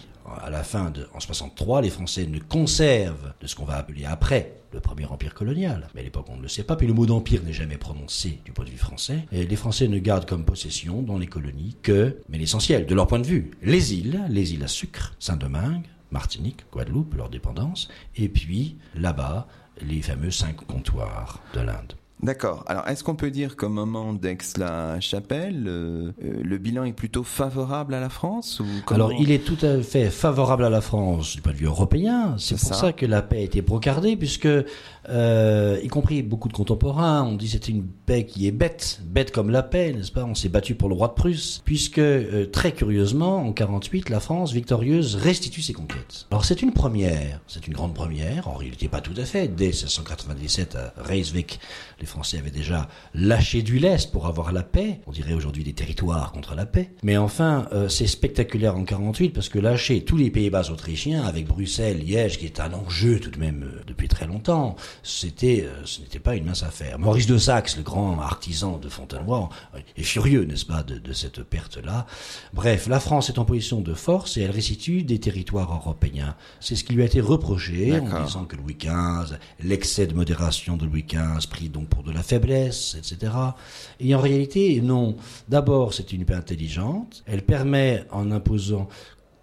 À 0.42 0.49
la 0.49 0.62
fin 0.62 0.90
de, 0.90 1.07
en 1.14 1.21
63, 1.21 1.83
les 1.83 1.90
Français 1.90 2.27
ne 2.27 2.38
conservent 2.38 3.35
de 3.42 3.47
ce 3.47 3.55
qu'on 3.55 3.66
va 3.66 3.77
appeler 3.77 4.07
après 4.07 4.58
le 4.73 4.81
premier 4.81 5.07
empire 5.07 5.35
colonial. 5.35 5.89
Mais 5.95 6.01
à 6.01 6.05
l'époque, 6.05 6.27
on 6.29 6.37
ne 6.37 6.43
le 6.43 6.49
sait 6.49 6.63
pas. 6.63 6.77
Puis 6.77 6.87
le 6.87 6.93
mot 6.93 7.07
d'empire 7.07 7.43
n'est 7.43 7.53
jamais 7.53 7.79
prononcé 7.79 8.41
du 8.45 8.53
point 8.53 8.65
de 8.65 8.71
vue 8.71 8.77
français. 8.77 9.27
Les 9.33 9.57
Français 9.57 9.89
ne 9.89 9.99
gardent 9.99 10.27
comme 10.27 10.45
possession 10.45 11.03
dans 11.03 11.19
les 11.19 11.27
colonies 11.27 11.77
que, 11.83 12.19
mais 12.29 12.39
l'essentiel, 12.39 12.87
de 12.87 12.95
leur 12.95 13.07
point 13.07 13.19
de 13.19 13.27
vue, 13.27 13.51
les 13.63 13.95
îles, 13.95 14.25
les 14.29 14.55
îles 14.55 14.65
à 14.65 14.69
sucre, 14.69 15.15
Saint-Domingue, 15.19 15.85
Martinique, 16.11 16.65
Guadeloupe, 16.73 17.15
leur 17.15 17.29
dépendance, 17.29 17.89
et 18.17 18.29
puis 18.29 18.77
là-bas, 18.95 19.47
les 19.83 20.03
fameux 20.03 20.31
cinq 20.31 20.57
comptoirs 20.67 21.41
de 21.55 21.61
l'Inde. 21.61 21.98
D'accord. 22.23 22.65
Alors, 22.67 22.87
est-ce 22.89 23.05
qu'on 23.05 23.15
peut 23.15 23.31
dire 23.31 23.57
qu'au 23.57 23.69
moment 23.69 24.13
d'Aix-la-Chapelle, 24.13 25.65
euh, 25.69 26.11
euh, 26.25 26.41
le 26.43 26.59
bilan 26.59 26.85
est 26.85 26.93
plutôt 26.93 27.23
favorable 27.23 27.95
à 27.95 28.01
la 28.01 28.09
France 28.09 28.61
ou 28.61 28.67
Alors, 28.93 29.13
il 29.13 29.31
est 29.31 29.45
tout 29.45 29.59
à 29.65 29.81
fait 29.83 30.11
favorable 30.11 30.65
à 30.65 30.71
la 30.71 30.81
France 30.81 31.37
du 31.37 31.43
point 31.43 31.53
de 31.53 31.59
vue 31.59 31.67
européen. 31.67 32.35
C'est 32.39 32.59
pour 32.59 32.75
ça. 32.75 32.93
que 32.93 33.07
la 33.07 33.23
paix 33.23 33.39
a 33.39 33.43
été 33.43 33.63
brocardée, 33.63 34.17
puisque, 34.17 34.49
euh, 35.09 35.79
y 35.83 35.89
compris 35.89 36.23
beaucoup 36.23 36.49
de 36.49 36.55
contemporains, 36.55 37.23
on 37.23 37.37
dit 37.37 37.49
c'était 37.49 37.71
une 37.71 37.87
paix 37.87 38.27
qui 38.27 38.49
est 38.49 38.53
bête, 38.53 39.01
bête 39.05 39.31
comme 39.31 39.51
la 39.51 39.63
paix, 39.63 39.93
n'est-ce 39.93 40.13
pas? 40.13 40.25
On 40.25 40.35
s'est 40.35 40.49
battu 40.49 40.75
pour 40.75 40.89
le 40.89 40.97
roi 40.97 41.09
de 41.09 41.15
Prusse, 41.15 41.63
puisque 41.65 42.01
très 42.51 42.73
curieusement, 42.73 43.47
en 43.47 43.53
48, 43.53 44.11
la 44.11 44.19
France 44.19 44.53
victorieuse 44.53 45.15
restitue 45.15 45.63
ses 45.63 45.73
conquêtes. 45.73 46.27
Alors, 46.33 46.45
c'est 46.45 46.63
une 46.63 46.73
première, 46.73 47.41
c'est 47.47 47.67
une 47.69 47.75
grande 47.75 47.95
première. 47.95 48.49
En 48.49 48.55
réalité, 48.55 48.89
pas 48.89 49.01
tout 49.01 49.15
à 49.17 49.25
fait. 49.25 49.47
Dès 49.47 49.67
1697 49.67 50.77
à 50.77 50.93
Reiswijk, 50.97 51.61
les 52.01 52.08
Français 52.09 52.38
avaient 52.38 52.51
déjà 52.51 52.88
lâché 53.14 53.62
du 53.62 53.79
lest 53.79 54.11
pour 54.11 54.27
avoir 54.27 54.53
la 54.53 54.62
paix. 54.62 55.01
On 55.07 55.12
dirait 55.12 55.35
aujourd'hui 55.35 55.64
des 55.64 55.73
territoires 55.73 56.33
contre 56.33 56.55
la 56.55 56.66
paix. 56.66 56.91
Mais 57.03 57.16
enfin, 57.16 57.68
euh, 57.72 57.89
c'est 57.89 58.07
spectaculaire 58.07 58.76
en 58.76 58.85
48 58.85 59.30
parce 59.30 59.49
que 59.49 59.59
lâcher 59.59 60.05
tous 60.05 60.16
les 60.16 60.30
Pays-Bas 60.30 60.70
autrichiens 60.70 61.24
avec 61.24 61.47
Bruxelles, 61.47 61.99
Liège, 62.05 62.39
qui 62.39 62.47
est 62.47 62.61
un 62.61 62.72
enjeu 62.72 63.20
tout 63.20 63.30
de 63.30 63.39
même 63.39 63.62
euh, 63.64 63.83
depuis 63.87 64.09
très 64.09 64.26
longtemps, 64.26 64.76
c'était, 65.03 65.64
euh, 65.66 65.85
ce 65.85 66.01
n'était 66.01 66.18
pas 66.18 66.35
une 66.35 66.45
mince 66.45 66.62
affaire. 66.62 66.99
Maurice 66.99 67.26
de 67.26 67.39
Saxe, 67.39 67.76
le 67.76 67.83
grand 67.83 68.20
artisan 68.20 68.78
de 68.78 68.89
Fontenoy, 68.89 69.49
est 69.97 70.03
furieux, 70.03 70.45
n'est-ce 70.45 70.66
pas, 70.66 70.83
de, 70.83 70.99
de 70.99 71.12
cette 71.12 71.43
perte-là. 71.43 72.07
Bref, 72.53 72.89
la 72.89 73.01
France 73.01 73.28
est 73.28 73.39
en 73.39 73.45
position 73.45 73.80
de 73.80 73.95
force 73.95 74.37
et 74.37 74.43
elle 74.43 74.51
restitue 74.51 75.03
des 75.03 75.20
territoires 75.20 75.72
européens. 75.72 76.35
C'est 76.61 76.76
ce 76.76 76.85
qui 76.85 76.95
lui 76.95 77.03
a 77.03 77.07
été 77.07 77.20
reproché 77.20 77.99
en 77.99 78.24
disant 78.24 78.45
que 78.45 78.57
Louis 78.57 78.76
XV, 78.78 79.37
l'excès 79.62 80.07
de 80.07 80.14
modération 80.14 80.76
de 80.76 80.87
Louis 80.87 81.05
XV 81.05 81.47
pris 81.49 81.68
donc 81.68 81.89
pour 81.89 81.97
de 82.03 82.12
la 82.12 82.22
faiblesse, 82.22 82.96
etc. 82.99 83.32
Et 84.01 84.14
en 84.14 84.20
réalité, 84.20 84.80
non. 84.80 85.16
D'abord, 85.49 85.94
c'est 85.94 86.12
une 86.12 86.24
paix 86.24 86.34
intelligente. 86.34 87.22
Elle 87.26 87.42
permet, 87.42 88.05
en 88.11 88.30
imposant 88.30 88.88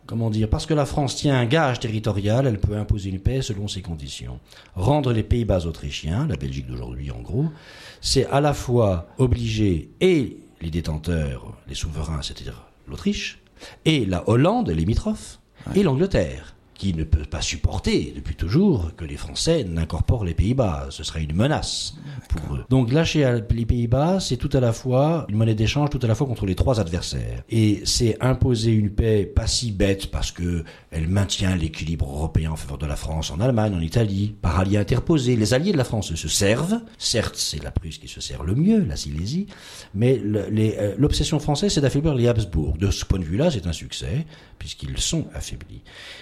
comment 0.06 0.30
dire, 0.30 0.50
parce 0.50 0.66
que 0.66 0.74
la 0.74 0.86
France 0.86 1.16
tient 1.16 1.36
un 1.36 1.46
gage 1.46 1.80
territorial, 1.80 2.46
elle 2.46 2.60
peut 2.60 2.78
imposer 2.78 3.10
une 3.10 3.20
paix 3.20 3.42
selon 3.42 3.68
ses 3.68 3.82
conditions. 3.82 4.40
Rendre 4.76 5.12
les 5.12 5.24
Pays-Bas 5.24 5.66
autrichiens, 5.66 6.28
la 6.28 6.36
Belgique 6.36 6.68
d'aujourd'hui 6.68 7.12
en 7.12 7.22
gros, 7.22 7.46
c'est 8.02 8.28
à 8.28 8.40
la 8.40 8.54
fois 8.54 9.08
obliger 9.18 9.90
et 10.02 10.38
les 10.62 10.70
détenteurs, 10.70 11.54
les 11.68 11.76
souverains, 11.76 12.22
c'est-à-dire 12.22 12.68
l'Autriche, 12.88 13.40
et 13.84 14.06
la 14.06 14.28
Hollande, 14.30 14.70
limitrophe, 14.70 15.40
et 15.74 15.82
l'Angleterre 15.82 16.55
qui 16.78 16.94
ne 16.94 17.04
peut 17.04 17.26
pas 17.26 17.42
supporter 17.42 18.14
depuis 18.16 18.36
toujours 18.36 18.92
que 18.96 19.06
les 19.06 19.18
Français 19.18 19.64
n'incorporent 19.64 20.26
les 20.26 20.34
Pays-Bas. 20.34 20.88
Ce 20.90 21.04
serait 21.04 21.24
une 21.24 21.36
menace 21.36 21.96
pour 22.30 22.56
eux. 22.56 22.66
Donc 22.70 22.92
lâcher 22.92 23.40
les 23.50 23.66
Pays-Bas, 23.66 24.20
c'est 24.20 24.38
tout 24.38 24.50
à 24.54 24.60
la 24.60 24.74
fois 24.74 25.26
une 25.30 25.36
monnaie 25.36 25.56
d'échange, 25.56 25.90
tout 25.90 26.00
à 26.02 26.08
la 26.08 26.16
fois 26.16 26.28
contre 26.28 26.46
les 26.46 26.56
trois 26.56 26.80
adversaires. 26.80 27.44
Et 27.50 27.82
c'est 27.86 28.18
imposer 28.22 28.72
une 28.72 28.90
paix 28.90 29.26
pas 29.26 29.48
si 29.48 29.72
bête 29.72 30.12
parce 30.12 30.32
que 30.32 30.64
elle 30.92 31.08
maintient 31.08 31.56
l'équilibre 31.56 32.10
européen 32.10 32.52
en 32.52 32.56
faveur 32.56 32.78
de 32.78 32.86
la 32.86 32.96
France 32.96 33.32
en 33.32 33.40
Allemagne, 33.40 33.74
en 33.76 33.82
Italie, 33.82 34.36
par 34.42 34.60
alliés 34.60 34.78
interposés. 34.78 35.36
Les 35.36 35.54
alliés 35.54 35.72
de 35.72 35.78
la 35.78 35.84
France 35.84 36.14
se 36.14 36.28
servent. 36.28 36.80
Certes, 36.98 37.36
c'est 37.38 37.64
la 37.64 37.72
Prusse 37.72 37.98
qui 37.98 38.08
se 38.08 38.22
sert 38.22 38.44
le 38.44 38.56
mieux, 38.56 38.84
la 38.84 38.96
Silésie, 38.96 39.48
mais 39.94 40.22
euh, 40.24 40.96
l'obsession 40.98 41.40
française, 41.40 41.74
c'est 41.74 41.82
d'affaiblir 41.82 42.16
les 42.16 42.28
Habsbourg. 42.28 42.78
De 42.78 42.92
ce 42.92 43.06
point 43.06 43.20
de 43.20 43.24
vue-là, 43.24 43.52
c'est 43.52 43.68
un 43.68 43.74
succès 43.74 44.26
puisqu'ils 44.58 44.98
sont 44.98 45.26
affaiblis. 45.34 45.82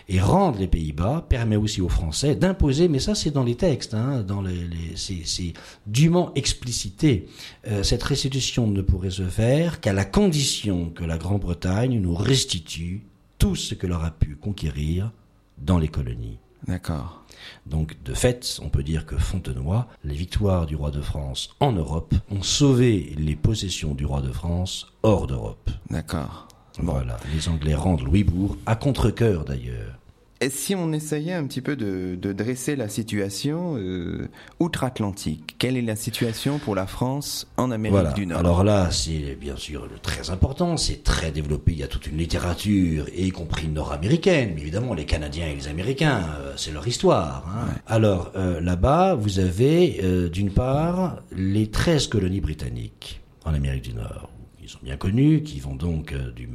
Et 0.10 0.20
rendre 0.20 0.43
les 0.52 0.68
Pays-Bas 0.68 1.26
permet 1.30 1.56
aussi 1.56 1.82
aux 1.82 1.89
Français 1.89 2.36
d'imposer, 2.36 2.88
mais 2.88 3.00
ça 3.00 3.16
c'est 3.16 3.32
dans 3.32 3.44
les 3.44 3.56
textes, 3.56 3.94
hein, 3.94 4.24
dans 4.24 4.41
les, 4.41 4.68
c'est 4.96 5.54
dûment 5.88 6.32
explicité. 6.36 7.28
Euh, 7.68 7.84
cette 7.84 8.04
restitution 8.04 8.68
ne 8.68 8.82
pourrait 8.82 9.10
se 9.10 9.28
faire 9.28 9.80
qu'à 9.80 9.94
la 9.94 10.06
condition 10.06 10.89
que 10.89 11.04
la 11.04 11.18
Grande-Bretagne 11.18 12.00
nous 12.00 12.16
restitue 12.16 13.04
tout 13.38 13.56
ce 13.56 13.76
que 13.76 13.88
l'on 13.88 14.00
a 14.00 14.12
pu 14.12 14.36
conquérir 14.36 15.12
dans 15.58 15.78
les 15.78 15.88
colonies. 15.88 16.38
D'accord. 16.68 17.24
Donc, 17.66 18.02
de 18.04 18.14
fait, 18.14 18.60
on 18.64 18.70
peut 18.70 18.84
dire 18.84 19.06
que 19.06 19.18
Fontenoy, 19.18 19.86
les 20.06 20.16
victoires 20.16 20.66
du 20.66 20.76
roi 20.76 20.91
de 20.91 21.02
France 21.02 21.50
en 21.60 21.74
Europe, 21.74 22.16
ont 22.32 22.41
sauvé 22.41 23.14
les 23.18 23.36
possessions 23.36 23.94
du 23.94 24.06
roi 24.06 24.22
de 24.22 24.32
France 24.32 24.88
hors 25.04 25.28
d'Europe. 25.28 25.70
D'accord. 25.89 26.48
Voilà, 26.80 27.18
les 27.34 27.50
Anglais 27.50 27.76
rendent 27.76 28.02
Louisbourg, 28.02 28.58
à 28.66 28.76
contre-coeur 28.76 29.46
d'ailleurs. 29.46 30.00
Et 30.41 30.49
si 30.49 30.75
on 30.75 30.91
essayait 30.91 31.34
un 31.34 31.45
petit 31.45 31.61
peu 31.61 31.75
de, 31.75 32.17
dresser 32.34 32.75
la 32.75 32.89
situation 32.89 33.75
euh, 33.77 34.27
outre-Atlantique, 34.59 35.55
quelle 35.57 35.77
est 35.77 35.81
la 35.81 35.95
situation 35.95 36.59
pour 36.59 36.75
la 36.75 36.86
France 36.86 37.47
en 37.55 37.71
Amérique 37.71 38.13
du 38.15 38.25
Nord? 38.25 38.39
Alors 38.39 38.63
là, 38.63 38.91
c'est 38.91 39.38
bien 39.39 39.55
sûr 39.55 39.88
très 40.01 40.31
important, 40.31 40.75
c'est 40.75 41.03
très 41.03 41.31
développé, 41.31 41.71
il 41.71 41.77
y 41.77 41.84
a 41.84 41.88
toute 41.88 42.07
une 42.07 42.17
littérature, 42.17 43.05
y 43.15 43.29
compris 43.29 43.67
nord-américaine, 43.67 44.51
mais 44.55 44.61
évidemment 44.61 44.93
les 44.93 45.05
Canadiens 45.05 45.47
et 45.47 45.55
les 45.55 45.67
Américains, 45.67 46.25
euh, 46.41 46.53
c'est 46.57 46.73
leur 46.73 46.88
histoire. 46.88 47.45
Hein. 47.47 47.75
Alors 47.88 48.31
euh, 48.36 48.59
là-bas, 48.59 49.15
vous 49.15 49.39
avez 49.39 50.01
d'une 50.29 50.51
part 50.51 51.21
les 51.31 51.67
13 51.67 52.07
colonies 52.07 52.41
britanniques 52.41 53.21
en 53.45 53.53
Amérique 53.53 53.84
du 53.84 53.93
Nord 53.93 54.29
ils 54.61 54.69
sont 54.69 54.79
bien 54.81 54.95
connus, 54.95 55.43
qui 55.43 55.59
vont 55.59 55.75
donc 55.75 56.15
du 56.36 56.47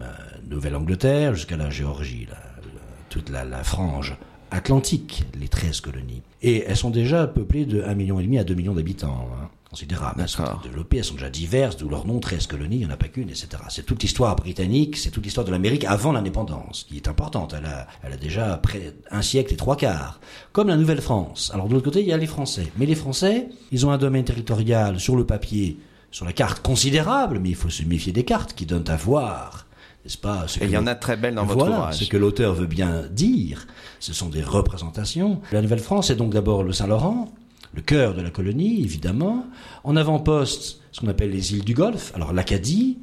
Nouvelle-Angleterre 0.48 1.34
jusqu'à 1.34 1.58
la 1.58 1.68
Géorgie, 1.68 2.26
toute 3.18 3.30
la, 3.30 3.64
frange 3.64 4.16
atlantique, 4.50 5.24
les 5.38 5.48
13 5.48 5.80
colonies. 5.80 6.22
Et 6.42 6.64
elles 6.66 6.76
sont 6.76 6.90
déjà 6.90 7.26
peuplées 7.26 7.66
de 7.66 7.82
1,5 7.82 7.94
million 7.94 8.40
à 8.40 8.44
2 8.44 8.54
millions 8.54 8.74
d'habitants. 8.74 9.28
Hein, 9.34 9.48
considérables. 9.70 10.22
Elles 10.22 10.28
sont 10.30 10.44
développées, 10.62 10.96
elles 10.96 11.04
sont 11.04 11.14
déjà 11.14 11.28
diverses, 11.28 11.76
d'où 11.76 11.90
leur 11.90 12.06
nom, 12.06 12.20
13 12.20 12.46
colonies, 12.46 12.76
il 12.76 12.78
n'y 12.78 12.86
en 12.86 12.90
a 12.90 12.96
pas 12.96 13.08
qu'une, 13.08 13.28
etc. 13.28 13.48
C'est 13.68 13.84
toute 13.84 14.02
l'histoire 14.02 14.34
britannique, 14.34 14.96
c'est 14.96 15.10
toute 15.10 15.24
l'histoire 15.24 15.44
de 15.44 15.50
l'Amérique 15.50 15.84
avant 15.84 16.12
l'indépendance, 16.12 16.86
qui 16.88 16.96
est 16.96 17.06
importante. 17.06 17.54
Elle 17.54 17.66
a, 17.66 17.86
elle 18.02 18.14
a 18.14 18.16
déjà 18.16 18.56
près 18.56 18.94
un 19.10 19.20
siècle 19.20 19.52
et 19.52 19.56
trois 19.58 19.76
quarts. 19.76 20.20
Comme 20.52 20.68
la 20.68 20.76
Nouvelle-France. 20.78 21.50
Alors 21.52 21.68
de 21.68 21.74
l'autre 21.74 21.84
côté, 21.84 22.00
il 22.00 22.06
y 22.06 22.14
a 22.14 22.16
les 22.16 22.26
Français. 22.26 22.72
Mais 22.78 22.86
les 22.86 22.94
Français, 22.94 23.50
ils 23.70 23.84
ont 23.84 23.90
un 23.90 23.98
domaine 23.98 24.24
territorial 24.24 24.98
sur 24.98 25.16
le 25.16 25.26
papier 25.26 25.76
sur 26.10 26.24
la 26.24 26.32
carte 26.32 26.62
considérable, 26.62 27.38
mais 27.38 27.50
il 27.50 27.54
faut 27.54 27.68
se 27.68 27.82
méfier 27.82 28.12
des 28.12 28.24
cartes 28.24 28.54
qui 28.54 28.66
donnent 28.66 28.88
à 28.88 28.96
voir, 28.96 29.66
n'est-ce 30.04 30.18
pas 30.18 30.46
Et 30.60 30.64
il 30.64 30.70
y 30.70 30.76
en 30.76 30.86
a 30.86 30.94
très 30.94 31.16
belles 31.16 31.34
dans 31.34 31.44
votre 31.44 31.68
ouvrage. 31.68 31.96
Ce 31.96 32.04
que 32.04 32.16
l'auteur 32.16 32.54
veut 32.54 32.66
bien 32.66 33.04
dire, 33.10 33.66
ce 34.00 34.12
sont 34.12 34.28
des 34.28 34.42
représentations. 34.42 35.40
La 35.52 35.62
Nouvelle-France 35.62 36.10
est 36.10 36.16
donc 36.16 36.32
d'abord 36.32 36.62
le 36.62 36.72
Saint-Laurent, 36.72 37.28
le 37.74 37.82
cœur 37.82 38.14
de 38.14 38.22
la 38.22 38.30
colonie, 38.30 38.82
évidemment. 38.82 39.46
En 39.84 39.96
avant-poste, 39.96 40.80
ce 40.92 41.00
qu'on 41.00 41.08
appelle 41.08 41.30
les 41.30 41.54
îles 41.54 41.64
du 41.64 41.74
Golfe, 41.74 42.12
alors 42.14 42.32
l'Acadie, 42.32 42.98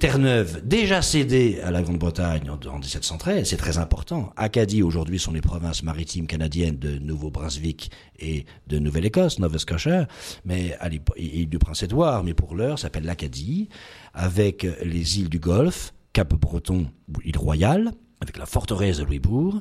Terre-Neuve, 0.00 0.62
déjà 0.64 1.00
cédée 1.00 1.60
à 1.62 1.70
la 1.70 1.80
Grande-Bretagne 1.80 2.50
en, 2.50 2.78
1713, 2.78 3.48
c'est 3.48 3.56
très 3.56 3.78
important. 3.78 4.32
Acadie, 4.36 4.82
aujourd'hui, 4.82 5.20
sont 5.20 5.32
les 5.32 5.40
provinces 5.40 5.84
maritimes 5.84 6.26
canadiennes 6.26 6.76
de 6.76 6.98
Nouveau-Brunswick 6.98 7.92
et 8.18 8.46
de 8.66 8.80
Nouvelle-Écosse, 8.80 9.38
Nova 9.38 9.58
Scotia, 9.58 10.08
mais 10.44 10.76
à 10.80 10.88
l'île 10.88 11.48
du 11.48 11.58
Prince-Édouard, 11.58 12.24
mais 12.24 12.34
pour 12.34 12.56
l'heure, 12.56 12.80
s'appelle 12.80 13.04
l'Acadie, 13.04 13.68
avec 14.12 14.66
les 14.82 15.20
îles 15.20 15.28
du 15.28 15.38
Golfe, 15.38 15.92
Cap-Breton, 16.16 16.86
île 17.26 17.36
Royale, 17.36 17.92
avec 18.22 18.38
la 18.38 18.46
forteresse 18.46 18.96
de 18.96 19.04
Louisbourg, 19.04 19.60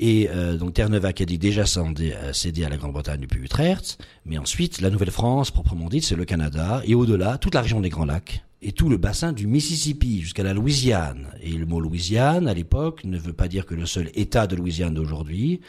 et 0.00 0.28
euh, 0.28 0.56
donc 0.56 0.74
Terre-Neuve-Acadie 0.74 1.38
déjà 1.38 1.62
euh, 1.62 2.32
cédée 2.32 2.64
à 2.64 2.68
la 2.68 2.76
Grande-Bretagne 2.76 3.20
depuis 3.20 3.38
Utrecht, 3.38 3.96
mais 4.24 4.36
ensuite 4.36 4.80
la 4.80 4.90
Nouvelle-France, 4.90 5.52
proprement 5.52 5.88
dite, 5.88 6.04
c'est 6.04 6.16
le 6.16 6.24
Canada, 6.24 6.82
et 6.84 6.96
au-delà, 6.96 7.38
toute 7.38 7.54
la 7.54 7.60
région 7.60 7.80
des 7.80 7.88
Grands 7.88 8.04
Lacs, 8.04 8.44
et 8.62 8.72
tout 8.72 8.88
le 8.88 8.96
bassin 8.96 9.32
du 9.32 9.46
Mississippi 9.46 10.22
jusqu'à 10.22 10.42
la 10.42 10.54
Louisiane. 10.54 11.28
Et 11.40 11.52
le 11.52 11.66
mot 11.66 11.78
Louisiane, 11.78 12.48
à 12.48 12.54
l'époque, 12.54 13.04
ne 13.04 13.16
veut 13.16 13.32
pas 13.32 13.46
dire 13.46 13.64
que 13.64 13.76
le 13.76 13.86
seul 13.86 14.10
État 14.14 14.48
de 14.48 14.56
Louisiane 14.56 14.94
d'aujourd'hui, 14.94 15.60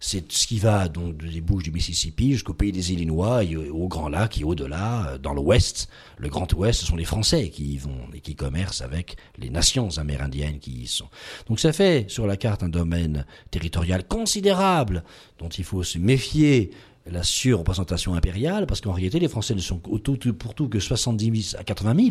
c'est 0.00 0.32
ce 0.32 0.46
qui 0.46 0.58
va 0.58 0.88
donc 0.88 1.18
des 1.18 1.42
bouches 1.42 1.64
du 1.64 1.72
Mississippi 1.72 2.32
jusqu'au 2.32 2.54
pays 2.54 2.72
des 2.72 2.92
Illinois 2.92 3.44
et 3.44 3.54
au 3.54 3.86
Grand 3.86 4.08
Lac 4.08 4.40
et 4.40 4.44
au-delà, 4.44 5.06
euh, 5.06 5.18
dans 5.18 5.34
l'Ouest. 5.34 5.88
Le 6.16 6.30
Grand 6.30 6.50
Ouest, 6.54 6.80
ce 6.80 6.86
sont 6.86 6.96
les 6.96 7.04
Français 7.04 7.50
qui 7.50 7.74
y 7.74 7.76
vont 7.76 8.08
et 8.14 8.20
qui 8.20 8.34
commercent 8.34 8.80
avec 8.80 9.16
les 9.36 9.50
nations 9.50 9.98
amérindiennes 9.98 10.58
qui 10.58 10.70
y 10.70 10.86
sont. 10.86 11.08
Donc 11.48 11.60
ça 11.60 11.74
fait 11.74 12.10
sur 12.10 12.26
la 12.26 12.38
carte 12.38 12.62
un 12.62 12.70
domaine 12.70 13.26
territorial 13.50 14.08
considérable 14.08 15.04
dont 15.38 15.50
il 15.50 15.64
faut 15.64 15.82
se 15.82 15.98
méfier 15.98 16.70
la 17.06 17.22
surreprésentation 17.22 18.14
impériale, 18.14 18.66
parce 18.66 18.80
qu'en 18.80 18.92
réalité, 18.92 19.18
les 19.18 19.28
Français 19.28 19.54
ne 19.54 19.60
sont 19.60 19.78
pour 19.78 20.02
tout 20.02 20.68
que 20.68 20.78
70 20.78 21.42
000 21.52 21.60
à 21.60 21.64
80 21.64 21.94
000. 21.96 22.08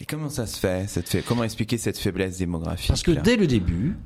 Et 0.00 0.04
comment 0.04 0.28
ça 0.28 0.46
se 0.46 0.58
fait, 0.58 0.88
cette 0.88 1.24
Comment 1.24 1.44
expliquer 1.44 1.78
cette 1.78 1.98
faiblesse 1.98 2.38
démographique 2.38 2.88
Parce 2.88 3.02
que 3.02 3.12
dès 3.12 3.36
le 3.36 3.46
début, 3.46 3.96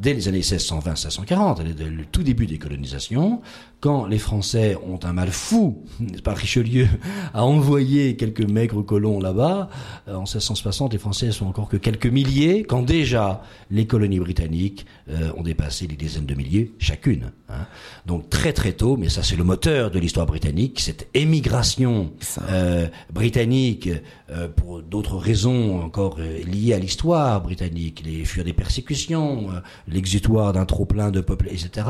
dès 0.00 0.14
les 0.14 0.28
années 0.28 0.40
1620-1640, 0.40 1.62
le 1.62 2.04
tout 2.04 2.22
début 2.22 2.46
des 2.46 2.58
colonisations, 2.58 3.40
quand 3.80 4.06
les 4.06 4.18
Français 4.18 4.76
ont 4.86 4.98
un 5.02 5.12
mal 5.12 5.30
fou, 5.30 5.84
n'est-ce 6.00 6.22
pas, 6.22 6.34
Richelieu 6.34 6.86
a 7.34 7.44
envoyé 7.44 8.16
quelques 8.16 8.48
maigres 8.48 8.84
colons 8.84 9.20
là-bas, 9.20 9.70
euh, 10.08 10.14
en 10.14 10.20
1660, 10.20 10.92
les 10.92 10.98
Français 10.98 11.32
sont 11.32 11.46
encore 11.46 11.68
que 11.68 11.76
quelques 11.76 12.06
milliers, 12.06 12.64
quand 12.64 12.82
déjà 12.82 13.42
les 13.70 13.86
colonies 13.86 14.20
britanniques 14.20 14.86
euh, 15.08 15.32
ont 15.36 15.42
dépassé 15.42 15.86
les 15.86 15.96
dizaines 15.96 16.26
de 16.26 16.34
milliers 16.34 16.72
chacune. 16.78 17.32
Hein. 17.48 17.66
Donc 18.06 18.28
très 18.28 18.52
très 18.52 18.72
tôt, 18.72 18.96
mais 18.96 19.08
ça 19.08 19.22
c'est 19.22 19.36
le 19.36 19.44
moteur 19.44 19.90
de 19.90 19.98
l'histoire 19.98 20.26
britannique, 20.26 20.80
cette 20.80 21.08
émigration 21.14 22.12
euh, 22.48 22.88
britannique, 23.12 23.88
pour 24.54 24.80
d'autres 24.80 25.16
raisons 25.20 25.80
encore 25.80 26.18
liées 26.18 26.72
à 26.74 26.78
l'histoire 26.78 27.42
britannique, 27.42 28.02
les 28.04 28.24
fuir 28.24 28.44
des 28.44 28.52
persécutions, 28.52 29.48
l'exutoire 29.88 30.52
d'un 30.52 30.64
trop 30.64 30.84
plein 30.84 31.10
de 31.10 31.20
peuples, 31.20 31.48
etc. 31.48 31.86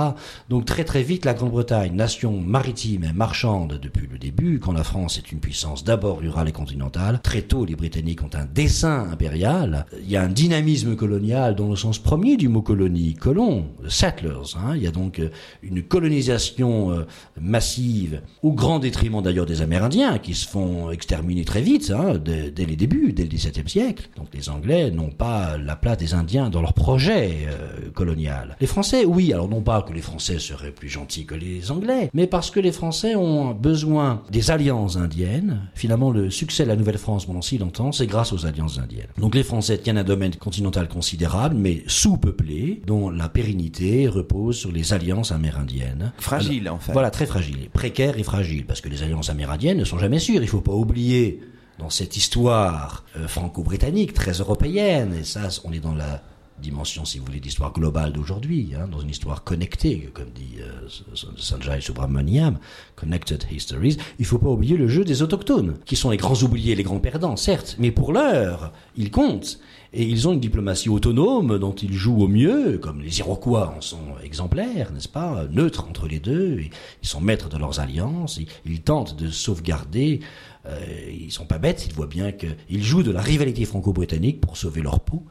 Donc 0.48 0.64
très 0.64 0.84
très 0.84 1.02
vite, 1.02 1.24
la 1.24 1.34
Grande-Bretagne 1.34 1.94
nation 1.94 2.40
maritime 2.40 3.04
et 3.04 3.12
marchande 3.12 3.78
depuis 3.80 4.06
le 4.10 4.18
début, 4.18 4.58
quand 4.58 4.72
la 4.72 4.84
France 4.84 5.18
est 5.18 5.32
une 5.32 5.40
puissance 5.40 5.84
d'abord 5.84 6.18
rurale 6.18 6.48
et 6.48 6.52
continentale, 6.52 7.20
très 7.22 7.42
tôt 7.42 7.64
les 7.64 7.76
Britanniques 7.76 8.22
ont 8.22 8.30
un 8.34 8.44
dessin 8.44 9.08
impérial. 9.10 9.86
Il 10.02 10.10
y 10.10 10.16
a 10.16 10.22
un 10.22 10.28
dynamisme 10.28 10.96
colonial 10.96 11.54
dans 11.54 11.68
le 11.68 11.76
sens 11.76 11.98
premier 11.98 12.36
du 12.36 12.48
mot 12.48 12.62
colonie, 12.62 13.14
colon, 13.14 13.66
settlers. 13.88 14.56
Hein. 14.56 14.74
Il 14.76 14.82
y 14.82 14.86
a 14.86 14.90
donc 14.90 15.18
euh, 15.18 15.30
une 15.62 15.82
colonisation 15.82 16.90
euh, 16.90 17.06
massive, 17.40 18.22
au 18.42 18.52
grand 18.52 18.78
détriment 18.78 19.22
d'ailleurs 19.22 19.46
des 19.46 19.62
Amérindiens, 19.62 20.18
qui 20.18 20.34
se 20.34 20.48
font 20.48 20.90
exterminer 20.90 21.44
très 21.44 21.62
vite, 21.62 21.92
hein, 21.94 22.18
dès, 22.18 22.52
les 22.64 22.76
débuts, 22.76 23.12
dès 23.20 23.28
le 23.28 23.36
XVIIe 23.36 23.68
siècle. 23.68 24.08
Donc 24.16 24.28
les 24.32 24.48
Anglais 24.48 24.90
n'ont 24.90 25.10
pas 25.10 25.58
la 25.58 25.76
place 25.76 25.98
des 25.98 26.14
Indiens 26.14 26.50
dans 26.50 26.62
leur 26.62 26.72
projet 26.72 27.46
euh, 27.46 27.90
colonial. 27.92 28.56
Les 28.60 28.66
Français, 28.66 29.04
oui, 29.04 29.32
alors 29.32 29.48
non 29.48 29.60
pas 29.60 29.82
que 29.82 29.92
les 29.92 30.00
Français 30.00 30.38
seraient 30.38 30.70
plus 30.70 30.88
gentils 30.88 31.26
que 31.26 31.34
les 31.34 31.70
Anglais, 31.70 32.10
mais 32.14 32.26
parce 32.26 32.50
que 32.50 32.60
les 32.60 32.72
Français 32.72 33.14
ont 33.14 33.52
besoin 33.52 34.22
des 34.30 34.50
alliances 34.50 34.96
indiennes. 34.96 35.68
Finalement, 35.74 36.10
le 36.10 36.30
succès 36.30 36.64
de 36.64 36.68
la 36.68 36.76
Nouvelle-France 36.76 37.26
pendant 37.26 37.42
si 37.42 37.58
longtemps, 37.58 37.92
c'est 37.92 38.06
grâce 38.06 38.32
aux 38.32 38.46
alliances 38.46 38.78
indiennes. 38.78 39.08
Donc 39.18 39.34
les 39.34 39.42
Français 39.42 39.78
tiennent 39.78 39.98
un 39.98 40.04
domaine 40.04 40.34
continental 40.36 40.88
considérable, 40.88 41.56
mais 41.56 41.82
sous-peuplé, 41.86 42.82
dont 42.86 43.10
la 43.10 43.28
pérennité 43.28 44.08
repose 44.08 44.56
sur 44.56 44.72
les 44.72 44.92
alliances 44.92 45.32
amérindiennes. 45.32 46.12
Fragile, 46.18 46.70
en 46.70 46.78
fait. 46.78 46.92
Voilà, 46.92 47.10
très 47.10 47.26
fragile, 47.26 47.68
précaire 47.72 48.18
et 48.18 48.22
fragile, 48.22 48.64
parce 48.64 48.80
que 48.80 48.88
les 48.88 49.02
alliances 49.02 49.30
amérindiennes 49.30 49.78
ne 49.78 49.84
sont 49.84 49.98
jamais 49.98 50.18
sûres. 50.18 50.42
Il 50.42 50.48
faut 50.48 50.60
pas 50.60 50.72
oublier 50.72 51.40
dans 51.80 51.90
cette 51.90 52.16
histoire 52.16 53.04
euh, 53.16 53.26
franco-britannique, 53.26 54.12
très 54.12 54.32
européenne, 54.32 55.14
et 55.18 55.24
ça, 55.24 55.48
on 55.64 55.72
est 55.72 55.80
dans 55.80 55.94
la 55.94 56.22
dimension, 56.60 57.06
si 57.06 57.18
vous 57.18 57.24
voulez, 57.24 57.40
d'histoire 57.40 57.72
globale 57.72 58.12
d'aujourd'hui, 58.12 58.72
hein, 58.76 58.86
dans 58.86 59.00
une 59.00 59.08
histoire 59.08 59.44
connectée, 59.44 60.10
comme 60.12 60.28
dit 60.34 60.58
euh, 60.60 60.88
Sanjay 61.36 61.80
Subramaniam, 61.80 62.58
Connected 62.96 63.46
Histories, 63.50 63.96
il 64.18 64.22
ne 64.22 64.26
faut 64.26 64.38
pas 64.38 64.50
oublier 64.50 64.76
le 64.76 64.88
jeu 64.88 65.04
des 65.04 65.22
autochtones, 65.22 65.78
qui 65.86 65.96
sont 65.96 66.10
les 66.10 66.18
grands 66.18 66.42
oubliés, 66.42 66.74
les 66.74 66.82
grands 66.82 67.00
perdants, 67.00 67.36
certes, 67.36 67.76
mais 67.78 67.90
pour 67.90 68.12
l'heure, 68.12 68.72
ils 68.96 69.10
comptent. 69.10 69.58
Et 69.92 70.04
ils 70.04 70.28
ont 70.28 70.34
une 70.34 70.40
diplomatie 70.40 70.88
autonome 70.88 71.58
dont 71.58 71.74
ils 71.74 71.94
jouent 71.94 72.22
au 72.22 72.28
mieux, 72.28 72.78
comme 72.78 73.00
les 73.00 73.18
Iroquois 73.18 73.74
en 73.76 73.80
sont 73.80 74.18
exemplaires, 74.22 74.92
n'est-ce 74.92 75.08
pas, 75.08 75.46
neutres 75.50 75.86
entre 75.88 76.06
les 76.06 76.20
deux. 76.20 76.60
ils 76.60 77.08
sont 77.08 77.20
maîtres 77.20 77.48
de 77.48 77.56
leurs 77.56 77.80
alliances. 77.80 78.38
ils 78.66 78.82
tentent 78.82 79.16
de 79.16 79.30
sauvegarder 79.30 80.20
euh, 80.70 81.10
ils 81.10 81.32
sont 81.32 81.46
pas 81.46 81.58
bêtes, 81.58 81.86
ils 81.86 81.92
voient 81.92 82.06
bien 82.06 82.32
qu'ils 82.32 82.82
jouent 82.82 83.02
de 83.02 83.10
la 83.10 83.20
rivalité 83.20 83.64
franco-britannique 83.64 84.40
pour 84.40 84.56
sauver 84.56 84.82
leur 84.82 85.00
peau, 85.00 85.24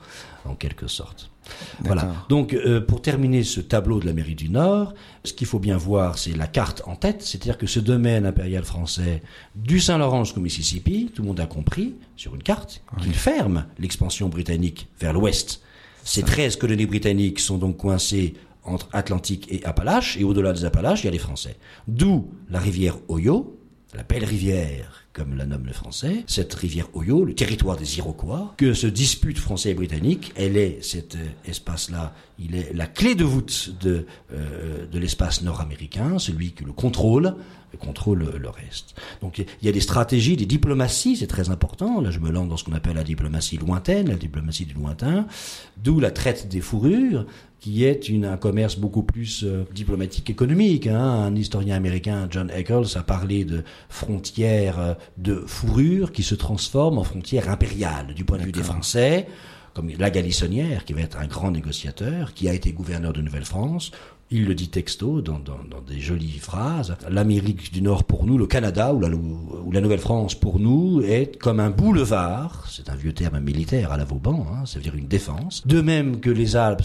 en 0.46 0.56
quelque 0.56 0.88
sorte. 0.88 1.32
Voilà. 1.80 2.14
Donc, 2.30 2.54
euh, 2.54 2.82
pour 2.82 3.02
terminer 3.02 3.44
ce 3.44 3.60
tableau 3.60 4.00
de 4.00 4.06
l'Amérique 4.06 4.38
du 4.38 4.50
Nord, 4.50 4.94
ce 5.24 5.34
qu'il 5.34 5.48
faut 5.48 5.60
bien 5.60 5.78
voir, 5.78 6.18
c'est 6.18 6.36
la 6.36 6.48
carte 6.48 6.84
en 6.86 6.96
tête, 6.96 7.22
c'est-à-dire 7.22 7.58
que 7.58 7.68
ce 7.68 7.80
domaine 7.80 8.26
impérial 8.26 8.64
français 8.64 9.24
du 9.56 9.80
Saint-Laurent 9.80 10.24
jusqu'au 10.24 10.42
Mississippi, 10.42 11.12
tout 11.14 11.22
le 11.24 11.28
monde 11.28 11.40
a 11.40 11.48
compris 11.48 11.96
sur 12.16 12.36
une 12.36 12.44
carte 12.44 12.82
qu'il 13.02 13.14
ferme 13.14 13.66
l'expansion 13.80 14.30
britannique 14.30 14.88
vers 15.00 15.14
l'ouest. 15.14 15.62
Ces 16.04 16.24
13 16.24 16.56
colonies 16.56 16.86
britanniques 16.86 17.40
sont 17.40 17.58
donc 17.58 17.78
coincées 17.78 18.36
entre 18.64 18.90
Atlantique 18.94 19.48
et 19.50 19.64
Appalaches, 19.66 20.18
et 20.18 20.24
au-delà 20.24 20.54
des 20.54 20.66
Appalaches, 20.66 21.04
il 21.04 21.06
y 21.06 21.10
a 21.10 21.12
les 21.12 21.18
Français. 21.18 21.56
D'où 21.88 22.32
la 22.50 22.60
rivière 22.60 22.98
Ohio, 23.10 23.58
la 23.96 24.04
belle 24.04 24.26
rivière 24.26 25.06
comme 25.14 25.36
la 25.36 25.46
nomme 25.46 25.66
le 25.66 25.74
français, 25.74 26.24
cette 26.28 26.54
rivière 26.54 26.88
Oyo, 26.94 27.26
le 27.26 27.34
territoire 27.34 27.78
des 27.78 27.98
Iroquois, 27.98 28.54
que 28.58 28.74
se 28.74 28.88
dispute 28.88 29.38
français 29.38 29.72
et 29.72 29.74
britannique, 29.74 30.32
elle 30.36 30.56
est, 30.56 30.84
cet 30.84 31.16
euh, 31.16 31.26
espace-là, 31.46 32.14
il 32.38 32.56
est 32.56 32.74
la 32.74 32.86
clé 32.86 33.16
de 33.16 33.24
voûte 33.24 33.76
de, 33.82 34.06
euh, 34.32 34.86
de 34.86 35.00
l'espace 35.00 35.42
nord-américain, 35.42 36.20
celui 36.20 36.52
qui 36.52 36.64
le 36.64 36.74
contrôle, 36.74 37.36
contrôle 37.80 38.32
le 38.38 38.50
reste. 38.50 38.96
Donc 39.22 39.38
il 39.40 39.66
y 39.66 39.70
a 39.70 39.72
des 39.72 39.82
stratégies, 39.82 40.36
des 40.36 40.46
diplomaties, 40.46 41.18
c'est 41.18 41.28
très 41.28 41.50
important. 41.50 42.02
Là, 42.02 42.10
je 42.12 42.20
me 42.20 42.32
lance 42.32 42.50
dans 42.50 42.58
ce 42.58 42.64
qu'on 42.64 42.74
appelle 42.74 42.96
la 42.96 43.04
diplomatie 43.04 43.58
lointaine, 43.58 44.10
la 44.10 44.16
diplomatie 44.16 44.66
du 44.66 44.74
lointain, 44.74 45.28
d'où 45.78 46.00
la 46.00 46.12
traite 46.12 46.48
des 46.48 46.62
fourrures, 46.62 47.26
qui 47.60 47.84
est 47.84 48.10
une, 48.10 48.26
un 48.26 48.38
commerce 48.38 48.78
beaucoup 48.78 49.04
plus 49.04 49.44
euh, 49.44 49.66
diplomatique 49.74 50.30
économique. 50.30 50.88
Hein. 50.88 51.00
Un 51.00 51.36
historien 51.36 51.76
américain, 51.76 52.28
John 52.30 52.50
Eccles, 52.56 52.96
a 52.98 53.04
parlé 53.04 53.44
de 53.44 53.64
frontières 53.90 54.80
euh, 54.80 54.94
de 55.18 55.44
fourrure 55.46 56.12
qui 56.12 56.24
se 56.24 56.36
transforment 56.36 57.00
en 57.00 57.04
frontières 57.04 57.50
impériales 57.50 58.14
du 58.14 58.26
point 58.26 58.38
de 58.38 58.44
vue 58.44 58.52
des 58.52 58.64
Français 58.64 59.28
comme 59.74 59.90
la 59.98 60.10
Galissonnière, 60.10 60.84
qui 60.84 60.94
va 60.94 61.02
être 61.02 61.20
un 61.20 61.28
grand 61.28 61.52
négociateur, 61.52 62.34
qui 62.34 62.50
a 62.50 62.54
été 62.54 62.74
gouverneur 62.74 63.14
de 63.14 63.22
Nouvelle-France, 63.22 63.92
il 64.32 64.46
le 64.46 64.54
dit 64.54 64.70
texto 64.70 65.22
dans, 65.22 65.40
des 65.88 66.00
jolies 66.00 66.38
phrases. 66.40 66.96
L'Amérique 67.10 67.74
du 67.74 67.82
Nord 67.82 68.04
pour 68.04 68.26
nous, 68.26 68.38
le 68.38 68.46
Canada 68.46 68.94
ou 68.94 69.00
la, 69.00 69.82
Nouvelle-France 69.82 70.36
pour 70.36 70.60
nous 70.60 71.02
est 71.02 71.38
comme 71.38 71.60
un 71.60 71.72
boulevard. 71.72 72.66
C'est 72.70 72.90
un 72.90 72.96
vieux 72.96 73.14
terme 73.14 73.40
militaire 73.40 73.92
à 73.92 73.98
la 73.98 74.06
Vauban, 74.06 74.46
hein, 74.52 74.66
ça 74.66 74.78
veut 74.78 74.84
dire 74.84 74.96
une 74.96 75.08
défense. 75.08 75.66
De 75.66 75.82
même 75.82 76.20
que 76.20 76.30
les 76.30 76.56
Alpes 76.56 76.84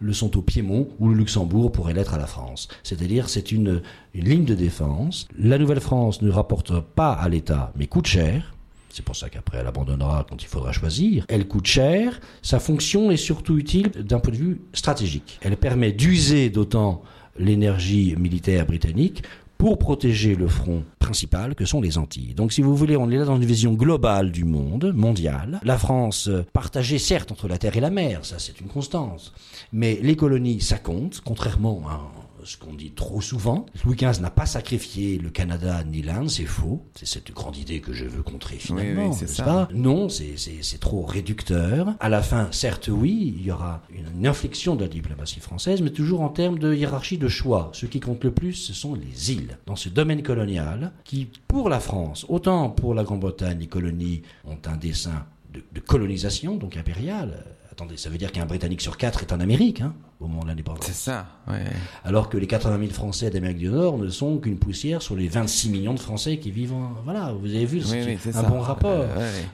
le 0.00 0.12
sont 0.12 0.36
au 0.36 0.42
Piémont 0.42 0.88
ou 0.98 1.08
le 1.08 1.14
Luxembourg 1.14 1.72
pourrait 1.72 1.94
l'être 1.94 2.14
à 2.14 2.18
la 2.18 2.26
France. 2.26 2.68
C'est-à-dire 2.82 3.28
c'est 3.28 3.50
une, 3.52 3.80
une 4.12 4.28
ligne 4.28 4.44
de 4.44 4.54
défense. 4.54 5.26
La 5.38 5.58
Nouvelle-France 5.58 6.22
ne 6.22 6.30
rapporte 6.30 6.80
pas 6.80 7.12
à 7.12 7.28
l'État, 7.28 7.72
mais 7.76 7.86
coûte 7.86 8.06
cher. 8.06 8.53
C'est 8.94 9.04
pour 9.04 9.16
ça 9.16 9.28
qu'après 9.28 9.58
elle 9.58 9.66
abandonnera 9.66 10.24
quand 10.28 10.40
il 10.40 10.46
faudra 10.46 10.70
choisir. 10.70 11.24
Elle 11.28 11.48
coûte 11.48 11.66
cher. 11.66 12.20
Sa 12.42 12.60
fonction 12.60 13.10
est 13.10 13.16
surtout 13.16 13.58
utile 13.58 13.90
d'un 13.90 14.20
point 14.20 14.32
de 14.32 14.38
vue 14.38 14.60
stratégique. 14.72 15.40
Elle 15.42 15.56
permet 15.56 15.90
d'user 15.90 16.48
d'autant 16.48 17.02
l'énergie 17.36 18.14
militaire 18.16 18.66
britannique 18.66 19.24
pour 19.58 19.78
protéger 19.78 20.36
le 20.36 20.46
front 20.46 20.84
principal 21.00 21.56
que 21.56 21.64
sont 21.64 21.80
les 21.80 21.98
Antilles. 21.98 22.34
Donc 22.34 22.52
si 22.52 22.62
vous 22.62 22.76
voulez, 22.76 22.96
on 22.96 23.10
est 23.10 23.16
là 23.16 23.24
dans 23.24 23.34
une 23.34 23.44
vision 23.44 23.72
globale 23.72 24.30
du 24.30 24.44
monde, 24.44 24.92
mondial. 24.94 25.58
La 25.64 25.76
France 25.76 26.30
partagée 26.52 26.98
certes 26.98 27.32
entre 27.32 27.48
la 27.48 27.58
terre 27.58 27.76
et 27.76 27.80
la 27.80 27.90
mer, 27.90 28.24
ça 28.24 28.38
c'est 28.38 28.60
une 28.60 28.68
constance. 28.68 29.32
Mais 29.72 29.98
les 30.04 30.14
colonies, 30.14 30.60
ça 30.60 30.78
compte, 30.78 31.20
contrairement 31.24 31.82
à 31.88 32.00
ce 32.44 32.56
qu'on 32.56 32.74
dit 32.74 32.92
trop 32.92 33.20
souvent. 33.20 33.66
Louis 33.84 33.96
XV 33.96 34.20
n'a 34.20 34.30
pas 34.30 34.46
sacrifié 34.46 35.18
le 35.18 35.30
Canada 35.30 35.82
ni 35.84 36.02
l'Inde, 36.02 36.28
c'est 36.28 36.44
faux. 36.44 36.84
C'est 36.94 37.06
cette 37.06 37.32
grande 37.32 37.56
idée 37.56 37.80
que 37.80 37.92
je 37.92 38.04
veux 38.04 38.22
contrer 38.22 38.56
finalement. 38.56 39.12
c'est 39.12 39.28
ça. 39.28 39.68
non, 39.74 40.08
c'est 40.08 40.80
trop 40.80 41.02
réducteur. 41.02 41.94
À 42.00 42.08
la 42.08 42.22
fin, 42.22 42.48
certes, 42.52 42.88
oui, 42.92 43.34
il 43.38 43.44
y 43.44 43.50
aura 43.50 43.82
une, 43.90 44.26
inflexion 44.26 44.74
de 44.74 44.82
la 44.82 44.88
diplomatie 44.88 45.40
française, 45.40 45.82
mais 45.82 45.90
toujours 45.90 46.22
en 46.22 46.28
termes 46.28 46.58
de 46.58 46.74
hiérarchie 46.74 47.18
de 47.18 47.28
choix. 47.28 47.70
Ce 47.72 47.86
qui 47.86 48.00
compte 48.00 48.24
le 48.24 48.30
plus, 48.30 48.54
ce 48.54 48.72
sont 48.72 48.94
les 48.94 49.32
îles. 49.32 49.58
Dans 49.66 49.76
ce 49.76 49.88
domaine 49.88 50.22
colonial, 50.22 50.92
qui, 51.04 51.28
pour 51.48 51.68
la 51.68 51.80
France, 51.80 52.24
autant 52.28 52.70
pour 52.70 52.94
la 52.94 53.04
Grande-Bretagne, 53.04 53.58
les 53.58 53.66
colonies 53.66 54.22
ont 54.46 54.58
un 54.66 54.76
dessin 54.76 55.26
de, 55.52 55.62
de 55.72 55.80
colonisation, 55.80 56.56
donc 56.56 56.76
impériale, 56.76 57.44
Attendez, 57.74 57.96
ça 57.96 58.08
veut 58.08 58.18
dire 58.18 58.30
qu'un 58.30 58.46
Britannique 58.46 58.80
sur 58.80 58.96
quatre 58.96 59.22
est 59.22 59.32
en 59.32 59.40
Amérique, 59.40 59.80
hein, 59.80 59.96
au 60.24 60.28
moment 60.28 60.42
de 60.42 60.48
l'indépendance. 60.48 60.84
C'est 60.86 60.92
ça, 60.92 61.26
ouais. 61.48 61.64
Alors 62.04 62.28
que 62.28 62.36
les 62.36 62.46
80 62.46 62.78
000 62.78 62.90
Français 62.92 63.30
d'Amérique 63.30 63.58
du 63.58 63.68
Nord 63.68 63.98
ne 63.98 64.08
sont 64.08 64.38
qu'une 64.38 64.58
poussière 64.58 65.02
sur 65.02 65.16
les 65.16 65.28
26 65.28 65.70
millions 65.70 65.94
de 65.94 66.00
Français 66.00 66.38
qui 66.38 66.50
vivent 66.50 66.74
en... 66.74 66.92
Voilà, 67.04 67.32
vous 67.32 67.48
avez 67.48 67.66
vu, 67.66 67.80
c'est 67.82 68.36
un 68.36 68.42
bon 68.42 68.60
rapport. 68.60 69.04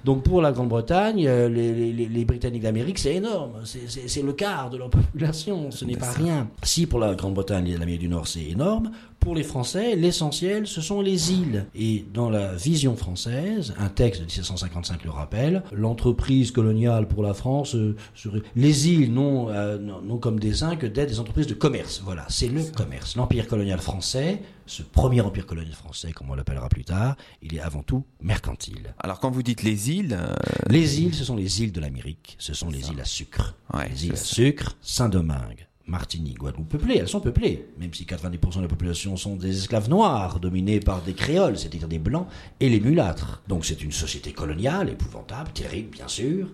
Donc 0.05 0.23
pour 0.23 0.43
la 0.43 0.53
Grande-Bretagne, 0.53 1.27
euh, 1.27 1.49
les, 1.49 2.25
Britanniques 2.25 2.63
d'Amérique, 2.63 2.99
c'est 2.99 3.15
énorme. 3.15 3.53
C'est 3.65 4.23
le 4.23 4.33
quart 4.33 4.71
de 4.71 4.77
leur 4.77 4.91
population, 4.91 5.71
ce 5.71 5.85
n'est 5.85 5.97
pas 5.97 6.11
rien. 6.11 6.49
Si 6.63 6.87
pour 6.87 6.99
la 6.99 7.15
Grande-Bretagne 7.15 7.69
et 7.69 7.77
l'Amérique 7.77 8.01
du 8.01 8.09
Nord, 8.09 8.29
c'est 8.29 8.45
énorme, 8.45 8.91
pour 9.21 9.35
les 9.35 9.43
Français, 9.43 9.97
l'essentiel, 9.97 10.67
ce 10.67 10.81
sont 10.81 11.03
les 11.03 11.33
îles. 11.33 11.67
Et 11.75 12.07
dans 12.13 12.31
la 12.31 12.55
vision 12.55 12.97
française, 12.97 13.75
un 13.79 13.89
texte 13.89 14.23
de 14.23 14.27
1755 14.27 15.05
le 15.05 15.11
rappelle, 15.11 15.63
l'entreprise 15.73 16.51
coloniale 16.51 17.07
pour 17.07 17.23
la 17.23 17.35
France 17.35 17.75
euh, 17.75 17.97
serait 18.15 18.41
les 18.57 18.89
îles 18.89 19.13
non, 19.13 19.51
euh, 19.51 19.79
non, 19.79 20.17
comme 20.17 20.41
des 20.41 20.60
uns 20.63 20.77
que 20.77 20.87
d'être 20.87 21.09
des 21.09 21.21
entreprises 21.21 21.47
de 21.47 21.55
commerce. 21.55 22.01
Voilà, 22.05 22.27
c'est 22.29 22.49
le 22.49 22.63
commerce. 22.65 23.17
L'empire 23.17 23.47
colonial 23.47 23.81
français, 23.81 24.43
ce 24.67 24.83
premier 24.83 25.21
empire 25.21 25.47
colonial 25.47 25.75
français, 25.75 26.13
comme 26.13 26.31
on 26.31 26.35
l'appellera 26.35 26.69
plus 26.69 26.85
tard, 26.85 27.17
il 27.43 27.55
est 27.55 27.61
avant 27.61 27.83
tout 27.83 28.05
mercantile. 28.21 28.95
Alors 28.99 29.21
quand 29.21 29.31
vous 29.31 29.43
dites 29.43 29.63
les 29.63 29.91
îles, 29.91 30.17
euh, 30.19 30.35
les 30.69 31.01
îles, 31.01 31.15
ce 31.15 31.25
sont 31.25 31.37
les 31.37 31.63
îles 31.63 31.73
de 31.73 31.81
l'Amérique, 31.81 32.37
ce 32.39 32.55
sont 32.55 32.71
les 32.71 32.91
îles 32.91 33.01
à 33.01 33.05
sucre, 33.05 33.55
les 33.91 34.07
îles 34.07 34.13
à 34.13 34.17
sucre, 34.17 34.77
Saint-Domingue, 34.81 35.67
Martinique, 35.91 36.39
Guadeloupe 36.39 36.69
peuplées, 36.69 36.99
elles 36.99 37.09
sont 37.09 37.21
peuplées, 37.21 37.69
même 37.79 37.93
si 37.93 38.05
90% 38.05 38.59
de 38.59 38.63
la 38.63 38.69
population 38.69 39.17
sont 39.17 39.35
des 39.35 39.59
esclaves 39.59 39.91
noirs, 39.91 40.39
dominés 40.39 40.79
par 40.79 41.03
des 41.03 41.15
créoles, 41.15 41.59
c'est-à-dire 41.59 41.89
des 41.89 41.99
blancs, 41.99 42.29
et 42.61 42.69
les 42.69 42.81
mulâtres. 42.81 43.43
Donc 43.49 43.65
c'est 43.65 43.83
une 43.83 43.93
société 43.93 44.33
coloniale, 44.33 44.91
épouvantable, 44.91 45.51
terrible 45.53 45.91
bien 45.91 46.09
sûr, 46.09 46.49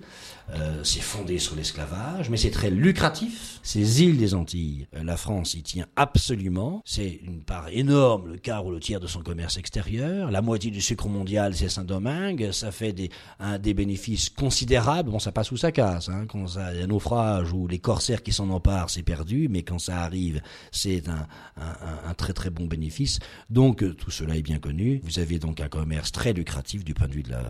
Euh, 0.55 0.85
c'est 0.85 1.01
fondé 1.01 1.39
sur 1.39 1.57
l'esclavage, 1.57 2.31
mais 2.31 2.37
c'est 2.37 2.51
très 2.51 2.71
lucratif. 2.71 3.59
Ces 3.63 4.03
îles 4.03 4.17
des 4.17 4.35
Antilles, 4.35 4.87
euh, 4.95 5.03
la 5.03 5.17
France 5.17 5.55
y 5.55 5.63
tient 5.63 5.87
absolument. 5.97 6.83
C'est 6.85 7.21
une 7.25 7.43
part 7.43 7.69
énorme, 7.71 8.29
le 8.29 8.37
quart 8.39 8.65
ou 8.65 8.71
le 8.71 8.79
tiers 8.79 9.01
de 9.01 9.09
son 9.09 9.23
commerce 9.23 9.57
extérieur. 9.57 10.31
La 10.31 10.43
moitié 10.43 10.71
du 10.71 10.81
sucre 10.81 11.09
mondial, 11.09 11.55
c'est 11.57 11.69
Saint-Domingue. 11.69 12.53
Ça 12.53 12.71
fait 12.71 12.93
des, 12.93 13.11
bénéfices 13.75 14.31
considérables. 14.31 15.11
Bon, 15.11 15.19
ça 15.19 15.33
passe 15.33 15.51
où 15.51 15.57
ça 15.57 15.73
casse. 15.73 16.09
Hein. 16.09 16.27
Quand 16.29 16.47
ça, 16.47 16.73
y 16.75 16.81
a 16.81 16.85
un 16.85 16.87
naufrage 16.87 17.53
ou 17.53 17.67
les 17.67 17.81
corsaires 17.81 18.23
qui 18.23 18.33
s'en 18.33 18.49
emparent, 18.51 18.91
c'est 18.91 19.03
perdu. 19.03 19.49
Mais 19.51 19.63
quand 19.63 19.81
ça 19.81 20.03
arrive, 20.03 20.41
c'est 20.71 21.09
un, 21.09 21.27
un, 21.57 22.15
très 22.15 22.33
très 22.33 22.51
bon 22.51 22.67
bénéfice. 22.67 23.19
Donc 23.51 23.85
tout 23.97 24.11
cela 24.11 24.37
est 24.37 24.43
bien 24.43 24.59
connu. 24.59 25.01
Vous 25.03 25.19
avez 25.19 25.41
donc 25.41 25.61
un 25.61 25.69
commerce 25.69 26.13
très 26.13 26.33
lucratif 26.33 26.85
du 26.85 26.95
point 26.95 27.09
de 27.09 27.15
vue 27.15 27.23
de 27.25 27.31
la 27.31 27.43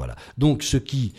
voilà. 0.00 0.16
Donc, 0.38 0.62
ce 0.62 0.78
qui, 0.78 1.12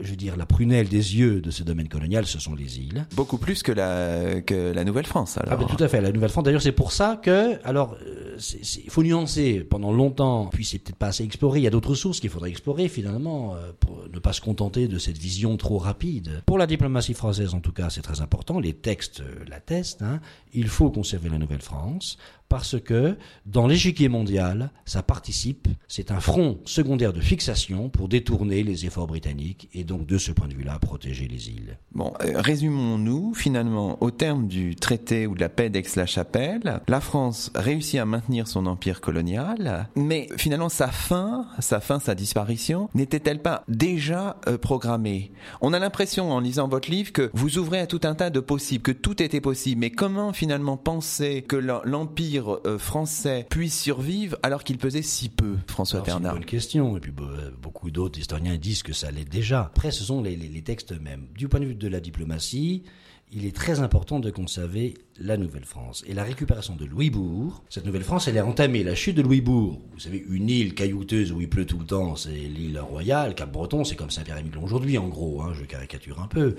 je 0.00 0.10
veux 0.10 0.16
dire, 0.36 0.38
la 0.38 0.46
prunelle 0.46 0.88
des 0.88 1.16
yeux 1.16 1.40
de 1.40 1.50
ce 1.50 1.62
domaine 1.62 1.88
colonial, 1.88 2.26
ce 2.26 2.38
sont 2.38 2.54
les 2.54 2.78
îles. 2.78 3.06
Beaucoup 3.14 3.38
plus 3.38 3.62
que 3.62 3.72
la, 3.72 4.40
que 4.42 4.72
la 4.72 4.84
Nouvelle-France, 4.84 5.38
alors. 5.38 5.52
Ah 5.52 5.56
ben, 5.56 5.66
tout 5.66 5.82
à 5.82 5.88
fait, 5.88 6.00
la 6.00 6.12
Nouvelle-France. 6.12 6.44
D'ailleurs, 6.44 6.62
c'est 6.62 6.72
pour 6.72 6.92
ça 6.92 7.20
que, 7.22 7.58
alors, 7.64 7.96
euh, 8.06 8.36
il 8.84 8.90
faut 8.90 9.02
nuancer 9.02 9.60
pendant 9.60 9.92
longtemps, 9.92 10.46
puis 10.46 10.64
c'est 10.64 10.78
peut-être 10.78 10.96
pas 10.96 11.08
assez 11.08 11.24
exploré. 11.24 11.60
Il 11.60 11.62
y 11.62 11.66
a 11.66 11.70
d'autres 11.70 11.94
sources 11.94 12.20
qu'il 12.20 12.30
faudrait 12.30 12.50
explorer, 12.50 12.88
finalement, 12.88 13.54
euh, 13.54 13.72
pour 13.80 14.04
ne 14.12 14.18
pas 14.18 14.32
se 14.32 14.40
contenter 14.40 14.88
de 14.88 14.98
cette 14.98 15.18
vision 15.18 15.56
trop 15.56 15.78
rapide. 15.78 16.42
Pour 16.46 16.58
la 16.58 16.66
diplomatie 16.66 17.14
française, 17.14 17.54
en 17.54 17.60
tout 17.60 17.72
cas, 17.72 17.90
c'est 17.90 18.02
très 18.02 18.20
important. 18.20 18.60
Les 18.60 18.74
textes 18.74 19.20
euh, 19.20 19.44
l'attestent. 19.48 20.02
Hein. 20.02 20.20
Il 20.52 20.68
faut 20.68 20.90
conserver 20.90 21.28
la 21.28 21.38
Nouvelle-France 21.38 22.18
parce 22.48 22.80
que 22.80 23.16
dans 23.44 23.66
l'échiquier 23.66 24.08
mondial, 24.08 24.70
ça 24.84 25.02
participe, 25.02 25.68
c'est 25.88 26.10
un 26.10 26.20
front 26.20 26.58
secondaire 26.64 27.12
de 27.12 27.20
fixation 27.20 27.88
pour 27.88 28.08
détourner 28.08 28.62
les 28.62 28.86
efforts 28.86 29.06
britanniques 29.06 29.68
et 29.74 29.84
donc 29.84 30.06
de 30.06 30.18
ce 30.18 30.32
point 30.32 30.48
de 30.48 30.54
vue-là 30.54 30.78
protéger 30.78 31.28
les 31.28 31.48
îles. 31.48 31.78
Bon, 31.92 32.12
euh, 32.22 32.40
résumons-nous 32.40 33.34
finalement 33.34 34.02
au 34.02 34.10
terme 34.10 34.46
du 34.46 34.76
traité 34.76 35.26
ou 35.26 35.34
de 35.34 35.40
la 35.40 35.48
paix 35.48 35.70
d'Aix-la-Chapelle, 35.70 36.80
la 36.86 37.00
France 37.00 37.50
réussit 37.54 38.00
à 38.00 38.04
maintenir 38.04 38.48
son 38.48 38.66
empire 38.66 39.00
colonial, 39.00 39.88
mais 39.96 40.28
finalement 40.36 40.68
sa 40.68 40.88
fin, 40.88 41.46
sa 41.58 41.80
fin, 41.80 41.98
sa 41.98 42.14
disparition 42.14 42.88
n'était-elle 42.94 43.40
pas 43.40 43.64
déjà 43.68 44.36
euh, 44.46 44.58
programmée? 44.58 45.32
On 45.60 45.72
a 45.72 45.78
l'impression 45.78 46.32
en 46.32 46.40
lisant 46.40 46.68
votre 46.68 46.90
livre 46.90 47.12
que 47.12 47.30
vous 47.34 47.58
ouvrez 47.58 47.80
à 47.80 47.86
tout 47.86 48.00
un 48.04 48.14
tas 48.14 48.30
de 48.30 48.40
possibles, 48.40 48.82
que 48.82 48.92
tout 48.92 49.22
était 49.22 49.40
possible, 49.40 49.80
mais 49.80 49.90
comment 49.90 50.32
finalement 50.32 50.76
penser 50.76 51.42
que 51.42 51.56
l'empire 51.56 52.35
euh, 52.38 52.78
français 52.78 53.46
puisse 53.48 53.80
survivre 53.80 54.36
alors 54.42 54.64
qu'il 54.64 54.78
pesait 54.78 55.02
si 55.02 55.28
peu, 55.28 55.56
François 55.66 56.00
Bernard 56.00 56.20
C'est 56.20 56.28
une 56.28 56.40
bonne 56.40 56.48
question. 56.48 56.96
Et 56.96 57.00
puis 57.00 57.12
euh, 57.20 57.50
beaucoup 57.60 57.90
d'autres 57.90 58.18
historiens 58.18 58.56
disent 58.56 58.82
que 58.82 58.92
ça 58.92 59.10
l'est 59.10 59.24
déjà. 59.24 59.62
Après, 59.62 59.90
ce 59.90 60.04
sont 60.04 60.22
les, 60.22 60.36
textes 60.62 60.92
mêmes. 61.00 61.26
Du 61.34 61.48
point 61.48 61.60
de 61.60 61.66
vue 61.66 61.74
de 61.74 61.88
la 61.88 62.00
diplomatie, 62.00 62.84
il 63.32 63.44
est 63.44 63.54
très 63.54 63.80
important 63.80 64.20
de 64.20 64.30
conserver 64.30 64.94
la 65.18 65.36
Nouvelle-France. 65.36 66.04
Et 66.06 66.14
la 66.14 66.24
récupération 66.24 66.76
de 66.76 66.84
Louisbourg, 66.84 67.62
cette 67.68 67.86
Nouvelle-France, 67.86 68.28
elle 68.28 68.36
est 68.36 68.40
entamée. 68.40 68.84
La 68.84 68.94
chute 68.94 69.16
de 69.16 69.22
Louisbourg, 69.22 69.80
vous 69.92 70.00
savez, 70.00 70.24
une 70.28 70.48
île 70.48 70.74
caillouteuse 70.74 71.32
où 71.32 71.40
il 71.40 71.48
pleut 71.48 71.66
tout 71.66 71.78
le 71.78 71.86
temps, 71.86 72.16
c'est 72.16 72.30
l'île 72.30 72.78
Royale. 72.78 73.34
Cap-Breton, 73.34 73.84
c'est 73.84 73.96
comme 73.96 74.10
Saint-Pierre-et-Miquelon 74.10 74.62
aujourd'hui, 74.62 74.98
en 74.98 75.08
gros. 75.08 75.42
Hein, 75.42 75.52
je 75.54 75.64
caricature 75.64 76.20
un 76.20 76.28
peu. 76.28 76.56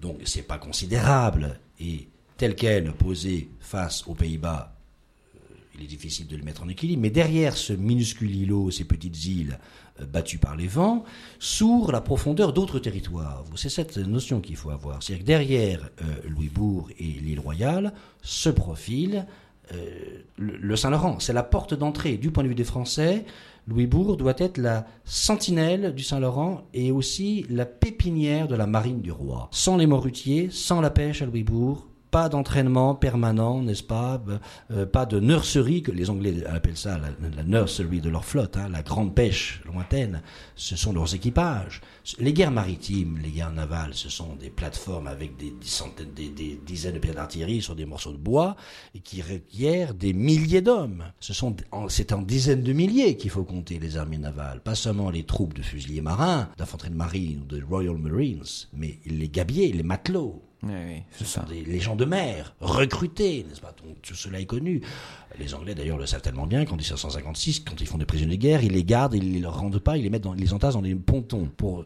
Donc, 0.00 0.20
c'est 0.24 0.42
pas 0.42 0.58
considérable. 0.58 1.60
Et 1.80 2.08
tel 2.36 2.54
quel, 2.54 2.92
posé 2.92 3.50
face 3.60 4.06
aux 4.06 4.14
Pays-Bas 4.14 4.77
il 5.78 5.84
est 5.84 5.88
difficile 5.88 6.26
de 6.26 6.36
le 6.36 6.42
mettre 6.42 6.62
en 6.62 6.68
équilibre, 6.68 7.02
mais 7.02 7.10
derrière 7.10 7.56
ce 7.56 7.72
minuscule 7.72 8.34
îlot, 8.34 8.70
ces 8.70 8.84
petites 8.84 9.24
îles 9.26 9.58
euh, 10.00 10.06
battues 10.06 10.38
par 10.38 10.56
les 10.56 10.66
vents, 10.66 11.04
s'ouvre 11.38 11.92
la 11.92 12.00
profondeur 12.00 12.52
d'autres 12.52 12.78
territoires. 12.78 13.44
C'est 13.56 13.68
cette 13.68 13.96
notion 13.96 14.40
qu'il 14.40 14.56
faut 14.56 14.70
avoir. 14.70 15.02
C'est-à-dire 15.02 15.24
que 15.24 15.26
derrière 15.26 15.90
euh, 16.02 16.28
Louisbourg 16.28 16.90
et 16.98 17.04
l'île 17.04 17.40
Royale 17.40 17.92
se 18.22 18.48
profile 18.48 19.26
euh, 19.72 20.22
le, 20.36 20.76
Saint-Laurent. 20.76 21.20
C'est 21.20 21.32
la 21.32 21.42
porte 21.42 21.74
d'entrée. 21.74 22.16
Du 22.16 22.30
point 22.30 22.42
de 22.42 22.48
vue 22.48 22.54
des 22.54 22.64
Français, 22.64 23.24
Louisbourg 23.66 24.16
doit 24.16 24.34
être 24.38 24.58
la 24.58 24.86
sentinelle 25.04 25.94
du 25.94 26.02
Saint-Laurent 26.02 26.62
et 26.72 26.90
aussi 26.90 27.44
la 27.50 27.66
pépinière 27.66 28.48
de 28.48 28.56
la 28.56 28.66
marine 28.66 29.00
du 29.00 29.12
roi. 29.12 29.48
Sans 29.52 29.76
les 29.76 29.86
morutiers, 29.86 30.48
sans 30.50 30.80
la 30.80 30.90
pêche 30.90 31.22
à 31.22 31.26
Louisbourg, 31.26 31.87
pas 32.10 32.28
d'entraînement 32.28 32.94
permanent, 32.94 33.62
n'est-ce 33.62 33.82
pas 33.82 34.22
euh, 34.70 34.86
Pas 34.86 35.06
de 35.06 35.20
nurserie, 35.20 35.82
que 35.82 35.92
les 35.92 36.10
Anglais 36.10 36.44
appellent 36.46 36.76
ça 36.76 36.98
la, 36.98 37.42
nursery 37.44 38.00
de 38.00 38.08
leur 38.08 38.24
flotte, 38.24 38.56
hein, 38.56 38.68
la 38.70 38.82
grande 38.82 39.14
pêche 39.14 39.60
lointaine. 39.66 40.22
Ce 40.56 40.76
sont 40.76 40.92
leurs 40.92 41.14
équipages. 41.14 41.80
Les 42.18 42.32
guerres 42.32 42.50
maritimes, 42.50 43.18
les 43.22 43.30
guerres 43.30 43.52
navales, 43.52 43.94
ce 43.94 44.08
sont 44.08 44.36
des 44.36 44.50
plateformes 44.50 45.06
avec 45.06 45.36
des, 45.36 45.52
dizaines 46.66 46.94
de 46.94 46.98
pieds 46.98 47.12
d'artillerie 47.12 47.60
sur 47.60 47.76
des 47.76 47.86
morceaux 47.86 48.12
de 48.12 48.16
bois 48.16 48.56
et 48.94 49.00
qui 49.00 49.22
requièrent 49.22 49.94
des 49.94 50.12
milliers 50.12 50.62
d'hommes. 50.62 51.04
C'est 51.20 52.12
en 52.12 52.22
dizaines 52.22 52.62
de 52.62 52.72
milliers 52.72 53.16
qu'il 53.16 53.30
faut 53.30 53.44
compter 53.44 53.78
les 53.78 53.96
armées 53.96 54.18
navales, 54.18 54.60
pas 54.60 54.74
seulement 54.74 55.10
les 55.10 55.24
troupes 55.24 55.54
de 55.54 55.62
fusiliers 55.62 56.00
marins, 56.00 56.48
d'infanterie 56.56 56.90
de 56.90 56.94
marine 56.96 57.40
ou 57.42 57.44
de 57.44 57.62
Royal 57.62 57.96
Marines, 57.96 58.42
mais 58.72 58.98
les 59.06 59.28
gabiers, 59.28 59.72
les 59.72 59.82
matelots. 59.82 60.42
Oui, 60.64 61.02
Ce 61.12 61.24
sont 61.24 61.44
des, 61.44 61.64
les 61.64 61.78
gens 61.78 61.94
de 61.94 62.04
mer, 62.04 62.54
recrutés, 62.60 63.46
n'est-ce 63.48 63.60
pas? 63.60 63.72
Tout 64.02 64.14
cela 64.14 64.40
est 64.40 64.46
connu. 64.46 64.82
Les 65.38 65.54
Anglais, 65.54 65.74
d'ailleurs, 65.74 65.98
le 65.98 66.06
savent 66.06 66.22
tellement 66.22 66.46
bien 66.46 66.64
qu'en 66.64 66.76
1756, 66.76 67.60
quand 67.60 67.80
ils 67.80 67.86
font 67.86 67.98
des 67.98 68.06
prisonniers 68.06 68.36
de 68.36 68.42
guerre, 68.42 68.64
ils 68.64 68.72
les 68.72 68.82
gardent, 68.82 69.14
ils 69.14 69.32
ne 69.32 69.38
les 69.38 69.46
rendent 69.46 69.78
pas, 69.78 69.96
ils 69.96 70.02
les 70.02 70.10
mettent 70.10 70.24
dans, 70.24 70.34
ils 70.34 70.40
les 70.40 70.52
entassent 70.52 70.74
dans 70.74 70.82
des 70.82 70.96
pontons 70.96 71.48
pour 71.56 71.84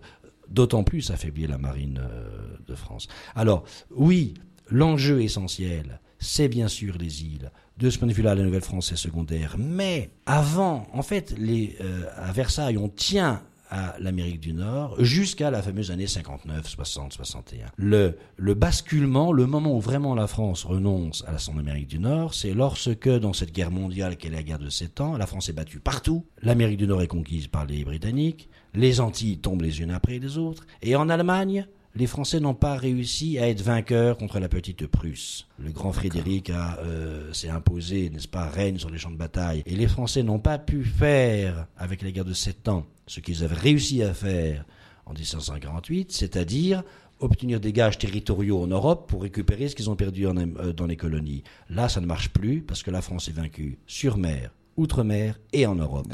d'autant 0.48 0.84
plus 0.84 1.10
affaiblir 1.10 1.50
la 1.50 1.58
marine 1.58 2.00
euh, 2.02 2.56
de 2.66 2.74
France. 2.74 3.08
Alors, 3.34 3.64
oui, 3.90 4.34
l'enjeu 4.70 5.22
essentiel, 5.22 6.00
c'est 6.18 6.48
bien 6.48 6.68
sûr 6.68 6.96
les 6.98 7.24
îles. 7.24 7.50
De 7.78 7.90
ce 7.90 7.98
point 7.98 8.08
de 8.08 8.12
vue-là, 8.12 8.34
la 8.34 8.42
Nouvelle-France 8.42 8.92
est 8.92 8.96
secondaire. 8.96 9.56
Mais 9.58 10.10
avant, 10.24 10.86
en 10.92 11.02
fait, 11.02 11.34
les, 11.38 11.76
euh, 11.80 12.04
à 12.16 12.32
Versailles, 12.32 12.78
on 12.78 12.88
tient 12.88 13.42
à 13.72 13.96
l'Amérique 13.98 14.40
du 14.40 14.52
Nord 14.52 15.02
jusqu'à 15.02 15.50
la 15.50 15.62
fameuse 15.62 15.90
année 15.90 16.06
59, 16.06 16.68
60, 16.68 17.14
61. 17.14 17.66
Le, 17.76 18.18
le 18.36 18.52
basculement, 18.54 19.32
le 19.32 19.46
moment 19.46 19.74
où 19.74 19.80
vraiment 19.80 20.14
la 20.14 20.26
France 20.26 20.64
renonce 20.64 21.24
à 21.26 21.38
son 21.38 21.56
Amérique 21.56 21.88
du 21.88 21.98
Nord, 21.98 22.34
c'est 22.34 22.52
lorsque 22.52 23.08
dans 23.08 23.32
cette 23.32 23.52
guerre 23.52 23.70
mondiale 23.70 24.18
qu'est 24.18 24.28
la 24.28 24.42
guerre 24.42 24.58
de 24.58 24.68
7 24.68 25.00
ans, 25.00 25.16
la 25.16 25.26
France 25.26 25.48
est 25.48 25.54
battue 25.54 25.80
partout, 25.80 26.26
l'Amérique 26.42 26.76
du 26.76 26.86
Nord 26.86 27.00
est 27.00 27.06
conquise 27.06 27.46
par 27.46 27.64
les 27.64 27.82
Britanniques, 27.82 28.50
les 28.74 29.00
Antilles 29.00 29.38
tombent 29.38 29.62
les 29.62 29.80
unes 29.80 29.90
après 29.90 30.18
les 30.18 30.36
autres, 30.36 30.66
et 30.82 30.94
en 30.94 31.08
Allemagne, 31.08 31.66
les 31.94 32.06
Français 32.06 32.40
n'ont 32.40 32.54
pas 32.54 32.74
réussi 32.76 33.38
à 33.38 33.48
être 33.48 33.60
vainqueurs 33.60 34.16
contre 34.16 34.38
la 34.38 34.48
petite 34.48 34.86
Prusse. 34.86 35.46
Le 35.58 35.72
grand 35.72 35.92
Frédéric 35.92 36.50
euh, 36.50 37.32
s'est 37.32 37.50
imposé, 37.50 38.08
n'est-ce 38.08 38.28
pas, 38.28 38.48
règne 38.48 38.78
sur 38.78 38.90
les 38.90 38.98
champs 38.98 39.10
de 39.10 39.16
bataille. 39.16 39.62
Et 39.66 39.76
les 39.76 39.88
Français 39.88 40.22
n'ont 40.22 40.38
pas 40.38 40.58
pu 40.58 40.84
faire, 40.84 41.66
avec 41.76 42.02
la 42.02 42.10
guerre 42.10 42.24
de 42.24 42.32
Sept 42.32 42.68
Ans, 42.68 42.86
ce 43.06 43.20
qu'ils 43.20 43.44
avaient 43.44 43.54
réussi 43.54 44.02
à 44.02 44.14
faire 44.14 44.64
en 45.04 45.12
1748, 45.12 46.12
c'est-à-dire 46.12 46.82
obtenir 47.20 47.60
des 47.60 47.72
gages 47.72 47.98
territoriaux 47.98 48.62
en 48.62 48.66
Europe 48.66 49.08
pour 49.08 49.22
récupérer 49.22 49.68
ce 49.68 49.76
qu'ils 49.76 49.90
ont 49.90 49.96
perdu 49.96 50.26
euh, 50.26 50.72
dans 50.72 50.86
les 50.86 50.96
colonies. 50.96 51.44
Là, 51.68 51.88
ça 51.88 52.00
ne 52.00 52.06
marche 52.06 52.30
plus 52.30 52.62
parce 52.62 52.82
que 52.82 52.90
la 52.90 53.02
France 53.02 53.28
est 53.28 53.32
vaincue 53.32 53.78
sur 53.86 54.16
mer, 54.16 54.50
outre-mer 54.76 55.38
et 55.52 55.66
en 55.66 55.74
Europe. 55.74 56.06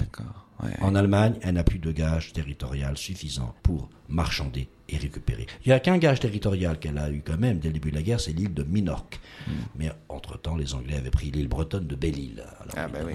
En 0.81 0.97
Allemagne, 0.97 1.35
elle 1.43 1.55
n'a 1.55 1.63
plus 1.63 1.79
de 1.79 1.93
gages 1.93 2.33
territorial 2.33 2.97
suffisant 2.97 3.55
pour 3.63 3.89
marchander 4.09 4.69
Il 4.91 5.11
n'y 5.67 5.73
a 5.73 5.81
qu'un 5.81 5.99
gage 5.99 6.21
territorial 6.21 6.79
qu'elle 6.79 6.97
a 6.97 7.11
eu 7.11 7.23
quand 7.25 7.37
même 7.39 7.59
dès 7.59 7.69
le 7.69 7.75
début 7.75 7.91
de 7.91 7.97
la 7.97 8.03
guerre, 8.03 8.21
c'est 8.21 8.33
l'île 8.33 8.55
de 8.55 8.63
Minorque. 8.63 9.21
Hmm. 9.47 9.53
Mais 9.77 9.91
entre-temps, 10.09 10.57
les 10.57 10.75
Anglais 10.75 10.97
avaient 10.97 11.11
pris 11.11 11.31
l'île 11.31 11.49
bretonne 11.49 11.87
de 11.87 11.95
Belle-Île. 11.95 12.45
Ah 12.75 12.89
ben 12.89 13.05
oui. 13.07 13.13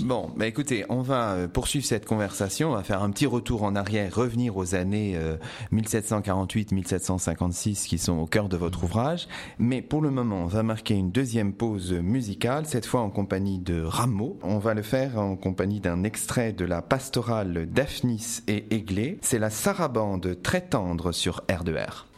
bon, 0.04 0.30
bah 0.36 0.46
écoutez, 0.48 0.84
on 0.88 1.02
va 1.02 1.32
euh, 1.32 1.48
poursuivre 1.48 1.86
cette 1.86 2.04
conversation, 2.04 2.70
on 2.72 2.74
va 2.74 2.82
faire 2.82 3.02
un 3.02 3.10
petit 3.10 3.26
retour 3.26 3.62
en 3.62 3.76
arrière, 3.76 4.12
revenir 4.14 4.56
aux 4.56 4.74
années 4.74 5.16
1748-1756 5.72 7.70
euh, 7.70 7.88
qui 7.88 7.98
sont 7.98 8.18
au 8.18 8.26
cœur 8.26 8.48
de 8.48 8.56
votre 8.56 8.80
hmm. 8.80 8.84
ouvrage. 8.84 9.28
Mais 9.58 9.82
pour 9.82 10.00
le 10.02 10.10
moment, 10.10 10.42
on 10.42 10.46
va 10.46 10.64
marquer 10.64 10.94
une 10.94 11.12
deuxième 11.12 11.52
pause 11.52 11.92
musicale, 11.92 12.66
cette 12.66 12.86
fois 12.86 13.02
en 13.02 13.10
compagnie 13.10 13.60
de 13.60 13.82
Rameau. 13.82 14.38
On 14.42 14.58
va 14.58 14.74
le 14.74 14.82
faire 14.82 15.18
en 15.18 15.36
compagnie 15.36 15.78
d'un 15.80 16.02
extrait 16.02 16.52
de 16.52 16.64
la 16.64 16.82
pastorale 16.82 17.68
Daphnis 17.70 18.40
et 18.48 18.74
Aiglé. 18.74 19.18
C'est 19.22 19.38
la 19.38 19.50
sarabande 19.50 20.39
très 20.42 20.60
tendre 20.60 21.12
sur 21.12 21.42
R2R. 21.48 22.09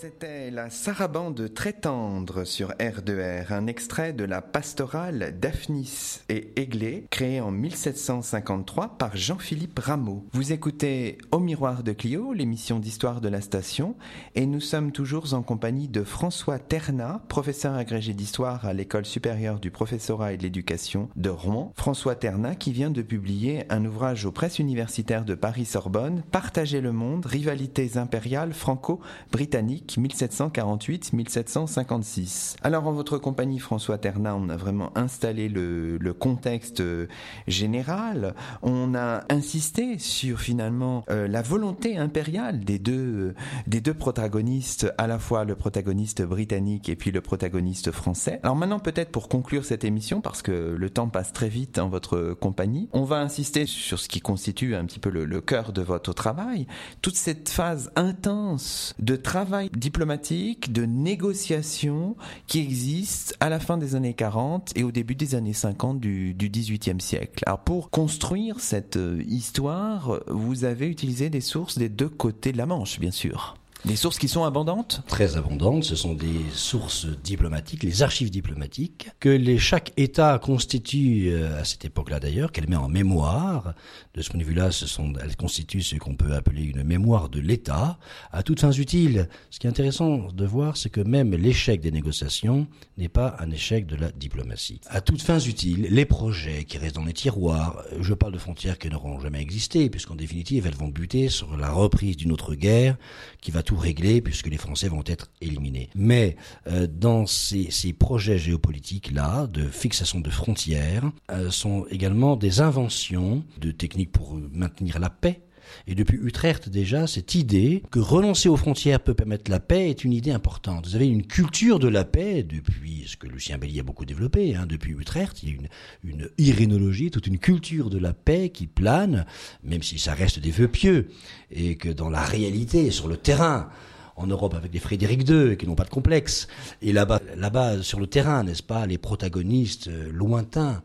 C'était 0.00 0.50
la 0.50 0.70
sarabande 0.70 1.52
très 1.52 1.74
tendre 1.74 2.44
sur 2.44 2.70
R2R, 2.70 3.52
un 3.52 3.66
extrait 3.66 4.14
de 4.14 4.24
la 4.24 4.40
pastorale 4.40 5.34
Daphnis 5.38 6.20
et 6.30 6.52
Aiglé, 6.56 7.04
créée 7.10 7.42
en 7.42 7.50
1753 7.50 8.96
par 8.96 9.14
Jean-Philippe 9.14 9.78
Rameau. 9.78 10.24
Vous 10.32 10.54
écoutez 10.54 11.18
Au 11.32 11.38
miroir 11.38 11.82
de 11.82 11.92
Clio, 11.92 12.32
l'émission 12.32 12.78
d'histoire 12.78 13.20
de 13.20 13.28
la 13.28 13.42
station, 13.42 13.94
et 14.34 14.46
nous 14.46 14.60
sommes 14.60 14.90
toujours 14.90 15.34
en 15.34 15.42
compagnie 15.42 15.88
de 15.88 16.02
François 16.02 16.58
Ternat, 16.58 17.20
professeur 17.28 17.74
agrégé 17.74 18.14
d'histoire 18.14 18.64
à 18.64 18.72
l'école 18.72 19.04
supérieure 19.04 19.60
du 19.60 19.70
professorat 19.70 20.32
et 20.32 20.38
de 20.38 20.44
l'éducation 20.44 21.10
de 21.16 21.28
Rouen. 21.28 21.74
François 21.76 22.14
Ternat 22.14 22.54
qui 22.54 22.72
vient 22.72 22.90
de 22.90 23.02
publier 23.02 23.64
un 23.68 23.84
ouvrage 23.84 24.24
aux 24.24 24.32
presses 24.32 24.60
universitaires 24.60 25.26
de 25.26 25.34
Paris-Sorbonne, 25.34 26.22
Partager 26.32 26.80
le 26.80 26.92
monde, 26.92 27.26
rivalités 27.26 27.98
impériales 27.98 28.54
franco-britanniques 28.54 29.89
1748-1756. 29.98 32.56
Alors 32.62 32.86
en 32.86 32.92
votre 32.92 33.18
compagnie 33.18 33.58
François 33.58 33.98
Ternat, 33.98 34.36
on 34.36 34.48
a 34.48 34.56
vraiment 34.56 34.96
installé 34.96 35.48
le, 35.48 35.98
contexte 36.18 36.80
euh, 36.80 37.06
général, 37.46 38.34
on 38.62 38.94
a 38.94 39.24
insisté 39.30 39.98
sur 39.98 40.40
finalement 40.40 41.04
euh, 41.10 41.28
la 41.28 41.42
volonté 41.42 41.96
impériale 41.96 42.60
des 42.60 42.78
deux, 42.78 43.34
des 43.66 43.80
deux 43.80 43.94
protagonistes, 43.94 44.92
à 44.98 45.06
la 45.06 45.18
fois 45.18 45.44
le 45.44 45.54
protagoniste 45.54 46.22
britannique 46.22 46.88
et 46.88 46.96
puis 46.96 47.10
le 47.10 47.20
protagoniste 47.20 47.92
français. 47.92 48.40
Alors 48.42 48.56
maintenant 48.56 48.80
peut-être 48.80 49.10
pour 49.10 49.28
conclure 49.28 49.64
cette 49.64 49.84
émission, 49.84 50.20
parce 50.20 50.42
que 50.42 50.74
le 50.76 50.90
temps 50.90 51.08
passe 51.08 51.32
très 51.32 51.48
vite 51.48 51.78
en 51.78 51.88
votre 51.88 52.34
compagnie, 52.34 52.88
on 52.92 53.04
va 53.04 53.20
insister 53.20 53.66
sur 53.66 53.98
ce 53.98 54.08
qui 54.08 54.20
constitue 54.20 54.74
un 54.74 54.84
petit 54.84 54.98
peu 54.98 55.10
le 55.10 55.40
cœur 55.40 55.72
de 55.72 55.82
votre 55.82 56.12
travail, 56.12 56.66
toute 57.02 57.16
cette 57.16 57.48
phase 57.48 57.90
intense 57.96 58.94
de 58.98 59.16
travail 59.16 59.70
diplomatique, 59.80 60.72
de 60.72 60.84
négociation 60.84 62.16
qui 62.46 62.60
existe 62.60 63.36
à 63.40 63.48
la 63.48 63.58
fin 63.58 63.78
des 63.78 63.96
années 63.96 64.14
40 64.14 64.72
et 64.76 64.84
au 64.84 64.92
début 64.92 65.16
des 65.16 65.34
années 65.34 65.52
50 65.52 65.98
du, 65.98 66.34
du 66.34 66.48
18e 66.48 67.00
siècle. 67.00 67.42
Alors 67.46 67.60
pour 67.60 67.90
construire 67.90 68.60
cette 68.60 68.96
euh, 68.96 69.22
histoire, 69.26 70.20
vous 70.28 70.64
avez 70.64 70.86
utilisé 70.86 71.30
des 71.30 71.40
sources 71.40 71.78
des 71.78 71.88
deux 71.88 72.08
côtés 72.08 72.52
de 72.52 72.58
la 72.58 72.66
Manche, 72.66 73.00
bien 73.00 73.10
sûr. 73.10 73.56
Des 73.86 73.96
sources 73.96 74.18
qui 74.18 74.28
sont 74.28 74.44
abondantes 74.44 75.02
Très 75.06 75.38
abondantes. 75.38 75.84
Ce 75.84 75.96
sont 75.96 76.12
des 76.12 76.44
sources 76.52 77.06
diplomatiques, 77.06 77.82
les 77.82 78.02
archives 78.02 78.30
diplomatiques, 78.30 79.08
que 79.20 79.56
chaque 79.56 79.92
État 79.96 80.38
constitue, 80.38 81.30
euh, 81.30 81.60
à 81.60 81.64
cette 81.64 81.86
époque-là 81.86 82.20
d'ailleurs, 82.20 82.52
qu'elle 82.52 82.68
met 82.68 82.76
en 82.76 82.88
mémoire. 82.88 83.74
De 84.14 84.20
ce 84.20 84.28
point 84.28 84.38
de 84.38 84.44
vue-là, 84.44 84.70
ce 84.70 84.86
sont, 84.86 85.14
elles 85.22 85.34
constituent 85.36 85.82
ce 85.82 85.96
qu'on 85.96 86.14
peut 86.14 86.34
appeler 86.34 86.64
une 86.64 86.84
mémoire 86.84 87.30
de 87.30 87.40
l'État, 87.40 87.98
à 88.32 88.42
toutes 88.42 88.60
fins 88.60 88.72
utiles. 88.72 89.28
Ce 89.50 89.58
qui 89.58 89.66
est 89.66 89.70
intéressant 89.70 90.28
de 90.30 90.44
voir, 90.44 90.76
c'est 90.76 90.90
que 90.90 91.00
même 91.00 91.34
l'échec 91.34 91.80
des 91.80 91.90
négociations 91.90 92.66
n'est 92.98 93.08
pas 93.08 93.36
un 93.38 93.50
échec 93.50 93.86
de 93.86 93.96
la 93.96 94.12
diplomatie. 94.12 94.82
À 94.88 95.00
toutes 95.00 95.22
fins 95.22 95.40
utiles, 95.40 95.86
les 95.90 96.04
projets 96.04 96.64
qui 96.64 96.76
restent 96.76 96.96
dans 96.96 97.04
les 97.04 97.14
tiroirs, 97.14 97.82
je 97.98 98.12
parle 98.12 98.32
de 98.32 98.38
frontières 98.38 98.78
qui 98.78 98.90
n'auront 98.90 99.20
jamais 99.20 99.40
existé, 99.40 99.88
puisqu'en 99.88 100.16
définitive, 100.16 100.66
elles 100.66 100.76
vont 100.76 100.88
buter 100.88 101.30
sur 101.30 101.56
la 101.56 101.70
reprise 101.70 102.18
d'une 102.18 102.32
autre 102.32 102.54
guerre 102.54 102.96
qui 103.40 103.50
va 103.50 103.62
régler 103.76 104.20
puisque 104.20 104.46
les 104.46 104.56
Français 104.56 104.88
vont 104.88 105.02
être 105.06 105.30
éliminés. 105.40 105.90
Mais 105.94 106.36
euh, 106.66 106.86
dans 106.86 107.26
ces, 107.26 107.70
ces, 107.70 107.92
projets 107.92 108.38
géopolitiques 108.38 109.12
là 109.12 109.46
de 109.46 109.66
fixation 109.66 110.20
de 110.20 110.30
frontières 110.30 111.10
euh, 111.30 111.50
sont 111.50 111.86
également 111.90 112.36
des 112.36 112.60
inventions 112.60 113.44
de 113.58 113.70
techniques 113.70 114.12
pour 114.12 114.38
maintenir 114.52 114.98
la 114.98 115.10
paix 115.10 115.42
et 115.86 115.94
depuis 115.94 116.18
Utrecht 116.22 116.68
déjà, 116.68 117.06
cette 117.06 117.34
idée 117.34 117.82
que 117.90 117.98
renoncer 117.98 118.48
aux 118.48 118.56
frontières 118.56 119.00
peut 119.00 119.14
permettre 119.14 119.50
la 119.50 119.60
paix 119.60 119.90
est 119.90 120.04
une 120.04 120.12
idée 120.12 120.30
importante. 120.30 120.86
Vous 120.86 120.96
avez 120.96 121.08
une 121.08 121.26
culture 121.26 121.78
de 121.78 121.88
la 121.88 122.04
paix 122.04 122.42
depuis 122.42 123.04
ce 123.06 123.16
que 123.16 123.26
Lucien 123.26 123.58
Bellier 123.58 123.80
a 123.80 123.82
beaucoup 123.82 124.04
développé, 124.04 124.54
hein, 124.54 124.66
depuis 124.68 124.92
Utrecht, 124.92 125.42
il 125.42 125.48
y 125.48 125.52
a 125.52 125.56
une, 126.04 126.30
irénologie, 126.38 127.10
toute 127.10 127.26
une 127.26 127.38
culture 127.38 127.90
de 127.90 127.98
la 127.98 128.12
paix 128.12 128.50
qui 128.50 128.66
plane, 128.66 129.26
même 129.64 129.82
si 129.82 129.98
ça 129.98 130.14
reste 130.14 130.38
des 130.38 130.50
vœux 130.50 130.68
pieux, 130.68 131.08
et 131.50 131.76
que 131.76 131.88
dans 131.88 132.10
la 132.10 132.22
réalité, 132.22 132.90
sur 132.90 133.08
le 133.08 133.16
terrain, 133.16 133.70
en 134.16 134.26
Europe 134.26 134.54
avec 134.54 134.70
des 134.70 134.78
Frédéric 134.78 135.28
II 135.28 135.56
qui 135.56 135.66
n'ont 135.66 135.74
pas 135.74 135.84
de 135.84 135.90
complexe. 135.90 136.46
Et 136.82 136.92
là-bas, 136.92 137.20
là-bas 137.36 137.82
sur 137.82 138.00
le 138.00 138.06
terrain, 138.06 138.44
n'est-ce 138.44 138.62
pas, 138.62 138.86
les 138.86 138.98
protagonistes 138.98 139.88
euh, 139.88 140.10
lointains 140.12 140.82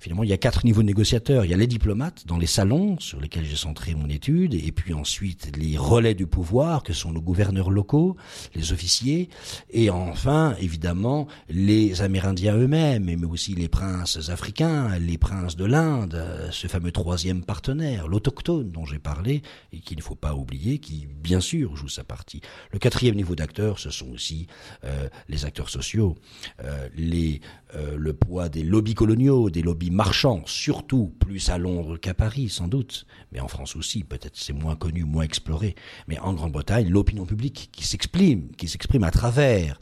finalement, 0.00 0.24
il 0.24 0.30
y 0.30 0.32
a 0.32 0.38
quatre 0.38 0.64
niveaux 0.64 0.82
de 0.82 0.86
négociateurs. 0.86 1.44
Il 1.44 1.50
y 1.50 1.54
a 1.54 1.56
les 1.56 1.66
diplomates 1.66 2.26
dans 2.26 2.38
les 2.38 2.46
salons 2.46 2.98
sur 2.98 3.20
lesquels 3.20 3.44
j'ai 3.44 3.56
centré 3.56 3.94
mon 3.94 4.08
étude, 4.08 4.54
et 4.54 4.72
puis 4.72 4.94
ensuite 4.94 5.56
les 5.56 5.76
relais 5.76 6.14
du 6.14 6.26
pouvoir 6.26 6.82
que 6.82 6.92
sont 6.92 7.12
nos 7.12 7.20
gouverneurs 7.20 7.70
locaux, 7.70 8.16
les 8.54 8.72
officiers, 8.72 9.28
et 9.70 9.90
enfin, 9.90 10.56
évidemment, 10.60 11.28
les 11.48 12.02
Amérindiens 12.02 12.56
eux-mêmes, 12.56 13.04
mais 13.04 13.26
aussi 13.26 13.54
les 13.54 13.68
princes 13.68 14.30
africains, 14.30 14.98
les 14.98 15.18
princes 15.18 15.56
de 15.56 15.64
l'Inde, 15.64 16.48
ce 16.50 16.66
fameux 16.66 16.92
troisième 16.92 17.44
partenaire, 17.44 18.08
l'autochtone 18.08 18.70
dont 18.70 18.86
j'ai 18.86 18.98
parlé, 18.98 19.42
et 19.72 19.80
qu'il 19.80 19.98
ne 19.98 20.02
faut 20.02 20.14
pas 20.14 20.34
oublier, 20.34 20.78
qui 20.78 21.06
bien 21.06 21.40
sûr 21.40 21.76
joue 21.76 21.88
sa 21.88 22.04
partie. 22.04 22.40
Le 22.72 22.78
quatrième 22.78 23.16
niveau 23.16 23.34
d'acteurs, 23.34 23.78
ce 23.78 23.90
sont 23.90 24.10
aussi 24.10 24.46
euh, 24.84 25.08
les 25.28 25.44
acteurs 25.44 25.68
sociaux, 25.68 26.16
euh, 26.64 26.88
les, 26.96 27.40
euh, 27.74 27.96
le 27.96 28.12
poids 28.12 28.48
des 28.48 28.62
lobbies 28.62 28.94
coloniaux, 28.94 29.50
des 29.50 29.62
lobbies 29.62 29.89
marchand, 29.90 30.42
surtout 30.46 31.12
plus 31.18 31.50
à 31.50 31.58
Londres 31.58 31.96
qu'à 31.96 32.14
Paris 32.14 32.48
sans 32.48 32.68
doute, 32.68 33.06
mais 33.32 33.40
en 33.40 33.48
France 33.48 33.76
aussi, 33.76 34.04
peut-être 34.04 34.36
c'est 34.36 34.52
moins 34.52 34.76
connu, 34.76 35.04
moins 35.04 35.24
exploré, 35.24 35.74
mais 36.08 36.18
en 36.20 36.32
Grande-Bretagne, 36.32 36.88
l'opinion 36.88 37.26
publique 37.26 37.70
qui 37.72 37.84
s'exprime, 37.84 38.50
qui 38.56 38.68
s'exprime 38.68 39.04
à 39.04 39.10
travers 39.10 39.78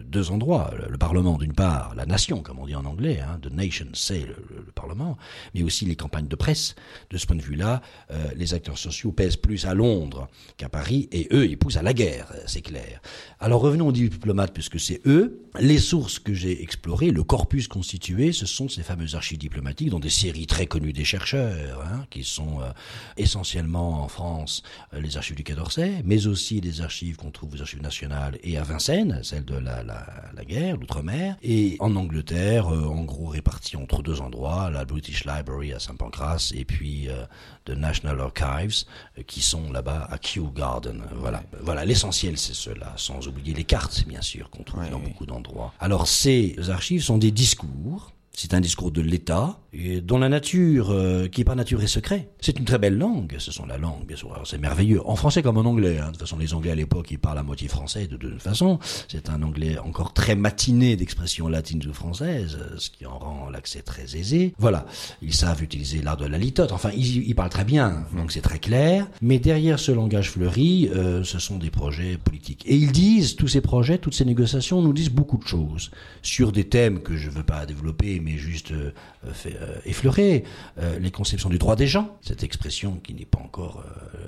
deux 0.00 0.30
endroits. 0.30 0.72
Le, 0.88 0.98
Parlement, 0.98 1.36
d'une 1.38 1.52
part, 1.52 1.94
la 1.94 2.06
nation, 2.06 2.42
comme 2.42 2.58
on 2.58 2.66
dit 2.66 2.74
en 2.74 2.84
anglais, 2.84 3.20
hein, 3.20 3.38
the 3.42 3.52
nation, 3.52 3.86
c'est 3.92 4.26
le, 4.26 4.34
Parlement, 4.74 5.16
mais 5.54 5.62
aussi 5.62 5.84
les 5.84 5.94
campagnes 5.94 6.26
de 6.26 6.36
presse. 6.36 6.74
De 7.10 7.16
ce 7.16 7.26
point 7.26 7.36
de 7.36 7.42
vue-là, 7.42 7.80
euh, 8.10 8.24
les 8.36 8.54
acteurs 8.54 8.78
sociaux 8.78 9.12
pèsent 9.12 9.36
plus 9.36 9.66
à 9.66 9.74
Londres 9.74 10.28
qu'à 10.56 10.68
Paris, 10.68 11.08
et 11.12 11.28
eux, 11.32 11.46
ils 11.46 11.56
poussent 11.56 11.76
à 11.76 11.82
la 11.82 11.94
guerre, 11.94 12.26
c'est 12.46 12.60
clair. 12.60 13.00
Alors 13.38 13.60
revenons 13.60 13.88
aux 13.88 13.92
diplomates, 13.92 14.52
puisque 14.52 14.80
c'est 14.80 15.00
eux. 15.06 15.40
Les 15.60 15.78
sources 15.78 16.18
que 16.18 16.34
j'ai 16.34 16.62
explorées, 16.62 17.12
le 17.12 17.22
corpus 17.22 17.68
constitué, 17.68 18.32
ce 18.32 18.46
sont 18.46 18.68
ces 18.68 18.82
fameuses 18.82 19.14
archives 19.14 19.38
diplomatiques, 19.38 19.90
dont 19.90 20.00
des 20.00 20.10
séries 20.10 20.46
très 20.46 20.66
connues 20.66 20.92
des 20.92 21.04
chercheurs, 21.04 21.82
hein, 21.82 22.06
qui 22.10 22.24
sont 22.24 22.60
euh, 22.60 22.70
essentiellement 23.16 24.02
en 24.02 24.08
France 24.08 24.62
euh, 24.92 25.00
les 25.00 25.16
archives 25.16 25.36
du 25.36 25.44
Quai 25.44 25.54
d'Orsay, 25.54 26.02
mais 26.04 26.26
aussi 26.26 26.60
des 26.60 26.80
archives 26.80 27.16
qu'on 27.16 27.30
trouve 27.30 27.54
aux 27.54 27.60
archives 27.60 27.82
nationales 27.82 28.38
et 28.42 28.58
à 28.58 28.64
Vincennes, 28.64 29.20
celles 29.22 29.44
de 29.44 29.56
la 29.56 29.83
la, 29.84 30.44
guerre, 30.44 30.76
l'outre-mer, 30.76 31.36
et 31.42 31.76
en 31.80 31.96
Angleterre, 31.96 32.72
euh, 32.72 32.84
en 32.84 33.04
gros 33.04 33.26
répartis 33.26 33.76
entre 33.76 34.02
deux 34.02 34.20
endroits, 34.20 34.70
la 34.70 34.84
British 34.84 35.24
Library 35.24 35.72
à 35.72 35.78
Saint-Pancras 35.78 36.52
et 36.54 36.64
puis 36.64 37.08
euh, 37.08 37.24
The 37.64 37.70
National 37.70 38.20
Archives, 38.20 38.84
euh, 39.18 39.22
qui 39.26 39.40
sont 39.40 39.72
là-bas 39.72 40.06
à 40.10 40.18
Kew 40.18 40.52
Garden. 40.54 41.02
Voilà, 41.14 41.42
voilà. 41.62 41.84
L'essentiel 41.84 42.38
c'est 42.38 42.54
cela, 42.54 42.92
sans 42.96 43.26
oublier 43.26 43.54
les 43.54 43.64
cartes, 43.64 44.04
bien 44.06 44.22
sûr, 44.22 44.50
qu'on 44.50 44.62
trouve 44.62 44.88
dans 44.90 45.00
beaucoup 45.00 45.26
d'endroits. 45.26 45.72
Alors 45.80 46.06
ces 46.08 46.56
archives 46.70 47.02
sont 47.02 47.18
des 47.18 47.30
discours 47.30 48.13
c'est 48.36 48.52
un 48.52 48.60
discours 48.60 48.90
de 48.90 49.00
l'État, 49.00 49.60
dont 50.02 50.18
la 50.18 50.28
nature, 50.28 50.90
euh, 50.90 51.28
qui 51.28 51.44
par 51.44 51.56
nature 51.56 51.82
est 51.82 51.88
secret. 51.88 52.30
C'est 52.40 52.58
une 52.58 52.64
très 52.64 52.78
belle 52.78 52.98
langue, 52.98 53.36
ce 53.38 53.52
sont 53.52 53.66
la 53.66 53.78
langue, 53.78 54.06
bien 54.06 54.16
sûr. 54.16 54.36
C'est 54.44 54.58
merveilleux. 54.58 55.00
En 55.06 55.16
français 55.16 55.42
comme 55.42 55.56
en 55.56 55.64
anglais. 55.64 55.98
Hein. 55.98 56.06
De 56.06 56.10
toute 56.12 56.20
façon, 56.20 56.38
les 56.38 56.52
Anglais 56.52 56.70
à 56.70 56.74
l'époque, 56.74 57.10
ils 57.10 57.18
parlent 57.18 57.38
à 57.38 57.42
moitié 57.42 57.68
français 57.68 58.06
de 58.06 58.16
toute 58.16 58.40
façon. 58.40 58.78
C'est 59.08 59.30
un 59.30 59.42
anglais 59.42 59.78
encore 59.78 60.12
très 60.12 60.34
matiné 60.34 60.96
d'expressions 60.96 61.48
latines 61.48 61.82
ou 61.88 61.92
françaises, 61.92 62.58
ce 62.76 62.90
qui 62.90 63.06
en 63.06 63.18
rend 63.18 63.50
l'accès 63.50 63.82
très 63.82 64.16
aisé. 64.16 64.54
Voilà. 64.58 64.86
Ils 65.22 65.34
savent 65.34 65.62
utiliser 65.62 66.02
l'art 66.02 66.16
de 66.16 66.26
la 66.26 66.38
litote. 66.38 66.72
Enfin, 66.72 66.90
ils, 66.96 67.28
ils 67.28 67.34
parlent 67.34 67.50
très 67.50 67.64
bien, 67.64 68.04
donc 68.16 68.32
c'est 68.32 68.42
très 68.42 68.58
clair. 68.58 69.06
Mais 69.22 69.38
derrière 69.38 69.78
ce 69.78 69.92
langage 69.92 70.30
fleuri, 70.30 70.90
euh, 70.94 71.22
ce 71.24 71.38
sont 71.38 71.58
des 71.58 71.70
projets 71.70 72.18
politiques. 72.18 72.64
Et 72.66 72.76
ils 72.76 72.92
disent, 72.92 73.36
tous 73.36 73.48
ces 73.48 73.60
projets, 73.60 73.98
toutes 73.98 74.14
ces 74.14 74.24
négociations 74.24 74.82
nous 74.82 74.92
disent 74.92 75.10
beaucoup 75.10 75.38
de 75.38 75.46
choses 75.46 75.90
sur 76.22 76.52
des 76.52 76.64
thèmes 76.64 77.00
que 77.00 77.16
je 77.16 77.28
ne 77.28 77.34
veux 77.34 77.42
pas 77.42 77.66
développer, 77.66 78.20
mais 78.24 78.38
juste 78.38 78.72
euh, 78.72 78.90
fait, 79.32 79.56
euh, 79.60 79.76
effleurer 79.84 80.44
euh, 80.78 80.98
les 80.98 81.10
conceptions 81.10 81.50
du 81.50 81.58
droit 81.58 81.76
des 81.76 81.86
gens, 81.86 82.16
cette 82.22 82.42
expression 82.42 82.98
qui 83.04 83.14
n'est 83.14 83.26
pas 83.26 83.38
encore 83.38 83.84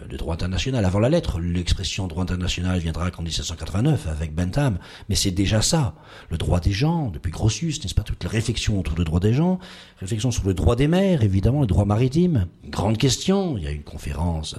le 0.09 0.16
droit 0.18 0.34
international 0.34 0.84
avant 0.84 0.99
la 0.99 1.09
lettre. 1.09 1.40
L'expression 1.40 2.07
droit 2.07 2.22
international 2.22 2.78
viendra 2.78 3.11
qu'en 3.11 3.22
1789 3.22 4.07
avec 4.07 4.34
Bentham, 4.34 4.78
mais 5.09 5.14
c'est 5.14 5.30
déjà 5.30 5.62
ça. 5.62 5.94
Le 6.30 6.36
droit 6.36 6.61
des 6.61 6.72
gens, 6.72 7.11
depuis 7.11 7.30
Grotius, 7.30 7.82
n'est-ce 7.82 7.94
pas, 7.94 8.03
toute 8.03 8.22
la 8.22 8.30
réflexion 8.30 8.78
autour 8.78 8.94
du 8.94 9.05
droit 9.05 9.20
des 9.20 9.32
gens, 9.32 9.59
réflexion 9.99 10.30
sur 10.30 10.47
le 10.47 10.55
droit 10.55 10.76
des 10.76 10.88
mers, 10.88 11.22
évidemment, 11.22 11.62
le 11.62 11.66
droit 11.66 11.86
maritime. 11.86 12.47
Grande 12.68 12.99
question, 12.99 13.57
il 13.57 13.64
y 13.64 13.66
a 13.66 13.70
eu 13.70 13.76
une 13.76 13.82
conférence, 13.82 14.57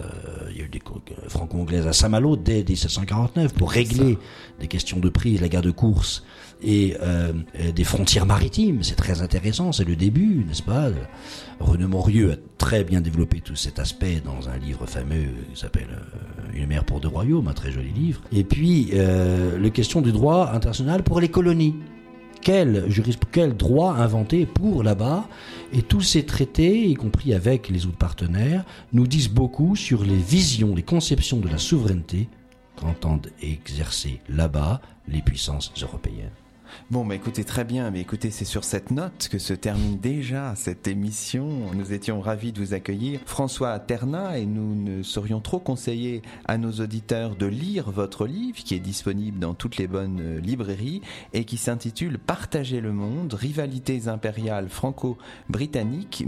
il 0.49 0.57
y 0.57 0.61
a 0.61 0.63
eu 0.63 0.69
des 0.69 0.81
franco-anglaises 1.27 1.87
à 1.87 1.93
Saint-Malo 1.93 2.35
dès 2.35 2.63
1749 2.63 3.53
pour 3.53 3.71
régler 3.71 4.17
des 4.59 4.67
questions 4.67 4.99
de 4.99 5.09
prix, 5.09 5.37
la 5.37 5.47
guerre 5.47 5.61
de 5.61 5.71
course 5.71 6.23
et 6.61 6.95
euh, 7.01 7.33
des 7.75 7.83
frontières 7.83 8.25
maritimes. 8.25 8.83
C'est 8.83 8.95
très 8.95 9.21
intéressant, 9.21 9.71
c'est 9.71 9.87
le 9.87 9.95
début, 9.95 10.43
n'est-ce 10.47 10.63
pas? 10.63 10.89
René 11.59 11.85
Morieux 11.85 12.31
a 12.31 12.35
très 12.57 12.83
bien 12.83 13.01
développé 13.01 13.41
tout 13.41 13.55
cet 13.55 13.79
aspect 13.79 14.21
dans 14.23 14.49
un 14.49 14.57
livre 14.57 14.85
fameux 14.85 15.27
qui 15.53 15.59
s'appelle 15.59 15.89
euh, 15.91 16.57
Une 16.57 16.67
mère 16.67 16.83
pour 16.83 16.99
deux 16.99 17.07
royaumes, 17.07 17.47
un 17.47 17.53
très 17.53 17.71
joli 17.71 17.91
livre. 17.91 18.21
Et 18.31 18.43
puis, 18.43 18.89
euh, 18.93 19.59
la 19.59 19.69
question 19.69 20.01
du 20.01 20.11
droit 20.11 20.51
international 20.53 21.03
pour 21.03 21.19
les 21.19 21.29
colonies. 21.29 21.75
Quel, 22.41 22.87
quel 23.31 23.57
droit 23.57 23.95
inventé 23.95 24.45
pour 24.45 24.83
là-bas? 24.83 25.27
Et 25.73 25.81
tous 25.81 26.01
ces 26.01 26.25
traités, 26.25 26.87
y 26.87 26.93
compris 26.93 27.33
avec 27.33 27.67
les 27.67 27.85
autres 27.85 27.97
partenaires, 27.97 28.63
nous 28.93 29.07
disent 29.07 29.29
beaucoup 29.29 29.75
sur 29.75 30.03
les 30.03 30.15
visions, 30.15 30.73
les 30.75 30.83
conceptions 30.83 31.37
de 31.37 31.49
la 31.49 31.57
souveraineté 31.57 32.29
qu'entendent 32.77 33.27
exercer 33.41 34.21
là-bas 34.29 34.81
les 35.07 35.21
puissances 35.21 35.73
européennes. 35.81 36.31
Bon, 36.89 37.05
bah 37.05 37.15
écoutez, 37.15 37.43
très 37.43 37.65
bien. 37.65 37.91
Mais 37.91 37.99
écoutez, 37.99 38.31
c'est 38.31 38.45
sur 38.45 38.63
cette 38.63 38.91
note 38.91 39.27
que 39.29 39.39
se 39.39 39.53
termine 39.53 39.97
déjà 39.97 40.55
cette 40.55 40.87
émission. 40.87 41.49
Nous 41.73 41.91
étions 41.91 42.21
ravis 42.21 42.53
de 42.53 42.61
vous 42.61 42.73
accueillir. 42.73 43.19
François 43.25 43.77
Terna, 43.77 44.37
et 44.37 44.45
nous 44.45 44.73
ne 44.73 45.03
serions 45.03 45.41
trop 45.41 45.59
conseillés 45.59 46.21
à 46.45 46.57
nos 46.57 46.71
auditeurs 46.71 47.35
de 47.35 47.45
lire 47.45 47.91
votre 47.91 48.25
livre 48.25 48.59
qui 48.63 48.73
est 48.73 48.79
disponible 48.79 49.37
dans 49.37 49.53
toutes 49.53 49.75
les 49.75 49.87
bonnes 49.87 50.21
euh, 50.21 50.39
librairies 50.39 51.01
et 51.33 51.43
qui 51.43 51.57
s'intitule 51.57 52.19
Partager 52.19 52.79
le 52.79 52.93
monde, 52.93 53.33
rivalités 53.33 54.07
impériales 54.07 54.69
franco-britanniques 54.69 56.23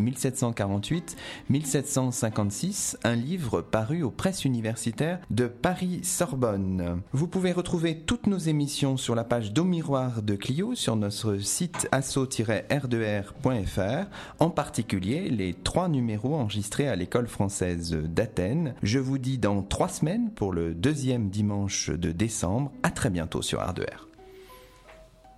1748-1756, 1.49 2.97
un 3.05 3.15
livre 3.15 3.61
paru 3.61 4.03
aux 4.03 4.11
presses 4.11 4.43
universitaires 4.43 5.21
de 5.29 5.47
Paris-Sorbonne. 5.47 7.01
Vous 7.13 7.29
pouvez 7.29 7.53
retrouver 7.53 7.99
toutes 7.99 8.27
nos 8.27 8.39
émissions 8.39 8.97
sur 8.97 9.15
la 9.15 9.23
page 9.23 9.53
d'Au 9.53 9.63
de 9.63 10.35
Sur 10.73 10.95
notre 10.95 11.37
site 11.37 11.87
asso-r2r.fr, 11.91 14.09
en 14.39 14.49
particulier 14.49 15.29
les 15.29 15.53
trois 15.53 15.89
numéros 15.89 16.33
enregistrés 16.33 16.87
à 16.87 16.95
l'école 16.95 17.27
française 17.27 17.93
d'Athènes. 17.93 18.73
Je 18.81 18.97
vous 18.97 19.19
dis 19.19 19.37
dans 19.37 19.61
trois 19.61 19.89
semaines 19.89 20.31
pour 20.31 20.51
le 20.51 20.73
deuxième 20.73 21.29
dimanche 21.29 21.91
de 21.91 22.11
décembre. 22.11 22.71
À 22.81 22.89
très 22.89 23.11
bientôt 23.11 23.43
sur 23.43 23.59
R2R. 23.59 24.08